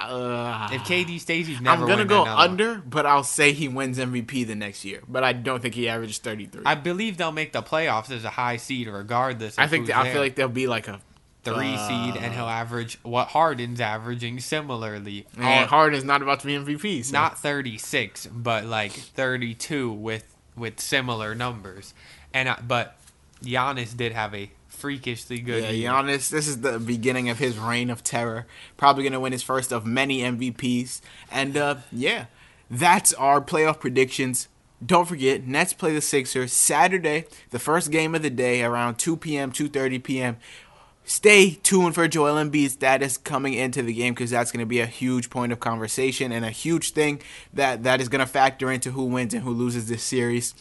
Uh, 0.00 0.68
If 0.72 0.82
KD 0.82 1.20
stays, 1.20 1.46
he's 1.46 1.60
never. 1.60 1.82
I'm 1.82 1.88
gonna 1.88 2.04
go 2.04 2.22
another 2.22 2.40
under, 2.40 2.74
but 2.76 3.06
I'll 3.06 3.24
say 3.24 3.52
he 3.52 3.68
wins 3.68 3.98
MVP 3.98 4.46
the 4.46 4.54
next 4.56 4.84
year. 4.84 5.02
But 5.08 5.22
I 5.22 5.32
don't 5.32 5.60
think 5.60 5.74
he 5.74 5.88
averages 5.88 6.18
33. 6.18 6.62
I 6.66 6.74
believe 6.74 7.16
they'll 7.16 7.32
make 7.32 7.52
the 7.52 7.62
playoffs 7.62 8.10
as 8.10 8.24
a 8.24 8.30
high 8.30 8.56
seed, 8.58 8.88
regardless. 8.88 9.54
Of 9.58 9.64
I 9.64 9.66
think 9.68 9.88
I 9.90 10.12
feel 10.12 10.20
like 10.20 10.34
they'll 10.34 10.48
be 10.48 10.66
like 10.66 10.88
a 10.88 11.00
three 11.54 11.74
uh, 11.74 11.88
seed, 11.88 12.16
and 12.22 12.32
he'll 12.34 12.44
average 12.44 12.98
what 13.02 13.28
Harden's 13.28 13.80
averaging 13.80 14.40
similarly. 14.40 15.26
And 15.36 15.44
All- 15.44 15.66
Harden 15.66 15.98
is 15.98 16.04
not 16.04 16.22
about 16.22 16.40
to 16.40 16.46
be 16.46 16.54
MVP. 16.54 17.04
So. 17.04 17.12
not 17.12 17.38
36, 17.38 18.26
but 18.26 18.64
like 18.64 18.92
32 18.92 19.92
with 19.92 20.34
with 20.56 20.80
similar 20.80 21.34
numbers. 21.34 21.94
And 22.34 22.48
I, 22.48 22.60
but 22.66 22.98
Giannis 23.42 23.96
did 23.96 24.12
have 24.12 24.34
a 24.34 24.50
freakishly 24.66 25.40
good 25.40 25.64
yeah, 25.64 25.70
year. 25.70 25.90
Giannis. 25.90 26.30
This 26.30 26.48
is 26.48 26.60
the 26.60 26.78
beginning 26.78 27.28
of 27.28 27.38
his 27.38 27.58
reign 27.58 27.90
of 27.90 28.02
terror. 28.02 28.46
Probably 28.76 29.04
gonna 29.04 29.20
win 29.20 29.32
his 29.32 29.42
first 29.42 29.72
of 29.72 29.86
many 29.86 30.20
MVPs. 30.20 31.00
And 31.30 31.56
uh, 31.56 31.76
yeah, 31.92 32.26
that's 32.70 33.12
our 33.14 33.40
playoff 33.40 33.80
predictions. 33.80 34.48
Don't 34.84 35.08
forget, 35.08 35.44
Nets 35.44 35.72
play 35.72 35.92
the 35.92 36.00
Sixers 36.00 36.52
Saturday, 36.52 37.24
the 37.50 37.58
first 37.58 37.90
game 37.90 38.14
of 38.14 38.22
the 38.22 38.30
day, 38.30 38.62
around 38.62 38.96
2 38.96 39.16
p.m., 39.16 39.50
2:30 39.50 40.02
p.m. 40.02 40.36
Stay 41.08 41.52
tuned 41.62 41.94
for 41.94 42.06
Joel 42.06 42.34
Embiid's 42.34 42.74
status 42.74 43.16
coming 43.16 43.54
into 43.54 43.80
the 43.80 43.94
game 43.94 44.12
because 44.12 44.28
that's 44.28 44.52
going 44.52 44.60
to 44.60 44.66
be 44.66 44.80
a 44.80 44.86
huge 44.86 45.30
point 45.30 45.52
of 45.52 45.58
conversation 45.58 46.32
and 46.32 46.44
a 46.44 46.50
huge 46.50 46.92
thing 46.92 47.22
that 47.50 47.82
that 47.84 48.02
is 48.02 48.10
going 48.10 48.20
to 48.20 48.26
factor 48.26 48.70
into 48.70 48.90
who 48.90 49.04
wins 49.04 49.32
and 49.32 49.42
who 49.42 49.50
loses 49.50 49.88
this 49.88 50.02
series. 50.02 50.52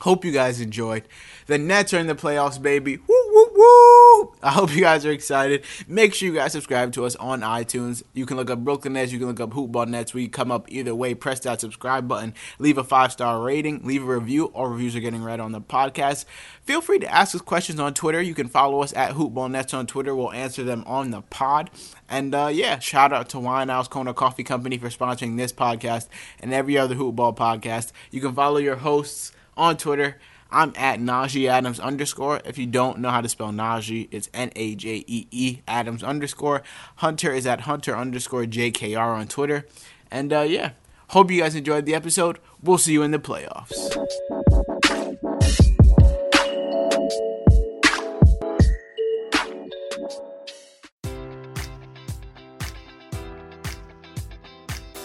Hope 0.00 0.26
you 0.26 0.30
guys 0.30 0.60
enjoyed. 0.60 1.04
The 1.46 1.56
Nets 1.56 1.94
are 1.94 1.98
in 1.98 2.06
the 2.06 2.14
playoffs, 2.14 2.60
baby. 2.60 2.98
Woo 2.98 3.30
woo 3.32 3.41
woo! 3.54 4.34
I 4.42 4.50
hope 4.50 4.74
you 4.74 4.80
guys 4.80 5.06
are 5.06 5.12
excited. 5.12 5.64
Make 5.86 6.14
sure 6.14 6.26
you 6.26 6.34
guys 6.34 6.52
subscribe 6.52 6.92
to 6.92 7.04
us 7.04 7.16
on 7.16 7.40
iTunes. 7.42 8.02
You 8.12 8.26
can 8.26 8.36
look 8.36 8.50
up 8.50 8.60
Brooklyn 8.60 8.94
Nets, 8.94 9.12
you 9.12 9.18
can 9.18 9.28
look 9.28 9.40
up 9.40 9.50
Hoopball 9.50 9.88
Nets. 9.88 10.14
We 10.14 10.28
come 10.28 10.50
up 10.50 10.70
either 10.70 10.94
way. 10.94 11.14
Press 11.14 11.40
that 11.40 11.60
subscribe 11.60 12.08
button, 12.08 12.34
leave 12.58 12.78
a 12.78 12.84
five 12.84 13.12
star 13.12 13.40
rating, 13.40 13.84
leave 13.84 14.02
a 14.02 14.14
review. 14.14 14.46
All 14.46 14.66
reviews 14.66 14.96
are 14.96 15.00
getting 15.00 15.22
read 15.22 15.40
on 15.40 15.52
the 15.52 15.60
podcast. 15.60 16.24
Feel 16.64 16.80
free 16.80 16.98
to 17.00 17.12
ask 17.12 17.34
us 17.34 17.40
questions 17.40 17.80
on 17.80 17.94
Twitter. 17.94 18.20
You 18.20 18.34
can 18.34 18.48
follow 18.48 18.82
us 18.82 18.92
at 18.94 19.14
Hoopball 19.14 19.50
Nets 19.50 19.74
on 19.74 19.86
Twitter. 19.86 20.14
We'll 20.14 20.32
answer 20.32 20.64
them 20.64 20.84
on 20.86 21.10
the 21.10 21.22
pod. 21.22 21.70
And 22.08 22.34
uh, 22.34 22.50
yeah, 22.52 22.78
shout 22.78 23.12
out 23.12 23.28
to 23.30 23.38
Winehouse 23.38 23.88
Kona 23.88 24.14
Coffee 24.14 24.44
Company 24.44 24.78
for 24.78 24.88
sponsoring 24.88 25.36
this 25.36 25.52
podcast 25.52 26.08
and 26.40 26.52
every 26.52 26.76
other 26.78 26.94
Hoopball 26.94 27.36
podcast. 27.36 27.92
You 28.10 28.20
can 28.20 28.34
follow 28.34 28.58
your 28.58 28.76
hosts 28.76 29.32
on 29.56 29.76
Twitter. 29.76 30.18
I'm 30.52 30.72
at 30.76 31.00
Najee 31.00 31.48
Adams 31.48 31.80
underscore. 31.80 32.40
If 32.44 32.58
you 32.58 32.66
don't 32.66 32.98
know 32.98 33.10
how 33.10 33.22
to 33.22 33.28
spell 33.28 33.50
Najee, 33.50 34.08
it's 34.10 34.28
N 34.34 34.52
A 34.54 34.74
J 34.74 35.04
E 35.06 35.26
E 35.30 35.58
Adams 35.66 36.02
underscore. 36.02 36.62
Hunter 36.96 37.32
is 37.32 37.46
at 37.46 37.62
Hunter 37.62 37.96
underscore 37.96 38.44
JKR 38.44 39.16
on 39.16 39.28
Twitter. 39.28 39.66
And 40.10 40.32
uh, 40.32 40.40
yeah, 40.42 40.72
hope 41.08 41.30
you 41.30 41.40
guys 41.40 41.54
enjoyed 41.54 41.86
the 41.86 41.94
episode. 41.94 42.38
We'll 42.62 42.78
see 42.78 42.92
you 42.92 43.02
in 43.02 43.10
the 43.10 43.18
playoffs. 43.18 43.96